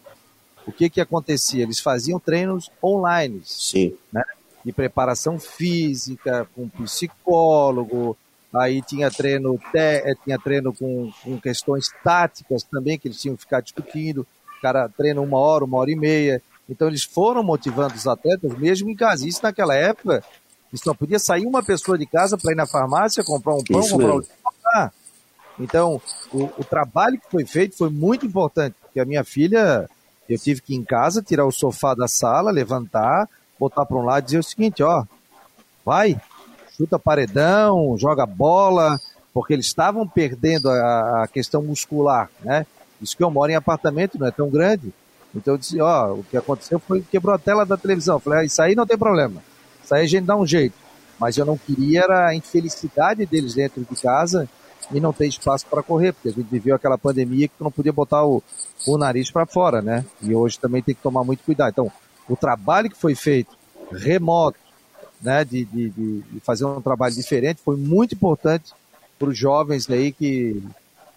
o 0.67 0.73
que 0.73 0.91
que 0.91 1.01
acontecia? 1.01 1.63
Eles 1.63 1.81
faziam 1.81 2.19
treinos 2.19 2.71
online. 2.83 3.41
Sim. 3.45 3.95
Né? 4.13 4.25
De 4.65 4.73
preparação 4.73 5.39
física, 5.39 6.49
com 6.55 6.69
psicólogo, 6.69 8.17
aí 8.53 8.83
tinha 8.83 9.11
treino, 9.11 9.59
te, 9.73 10.17
tinha 10.25 10.39
treino 10.39 10.73
com, 10.73 11.13
com 11.23 11.41
questões 11.41 11.87
táticas 12.03 12.63
também, 12.65 12.99
que 12.99 13.09
eles 13.09 13.21
tinham 13.21 13.37
que 13.37 13.43
ficar 13.43 13.61
discutindo. 13.61 14.27
O 14.59 14.61
cara 14.61 14.89
treina 14.89 15.21
uma 15.21 15.39
hora, 15.39 15.65
uma 15.65 15.79
hora 15.79 15.91
e 15.91 15.97
meia. 15.97 16.43
Então 16.69 16.89
eles 16.89 17.05
foram 17.05 17.43
motivando 17.43 17.95
os 17.95 18.07
atletas 18.07 18.57
mesmo 18.57 18.89
em 18.89 18.97
casa. 18.97 19.29
Isso 19.29 19.41
naquela 19.43 19.75
época, 19.75 20.25
só 20.79 20.95
podia 20.95 21.19
sair 21.19 21.47
uma 21.47 21.63
pessoa 21.63 21.97
de 21.97 22.07
casa 22.07 22.37
para 22.37 22.53
ir 22.53 22.57
na 22.57 22.67
farmácia, 22.67 23.25
comprar 23.25 23.55
um 23.55 23.63
pão, 23.63 23.81
Isso 23.81 23.93
comprar 23.93 24.15
mesmo. 24.15 24.21
um... 24.77 24.91
Então, 25.59 26.01
o, 26.33 26.45
o 26.59 26.65
trabalho 26.65 27.19
que 27.21 27.31
foi 27.31 27.45
feito 27.45 27.77
foi 27.77 27.89
muito 27.89 28.27
importante, 28.27 28.75
porque 28.81 28.99
a 28.99 29.05
minha 29.05 29.23
filha, 29.23 29.89
eu 30.29 30.39
tive 30.39 30.61
que 30.61 30.75
ir 30.75 30.77
em 30.77 30.85
casa, 30.85 31.23
tirar 31.23 31.47
o 31.47 31.53
sofá 31.53 31.95
da 31.95 32.09
sala, 32.09 32.51
levantar, 32.51 33.29
botar 33.59 33.87
para 33.87 33.97
um 33.97 34.05
lado 34.05 34.25
e 34.25 34.27
dizer 34.27 34.39
o 34.39 34.43
seguinte, 34.43 34.83
ó, 34.83 35.05
vai, 35.85 36.21
chuta 36.77 36.99
paredão, 36.99 37.97
joga 37.97 38.27
bola, 38.27 38.99
porque 39.33 39.53
eles 39.53 39.67
estavam 39.67 40.07
perdendo 40.09 40.69
a, 40.71 41.25
a, 41.25 41.29
questão 41.29 41.63
muscular, 41.63 42.31
né? 42.41 42.67
Isso 43.01 43.17
que 43.17 43.23
eu 43.23 43.31
moro 43.31 43.51
em 43.51 43.57
apartamento, 43.57 44.19
não 44.19 44.27
é 44.27 44.31
tão 44.31 44.49
grande. 44.49 44.93
Então 45.35 45.55
eu 45.55 45.59
disse, 45.59 45.81
ó, 45.81 46.15
o 46.15 46.25
que 46.25 46.37
aconteceu 46.37 46.79
foi 46.79 47.01
que 47.01 47.09
quebrou 47.09 47.35
a 47.35 47.39
tela 47.39 47.67
da 47.67 47.77
televisão. 47.77 48.17
Eu 48.17 48.21
falei, 48.21 48.41
ah, 48.41 48.45
isso 48.45 48.63
aí 48.63 48.75
não 48.75 48.87
tem 48.87 48.97
problema. 48.97 49.43
Isso 49.85 49.95
aí 49.95 50.05
a 50.05 50.09
gente 50.09 50.25
dá 50.25 50.37
um 50.37 50.47
jeito. 50.47 50.75
Mas 51.19 51.37
eu 51.37 51.45
não 51.45 51.57
queria 51.57 52.03
era 52.03 52.29
a 52.29 52.35
infelicidade 52.35 53.25
deles 53.27 53.55
dentro 53.55 53.85
de 53.85 54.01
casa 54.01 54.49
e 54.93 55.01
não 55.01 55.13
ter 55.13 55.27
espaço 55.27 55.67
para 55.67 55.83
correr, 55.83 56.13
porque 56.13 56.29
a 56.29 56.33
gente 56.33 56.49
viveu 56.51 56.75
aquela 56.75 56.99
pandemia 56.99 57.49
que 57.49 57.55
tu 57.57 57.65
não 57.65 57.71
podia 57.71 57.93
botar 57.93 58.25
o, 58.25 58.43
o 58.87 58.99
nariz 58.99 59.31
para 59.31 59.47
fora, 59.47 59.81
né? 59.81 60.05
E 60.21 60.35
hoje 60.35 60.59
também 60.59 60.83
tem 60.83 60.95
que 60.95 61.03
tomar 61.03 61.25
muito 61.25 61.43
cuidado. 61.43 61.71
Então, 61.71 61.93
o 62.29 62.37
trabalho 62.37 62.91
que 62.91 62.97
foi 62.97 63.15
feito 63.15 63.57
remoto, 63.93 64.59
né, 65.21 65.45
de, 65.45 65.65
de, 65.65 65.91
de 65.91 66.41
fazer 66.41 66.65
um 66.65 66.81
trabalho 66.83 67.15
diferente, 67.15 67.61
foi 67.65 67.77
muito 67.77 68.15
importante 68.15 68.73
para 69.19 69.29
os 69.29 69.39
jovens 69.39 69.89
aí 69.89 70.13
que 70.13 70.63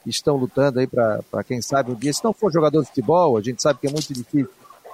estão 0.05 0.37
lutando 0.37 0.79
aí 0.79 0.87
para, 0.87 1.43
quem 1.45 1.61
sabe, 1.61 1.91
um 1.91 1.95
dia, 1.95 2.13
se 2.13 2.23
não 2.23 2.31
for 2.31 2.51
jogador 2.51 2.81
de 2.81 2.87
futebol, 2.87 3.37
a 3.37 3.41
gente 3.41 3.61
sabe 3.61 3.79
que 3.79 3.87
é 3.87 3.91
muito 3.91 4.13
difícil, 4.13 4.49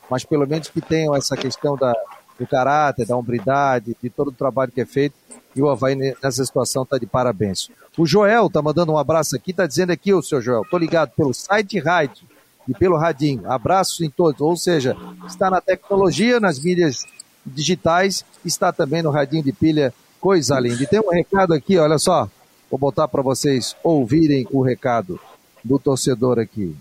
mas 0.09 0.23
pelo 0.23 0.47
menos 0.47 0.69
que 0.69 0.81
tenham 0.81 1.15
essa 1.15 1.37
questão 1.37 1.75
da, 1.75 1.93
do 2.39 2.47
caráter, 2.47 3.05
da 3.05 3.15
hombridade, 3.15 3.95
de 4.01 4.09
todo 4.09 4.29
o 4.29 4.33
trabalho 4.33 4.71
que 4.71 4.81
é 4.81 4.85
feito. 4.85 5.15
E 5.55 5.61
o 5.61 5.69
Havaí 5.69 5.95
nessa 5.95 6.43
situação 6.43 6.83
está 6.83 6.97
de 6.97 7.05
parabéns. 7.05 7.69
O 7.97 8.05
Joel 8.05 8.47
está 8.47 8.61
mandando 8.61 8.91
um 8.91 8.97
abraço 8.97 9.35
aqui, 9.35 9.51
está 9.51 9.67
dizendo 9.67 9.91
aqui, 9.91 10.13
o 10.13 10.23
seu 10.23 10.41
Joel, 10.41 10.63
estou 10.63 10.79
ligado 10.79 11.11
pelo 11.11 11.33
site 11.33 11.79
rádio 11.79 12.27
e 12.67 12.73
pelo 12.73 12.97
radinho. 12.97 13.49
Abraços 13.51 14.01
em 14.01 14.09
todos. 14.09 14.41
Ou 14.41 14.55
seja, 14.57 14.97
está 15.27 15.49
na 15.49 15.61
tecnologia, 15.61 16.39
nas 16.39 16.59
mídias 16.59 17.05
digitais, 17.45 18.25
está 18.43 18.71
também 18.71 19.03
no 19.03 19.11
radinho 19.11 19.43
de 19.43 19.51
pilha, 19.51 19.93
coisa 20.19 20.59
linda. 20.59 20.81
E 20.81 20.87
tem 20.87 20.99
um 20.99 21.11
recado 21.11 21.53
aqui, 21.53 21.77
olha 21.77 21.99
só, 21.99 22.27
vou 22.69 22.79
botar 22.79 23.07
para 23.07 23.21
vocês 23.21 23.75
ouvirem 23.83 24.47
o 24.51 24.61
recado 24.61 25.19
do 25.63 25.77
torcedor 25.77 26.39
aqui. 26.39 26.75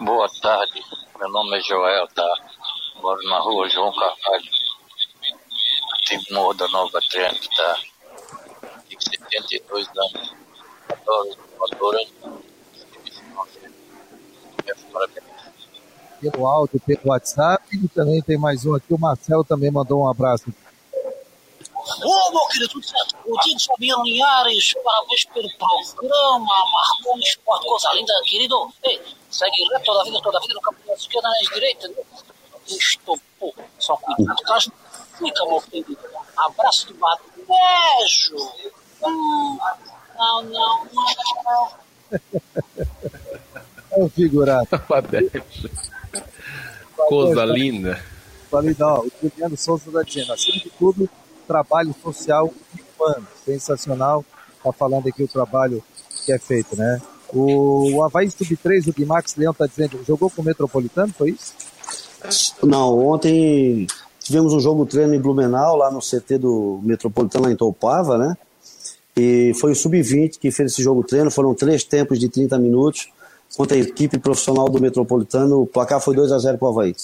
Boa 0.00 0.28
tarde, 0.42 0.82
meu 1.18 1.30
nome 1.30 1.56
é 1.58 1.60
Joel, 1.62 2.06
tá? 2.08 2.55
Moro 3.00 3.22
na 3.28 3.38
rua 3.40 3.68
João 3.68 3.92
Carvalho, 3.92 4.50
tem 6.08 6.20
Morro 6.30 6.54
da 6.54 6.68
Nova 6.68 7.00
Trem, 7.10 7.34
que 7.34 7.56
tá 7.56 7.80
tem 8.88 8.98
72 9.00 9.88
anos. 9.88 10.34
Adoro, 10.88 11.36
adoro. 11.60 11.98
Parabéns 14.92 15.26
pelo 16.20 16.46
áudio, 16.46 16.80
pelo 16.80 17.00
WhatsApp. 17.04 17.64
E 17.72 17.88
também 17.88 18.22
tem 18.22 18.38
mais 18.38 18.64
um 18.64 18.74
aqui, 18.74 18.92
o 18.92 18.98
Marcelo 18.98 19.44
também 19.44 19.70
mandou 19.70 20.02
um 20.02 20.08
abraço. 20.08 20.52
Ô, 22.02 22.08
oh, 22.08 22.30
meu 22.32 22.46
querido, 22.48 22.68
tudo 22.72 22.84
certo? 22.84 23.16
O 23.24 23.38
Tito 23.38 23.64
Fabiano 23.64 24.02
Linhares, 24.04 24.74
parabéns 24.82 25.24
pelo 25.26 25.48
programa, 25.56 26.64
marcou 26.72 27.14
um 27.14 27.18
esporte, 27.18 27.66
coisa 27.66 27.92
linda, 27.94 28.12
querido. 28.24 28.72
Ei, 28.82 29.00
segue 29.30 29.64
reto 29.72 29.84
toda 29.84 30.00
a 30.00 30.04
vida, 30.04 30.20
toda 30.20 30.38
a 30.38 30.40
vida 30.40 30.54
no 30.54 30.60
campo 30.60 30.78
da 30.86 30.94
esquerda, 30.94 31.28
na 31.28 31.54
direita. 31.54 31.86
Estou, 31.86 32.04
pô, 33.38 33.54
só 33.78 33.96
cuidado, 33.96 34.36
tá? 34.42 34.58
Fica, 34.60 35.46
meu 35.46 35.60
querido. 35.62 35.98
Abraço 36.36 36.88
de 36.88 36.94
bato, 36.94 37.24
beijo. 37.36 38.36
Hum, 39.02 39.58
não, 40.16 40.42
não, 40.42 40.86
não. 41.44 41.70
É 43.96 44.04
um 44.04 44.08
figurado. 44.10 44.68
Coisa 47.08 47.44
linda. 47.46 47.98
Falei, 48.50 48.76
não, 48.78 49.00
o 49.00 49.10
Juliano 49.22 49.56
Souza 49.56 49.88
está 49.88 50.02
dizendo, 50.02 50.32
acima 50.32 50.58
de 50.58 50.70
tudo, 50.70 51.08
trabalho 51.46 51.94
social 52.02 52.52
humano, 52.98 53.26
sensacional. 53.44 54.24
Está 54.56 54.72
falando 54.72 55.08
aqui 55.08 55.22
o 55.22 55.28
trabalho 55.28 55.82
que 56.24 56.32
é 56.32 56.38
feito, 56.38 56.76
né? 56.76 57.00
O, 57.32 57.96
o 57.96 58.04
Havaí 58.04 58.30
Sub-3, 58.30 58.88
o 58.88 58.92
Guimax 58.92 59.34
Leão 59.36 59.52
está 59.52 59.66
dizendo, 59.66 60.04
jogou 60.06 60.30
com 60.30 60.42
o 60.42 60.44
Metropolitano, 60.44 61.12
foi 61.12 61.30
isso? 61.30 61.54
Não, 62.62 62.98
ontem 62.98 63.86
tivemos 64.20 64.52
um 64.52 64.60
jogo 64.60 64.84
treino 64.86 65.14
em 65.14 65.20
Blumenau, 65.20 65.76
lá 65.76 65.90
no 65.90 66.00
CT 66.00 66.38
do 66.38 66.80
Metropolitano, 66.82 67.46
lá 67.46 67.52
em 67.52 67.56
Topava, 67.56 68.18
né? 68.18 68.36
E 69.16 69.52
foi 69.58 69.72
o 69.72 69.74
Sub-20 69.74 70.38
que 70.38 70.50
fez 70.50 70.72
esse 70.72 70.82
jogo 70.82 71.02
treino, 71.02 71.30
foram 71.30 71.54
três 71.54 71.84
tempos 71.84 72.18
de 72.18 72.28
30 72.28 72.58
minutos 72.58 73.08
contra 73.56 73.76
a 73.76 73.80
equipe 73.80 74.18
profissional 74.18 74.68
do 74.68 74.80
Metropolitano. 74.80 75.62
O 75.62 75.66
placar 75.66 76.00
foi 76.00 76.14
2 76.14 76.32
a 76.32 76.38
0 76.38 76.58
para 76.58 76.68
o 76.68 76.70
Havaí. 76.70 76.94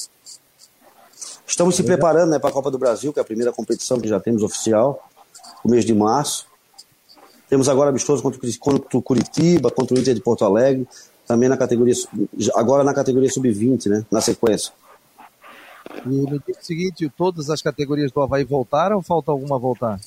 Estamos 1.47 1.75
se 1.75 1.83
preparando 1.83 2.31
né, 2.31 2.39
para 2.39 2.51
a 2.51 2.53
Copa 2.53 2.71
do 2.71 2.79
Brasil, 2.79 3.13
que 3.13 3.19
é 3.19 3.23
a 3.23 3.25
primeira 3.25 3.53
competição 3.53 4.01
que 4.01 4.09
já 4.09 4.21
temos 4.21 4.43
oficial, 4.43 5.09
no 5.65 5.71
mês 5.71 5.85
de 5.85 5.95
março. 5.95 6.47
Temos 7.49 7.69
agora 7.69 7.91
amistoso 7.91 8.23
contra 8.23 8.99
o 8.99 9.03
Curitiba, 9.03 9.71
contra 9.71 9.95
o 9.95 9.99
Inter 9.99 10.15
de 10.15 10.21
Porto 10.21 10.45
Alegre, 10.45 10.89
também 11.27 11.49
na 11.49 11.57
categoria, 11.57 11.95
agora 12.55 12.83
na 12.83 12.95
categoria 12.95 13.31
sub-20, 13.31 13.87
né, 13.87 14.07
na 14.11 14.21
sequência. 14.21 14.73
E 16.05 16.09
no 16.09 16.27
dia 16.27 16.57
seguinte, 16.61 17.11
todas 17.17 17.51
as 17.51 17.63
categorias 17.63 18.11
do 18.11 18.21
Havaí 18.21 18.45
voltaram 18.45 18.97
ou 18.97 19.03
falta 19.03 19.31
alguma 19.31 19.59
voltar? 19.59 20.01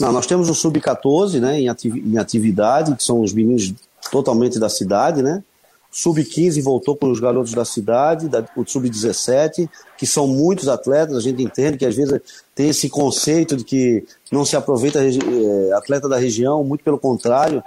Não, 0.00 0.12
nós 0.12 0.26
temos 0.26 0.48
o 0.48 0.54
sub-14 0.54 1.40
né, 1.40 1.60
em, 1.60 2.18
atividade, 2.18 2.94
que 2.94 3.04
são 3.04 3.20
os 3.20 3.32
meninos 3.32 3.74
totalmente 4.10 4.58
da 4.58 4.68
cidade, 4.68 5.22
né? 5.22 5.42
Sub-15 5.90 6.62
voltou 6.62 6.94
com 6.96 7.10
os 7.10 7.18
garotos 7.18 7.52
da 7.52 7.64
cidade, 7.64 8.28
da, 8.28 8.46
o 8.56 8.64
Sub-17, 8.64 9.68
que 9.96 10.06
são 10.06 10.26
muitos 10.26 10.68
atletas, 10.68 11.16
a 11.16 11.20
gente 11.20 11.42
entende 11.42 11.78
que 11.78 11.86
às 11.86 11.96
vezes 11.96 12.20
tem 12.54 12.68
esse 12.68 12.90
conceito 12.90 13.56
de 13.56 13.64
que 13.64 14.06
não 14.30 14.44
se 14.44 14.54
aproveita 14.54 15.00
é, 15.02 15.72
atleta 15.72 16.08
da 16.08 16.18
região, 16.18 16.62
muito 16.62 16.84
pelo 16.84 16.98
contrário. 16.98 17.62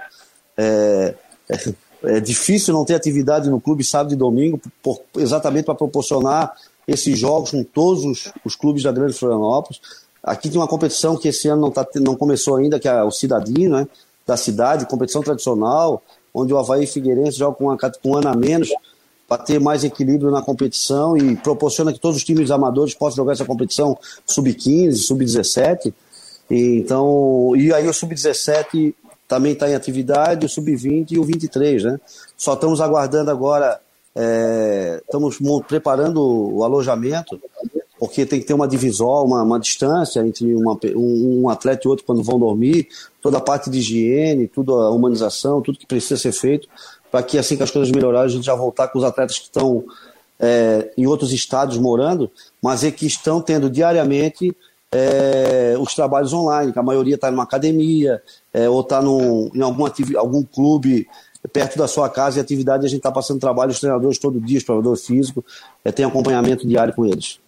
É, 0.56 1.14
é, 1.48 1.74
é, 2.04 2.20
difícil 2.20 2.74
não 2.74 2.84
ter 2.84 2.94
atividade 2.94 3.50
no 3.50 3.60
clube 3.60 3.84
sábado 3.84 4.12
e 4.12 4.16
domingo, 4.16 4.60
por, 4.82 5.00
exatamente 5.16 5.64
para 5.64 5.74
proporcionar 5.74 6.52
esses 6.86 7.18
jogos 7.18 7.50
com 7.50 7.62
todos 7.62 8.04
os, 8.04 8.32
os 8.44 8.56
clubes 8.56 8.82
da 8.82 8.92
Grande 8.92 9.12
Florianópolis. 9.12 9.80
Aqui 10.22 10.48
tem 10.48 10.58
uma 10.58 10.68
competição 10.68 11.16
que 11.16 11.28
esse 11.28 11.48
ano 11.48 11.62
não, 11.62 11.70
tá, 11.70 11.86
não 11.96 12.16
começou 12.16 12.56
ainda, 12.56 12.78
que 12.78 12.88
é 12.88 13.02
o 13.02 13.10
Cidadinho, 13.10 13.70
né? 13.70 13.88
Da 14.26 14.36
cidade, 14.36 14.86
competição 14.86 15.20
tradicional, 15.20 16.00
onde 16.32 16.52
o 16.52 16.58
Havaí 16.58 16.86
Figueirense 16.86 17.38
joga 17.38 17.56
com, 17.56 17.64
uma, 17.64 17.76
com 17.76 18.10
um 18.10 18.16
ano 18.16 18.28
a 18.28 18.34
menos 18.34 18.70
para 19.28 19.42
ter 19.42 19.58
mais 19.58 19.82
equilíbrio 19.82 20.30
na 20.30 20.42
competição 20.42 21.16
e 21.16 21.36
proporciona 21.36 21.92
que 21.92 21.98
todos 21.98 22.18
os 22.18 22.24
times 22.24 22.50
amadores 22.50 22.94
possam 22.94 23.16
jogar 23.16 23.32
essa 23.32 23.44
competição 23.44 23.98
sub-15, 24.26 24.94
sub-17. 24.94 25.92
E, 26.50 26.78
então, 26.78 27.52
e 27.56 27.72
aí 27.72 27.88
o 27.88 27.94
sub-17 27.94 28.94
também 29.26 29.54
está 29.54 29.70
em 29.70 29.74
atividade, 29.74 30.44
o 30.44 30.48
sub-20 30.48 31.12
e 31.12 31.18
o 31.18 31.24
23, 31.24 31.84
né? 31.84 32.00
Só 32.36 32.52
estamos 32.52 32.80
aguardando 32.82 33.30
agora, 33.30 33.80
é, 34.14 35.00
estamos 35.04 35.38
preparando 35.66 36.20
o 36.22 36.64
alojamento, 36.64 37.40
porque 37.98 38.26
tem 38.26 38.40
que 38.40 38.46
ter 38.46 38.54
uma 38.54 38.66
divisória, 38.66 39.26
uma, 39.26 39.42
uma 39.42 39.60
distância 39.60 40.20
entre 40.20 40.54
uma, 40.54 40.78
um, 40.96 41.42
um, 41.42 41.48
atleta 41.48 41.82
e 41.84 41.88
outro 41.88 42.04
quando 42.04 42.22
vão 42.22 42.38
dormir, 42.38 42.88
toda 43.20 43.38
a 43.38 43.40
parte 43.40 43.70
de 43.70 43.78
higiene, 43.78 44.48
tudo 44.48 44.74
a 44.74 44.90
humanização, 44.90 45.62
tudo 45.62 45.78
que 45.78 45.86
precisa 45.86 46.20
ser 46.20 46.32
feito, 46.32 46.68
para 47.10 47.22
que 47.22 47.38
assim 47.38 47.56
que 47.56 47.62
as 47.62 47.70
coisas 47.70 47.92
melhorarem, 47.92 48.26
a 48.26 48.34
gente 48.34 48.44
já 48.44 48.54
voltar 48.54 48.88
com 48.88 48.98
os 48.98 49.04
atletas 49.04 49.38
que 49.38 49.44
estão 49.44 49.84
é, 50.40 50.90
em 50.98 51.06
outros 51.06 51.32
estados 51.32 51.78
morando, 51.78 52.30
mas 52.60 52.82
é 52.82 52.90
que 52.90 53.06
estão 53.06 53.40
tendo 53.40 53.70
diariamente 53.70 54.54
é, 54.90 55.74
os 55.78 55.94
trabalhos 55.94 56.32
online, 56.32 56.72
que 56.72 56.78
a 56.78 56.82
maioria 56.82 57.14
está 57.14 57.30
numa 57.30 57.44
academia 57.44 58.20
é, 58.52 58.68
ou 58.68 58.80
está 58.80 59.00
em 59.00 59.62
algum, 59.62 59.86
algum 60.18 60.42
clube 60.42 61.06
perto 61.48 61.76
da 61.76 61.88
sua 61.88 62.08
casa 62.08 62.38
e 62.38 62.40
atividade, 62.40 62.86
a 62.86 62.88
gente 62.88 62.98
está 62.98 63.10
passando 63.10 63.40
trabalho, 63.40 63.72
os 63.72 63.80
treinadores 63.80 64.18
todo 64.18 64.40
dia, 64.40 64.58
os 64.58 64.64
treinadores 64.64 65.06
físicos, 65.06 65.44
é, 65.84 65.90
tem 65.90 66.04
acompanhamento 66.04 66.66
diário 66.66 66.94
com 66.94 67.04
eles. 67.04 67.40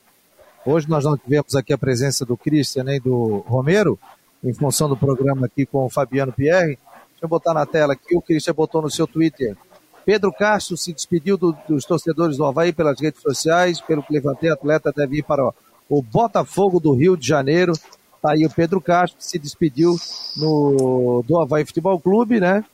Hoje 0.67 0.89
nós 0.89 1.05
não 1.05 1.17
tivemos 1.17 1.55
aqui 1.55 1.73
a 1.73 1.79
presença 1.79 2.25
do 2.25 2.37
Christian 2.37 2.85
nem 2.85 3.01
do 3.01 3.45
Romero, 3.47 3.99
em 4.43 4.53
função 4.53 4.89
do 4.89 4.97
programa 4.97 5.47
aqui 5.47 5.65
com 5.65 5.85
o 5.85 5.91
Fabiano 5.91 6.33
Pierre. 6.33 6.79
Deixa 7.11 7.23
eu 7.23 7.29
botar 7.29 7.55
na 7.55 7.65
tela 7.65 7.93
aqui, 7.93 8.17
o 8.17 8.23
Christian 8.23 8.55
botou 8.55 8.83
no 8.83 8.91
seu 8.91 9.07
Twitter. 9.07 9.57
Pedro 10.05 10.33
Castro 10.33 10.77
se 10.77 10.93
despediu 10.93 11.37
do, 11.37 11.57
dos 11.69 11.85
torcedores 11.85 12.37
do 12.37 12.45
Havaí 12.45 12.73
pelas 12.73 13.01
redes 13.01 13.23
sociais, 13.23 13.81
pelo 13.81 14.03
que 14.03 14.13
levantei, 14.13 14.51
atleta 14.51 14.93
deve 14.95 15.19
ir 15.19 15.23
para 15.23 15.51
o 15.89 16.03
Botafogo 16.03 16.81
do 16.81 16.93
Rio 16.93 17.17
de 17.17 17.27
Janeiro. 17.27 17.73
Tá 18.21 18.33
aí 18.33 18.45
o 18.45 18.51
Pedro 18.51 18.81
Castro, 18.81 19.19
que 19.19 19.25
se 19.25 19.39
despediu 19.39 19.97
no, 20.37 21.23
do 21.27 21.39
Havaí 21.41 21.65
Futebol 21.65 21.99
Clube, 22.01 22.41
né? 22.41 22.65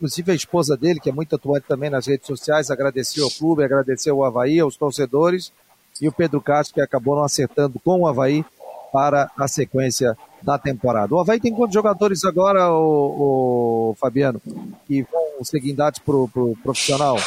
Inclusive 0.00 0.32
a 0.32 0.34
esposa 0.34 0.78
dele, 0.78 0.98
que 0.98 1.10
é 1.10 1.12
muito 1.12 1.36
atuante 1.36 1.66
também 1.68 1.90
nas 1.90 2.06
redes 2.06 2.26
sociais, 2.26 2.70
agradeceu 2.70 3.24
ao 3.24 3.30
clube, 3.30 3.62
agradeceu 3.62 4.16
ao 4.16 4.24
Havaí, 4.24 4.58
aos 4.58 4.74
torcedores. 4.74 5.52
E 6.00 6.08
o 6.08 6.12
Pedro 6.12 6.40
Castro, 6.40 6.76
que 6.76 6.80
acabou 6.80 7.16
não 7.16 7.22
acertando 7.22 7.78
com 7.78 8.00
o 8.00 8.06
Havaí 8.06 8.42
para 8.90 9.30
a 9.36 9.46
sequência 9.46 10.16
da 10.42 10.58
temporada. 10.58 11.14
O 11.14 11.20
Havaí 11.20 11.38
tem 11.38 11.52
quantos 11.52 11.74
jogadores 11.74 12.24
agora, 12.24 12.72
o, 12.72 13.90
o 13.90 13.94
Fabiano, 14.00 14.40
que 14.86 15.02
vão 15.02 15.44
ser 15.44 15.60
guindados 15.60 15.98
para 15.98 16.16
o 16.16 16.26
pro 16.26 16.56
profissional? 16.62 17.18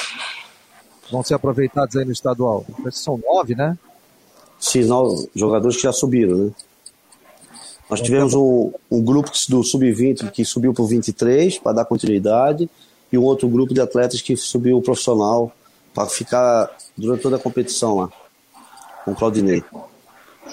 Vão 1.12 1.22
ser 1.22 1.36
aproveitados 1.36 1.96
aí 1.96 2.04
no 2.04 2.12
estadual? 2.12 2.66
São 2.92 3.20
nove, 3.24 3.54
né? 3.54 3.78
Sim, 4.60 4.86
nove 4.86 5.30
jogadores 5.36 5.76
que 5.78 5.84
já 5.84 5.92
subiram, 5.92 6.38
né? 6.38 6.52
Nós 7.94 8.02
tivemos 8.02 8.34
um, 8.34 8.72
um 8.89 9.04
grupo 9.04 9.30
do 9.50 9.64
Sub-20 9.64 10.32
que 10.32 10.44
subiu 10.44 10.74
para 10.74 10.82
o 10.82 10.88
23 10.88 11.60
para 11.60 11.74
dar 11.74 11.86
continuidade 11.86 12.68
e 13.12 13.18
um 13.20 13.22
outro 13.22 13.48
grupo 13.48 13.72
de 13.72 13.80
atletas 13.80 14.20
que 14.20 14.36
subiu 14.36 14.80
o 14.80 14.82
profissional 14.82 15.52
para 15.94 16.08
ficar 16.08 16.72
durante 16.98 17.22
toda 17.22 17.36
a 17.36 17.39
competição 17.39 17.98
lá, 17.98 18.10
com 19.06 19.12
o 19.12 19.16
Claudinei. 19.16 19.64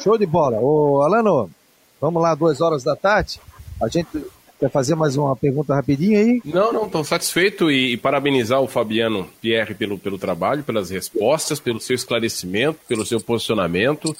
Show 0.02 0.18
de 0.18 0.26
bola. 0.26 0.58
Ô, 0.60 1.00
Alano, 1.00 1.50
vamos 1.98 2.20
lá, 2.20 2.34
duas 2.34 2.60
horas 2.60 2.84
da 2.84 2.94
tarde. 2.94 3.40
A 3.82 3.88
gente 3.88 4.22
quer 4.58 4.70
fazer 4.70 4.94
mais 4.94 5.16
uma 5.16 5.34
pergunta 5.34 5.74
rapidinho 5.74 6.18
aí? 6.18 6.42
Não, 6.44 6.70
não, 6.74 6.84
estou 6.84 7.02
satisfeito 7.04 7.70
e, 7.70 7.94
e, 7.94 7.96
parabenizar 7.96 8.60
o 8.60 8.68
Fabiano 8.68 9.26
Pierre 9.40 9.74
pelo, 9.74 9.98
pelo 9.98 10.18
trabalho, 10.18 10.62
pelas 10.62 10.90
respostas, 10.90 11.58
pelo 11.58 11.80
seu 11.80 11.94
esclarecimento, 11.94 12.80
pelo 12.86 13.06
seu 13.06 13.18
posicionamento. 13.18 14.14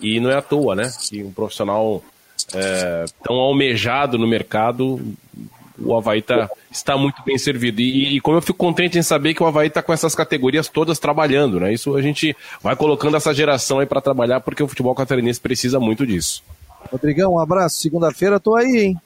E 0.00 0.18
não 0.18 0.28
é 0.28 0.38
à 0.38 0.42
toa, 0.42 0.74
né? 0.74 0.90
Que 1.08 1.22
um 1.22 1.30
profissional 1.30 2.02
é, 2.54 3.04
tão 3.22 3.36
almejado 3.36 4.18
no 4.18 4.26
mercado, 4.26 5.00
o 5.78 5.96
Havaí 5.96 6.22
tá, 6.22 6.48
está 6.70 6.96
muito 6.96 7.22
bem 7.24 7.36
servido. 7.38 7.80
E, 7.80 8.16
e, 8.16 8.20
como 8.20 8.36
eu 8.36 8.42
fico 8.42 8.58
contente 8.58 8.98
em 8.98 9.02
saber 9.02 9.34
que 9.34 9.42
o 9.42 9.46
Havaí 9.46 9.68
está 9.68 9.82
com 9.82 9.92
essas 9.92 10.14
categorias 10.14 10.68
todas 10.68 10.98
trabalhando, 10.98 11.60
né? 11.60 11.72
Isso 11.72 11.96
a 11.96 12.02
gente 12.02 12.36
vai 12.62 12.76
colocando 12.76 13.16
essa 13.16 13.34
geração 13.34 13.78
aí 13.78 13.86
para 13.86 14.00
trabalhar, 14.00 14.40
porque 14.40 14.62
o 14.62 14.68
futebol 14.68 14.94
catarinense 14.94 15.40
precisa 15.40 15.80
muito 15.80 16.06
disso. 16.06 16.42
Rodrigão, 16.90 17.34
um 17.34 17.38
abraço. 17.38 17.78
Segunda-feira 17.78 18.38
tô 18.38 18.54
aí, 18.54 18.78
hein? 18.78 19.00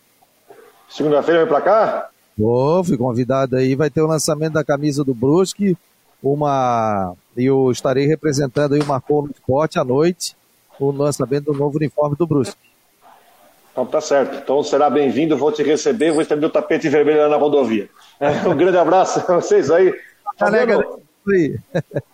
Segunda-feira 0.89 1.41
vem 1.41 1.49
para 1.49 1.61
cá? 1.61 2.09
Vou, 2.37 2.85
fui 2.85 2.97
convidado 2.97 3.57
aí. 3.57 3.75
Vai 3.75 3.91
ter 3.91 4.01
o 4.01 4.07
lançamento 4.07 4.55
da 4.55 4.65
camisa 4.65 5.05
do 5.05 5.15
Brusque. 5.15 5.77
Uma. 6.23 7.15
Eu 7.37 7.71
estarei 7.71 8.07
representando 8.07 8.75
aí 8.75 8.81
o 8.81 8.87
Marcou 8.87 9.23
no 9.23 9.31
Esporte 9.31 9.79
à 9.79 9.85
noite. 9.85 10.37
O 10.79 10.91
lançamento 10.91 11.47
do 11.47 11.55
novo 11.55 11.77
uniforme 11.77 12.17
do 12.17 12.27
Brusque. 12.27 12.68
Então 13.79 13.87
tá 13.87 14.01
certo. 14.01 14.41
Então 14.43 14.61
será 14.65 14.91
bem-vindo, 14.91 15.37
vou 15.37 15.53
te 15.53 15.63
receber, 15.63 16.11
vou 16.11 16.21
estender 16.21 16.49
o 16.49 16.53
tapete 16.53 16.89
vermelho 16.89 17.21
lá 17.21 17.29
na 17.29 17.37
rodovia. 17.37 17.89
É, 18.19 18.29
um 18.49 18.57
grande 18.57 18.77
abraço 18.77 19.21
a 19.21 19.37
vocês 19.37 19.71
aí. 19.71 19.95
Fabiano, 20.37 21.01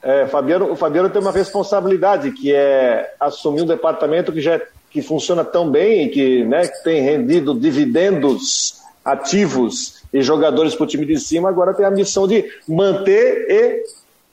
é, 0.03 0.27
Fabiano, 0.27 0.71
o 0.71 0.77
Fabiano 0.77 1.09
tem 1.09 1.23
uma 1.23 1.33
responsabilidade, 1.33 2.33
que 2.33 2.55
é 2.55 3.15
assumir 3.19 3.63
um 3.63 3.67
departamento 3.67 4.31
que 4.31 4.43
já 4.43 4.61
que 4.91 5.01
funciona 5.01 5.43
tão 5.43 5.71
bem 5.71 6.05
e 6.05 6.09
que, 6.11 6.45
né, 6.45 6.69
que 6.69 6.85
tem 6.85 7.01
rendido 7.01 7.59
dividendos 7.59 8.83
ativos 9.03 10.03
e 10.13 10.21
jogadores 10.21 10.75
para 10.75 10.85
o 10.85 10.87
time 10.87 11.07
de 11.07 11.19
cima, 11.19 11.49
agora 11.49 11.73
tem 11.73 11.87
a 11.87 11.91
missão 11.91 12.29
de 12.29 12.45
manter 12.69 13.47
e, 13.49 13.83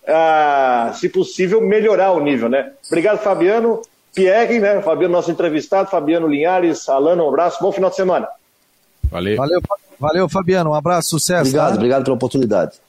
ah, 0.05 0.91
se 0.95 1.07
possível, 1.07 1.61
melhorar 1.61 2.11
o 2.11 2.19
nível. 2.19 2.49
Né? 2.49 2.73
Obrigado, 2.88 3.19
Fabiano. 3.19 3.82
Pierre, 4.14 4.59
né? 4.59 4.82
Fabiano, 4.82 5.14
nosso 5.14 5.32
entrevistado, 5.32 5.89
Fabiano 5.89 6.28
Linhares, 6.28 6.88
Alano, 6.89 7.26
um 7.26 7.30
abraço, 7.30 7.62
bom 7.62 7.72
final 7.72 7.89
de 7.89 7.95
semana. 7.95 8.28
Valeu. 9.03 9.36
Valeu, 9.36 9.62
valeu 9.99 10.30
Fabiano, 10.30 10.72
um 10.72 10.74
abraço, 10.74 11.09
sucesso. 11.09 11.49
Obrigado, 11.49 11.70
tá? 11.70 11.76
obrigado 11.76 12.03
pela 12.03 12.16
oportunidade. 12.16 12.80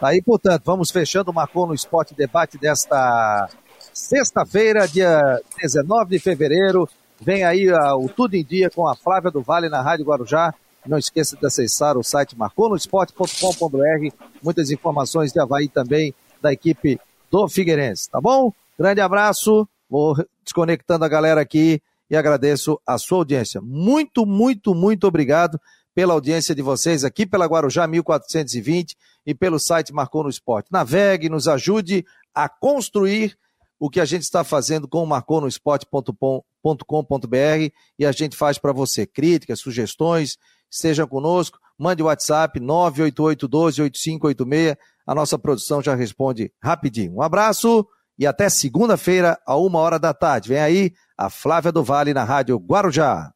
Aí, 0.00 0.20
portanto, 0.20 0.62
vamos 0.64 0.90
fechando 0.90 1.30
o 1.30 1.34
Marcou 1.34 1.66
no 1.66 1.74
Esporte 1.74 2.14
Debate 2.14 2.58
desta 2.58 3.48
sexta-feira, 3.92 4.88
dia 4.88 5.40
19 5.60 6.10
de 6.10 6.18
fevereiro. 6.18 6.88
Vem 7.20 7.44
aí 7.44 7.70
uh, 7.70 7.96
o 7.96 8.08
Tudo 8.08 8.34
em 8.34 8.44
Dia 8.44 8.68
com 8.68 8.88
a 8.88 8.96
Flávia 8.96 9.30
do 9.30 9.42
Vale 9.42 9.68
na 9.68 9.80
Rádio 9.80 10.04
Guarujá. 10.04 10.52
Não 10.84 10.98
esqueça 10.98 11.36
de 11.36 11.46
acessar 11.46 11.96
o 11.96 12.02
site 12.02 12.36
marconosport.com.br. 12.36 14.14
Muitas 14.42 14.72
informações 14.72 15.32
de 15.32 15.38
Havaí 15.38 15.68
também 15.68 16.12
da 16.40 16.52
equipe 16.52 17.00
do 17.30 17.48
Figueirense, 17.48 18.10
tá 18.10 18.20
bom? 18.20 18.52
Grande 18.76 19.00
abraço. 19.00 19.68
Vou 19.92 20.16
desconectando 20.42 21.04
a 21.04 21.08
galera 21.08 21.42
aqui 21.42 21.82
e 22.08 22.16
agradeço 22.16 22.80
a 22.86 22.96
sua 22.96 23.18
audiência. 23.18 23.60
Muito, 23.60 24.24
muito, 24.24 24.74
muito 24.74 25.06
obrigado 25.06 25.60
pela 25.94 26.14
audiência 26.14 26.54
de 26.54 26.62
vocês 26.62 27.04
aqui 27.04 27.26
pela 27.26 27.44
Guarujá 27.44 27.86
1420 27.86 28.96
e 29.26 29.34
pelo 29.34 29.58
site 29.58 29.92
Marcou 29.92 30.22
no 30.22 30.30
Esporte. 30.30 30.72
Navegue, 30.72 31.28
nos 31.28 31.46
ajude 31.46 32.06
a 32.34 32.48
construir 32.48 33.36
o 33.78 33.90
que 33.90 34.00
a 34.00 34.06
gente 34.06 34.22
está 34.22 34.42
fazendo 34.42 34.88
com 34.88 35.02
o 35.02 35.06
marconosport.com.br 35.06 37.72
e 37.98 38.06
a 38.06 38.12
gente 38.12 38.34
faz 38.34 38.56
para 38.56 38.72
você 38.72 39.04
críticas, 39.04 39.60
sugestões, 39.60 40.38
seja 40.70 41.06
conosco, 41.06 41.58
mande 41.78 42.02
o 42.02 42.06
WhatsApp 42.06 42.58
988 42.58 43.46
12 43.46 43.82
8586, 43.82 44.76
a 45.06 45.14
nossa 45.14 45.38
produção 45.38 45.82
já 45.82 45.94
responde 45.94 46.50
rapidinho. 46.62 47.16
Um 47.16 47.20
abraço 47.20 47.86
e 48.18 48.26
até 48.26 48.48
segunda-feira, 48.48 49.38
a 49.46 49.56
uma 49.56 49.78
hora 49.78 49.98
da 49.98 50.12
tarde. 50.12 50.48
Vem 50.48 50.60
aí 50.60 50.92
a 51.16 51.30
Flávia 51.30 51.72
do 51.72 51.82
Vale 51.82 52.14
na 52.14 52.24
Rádio 52.24 52.56
Guarujá. 52.58 53.32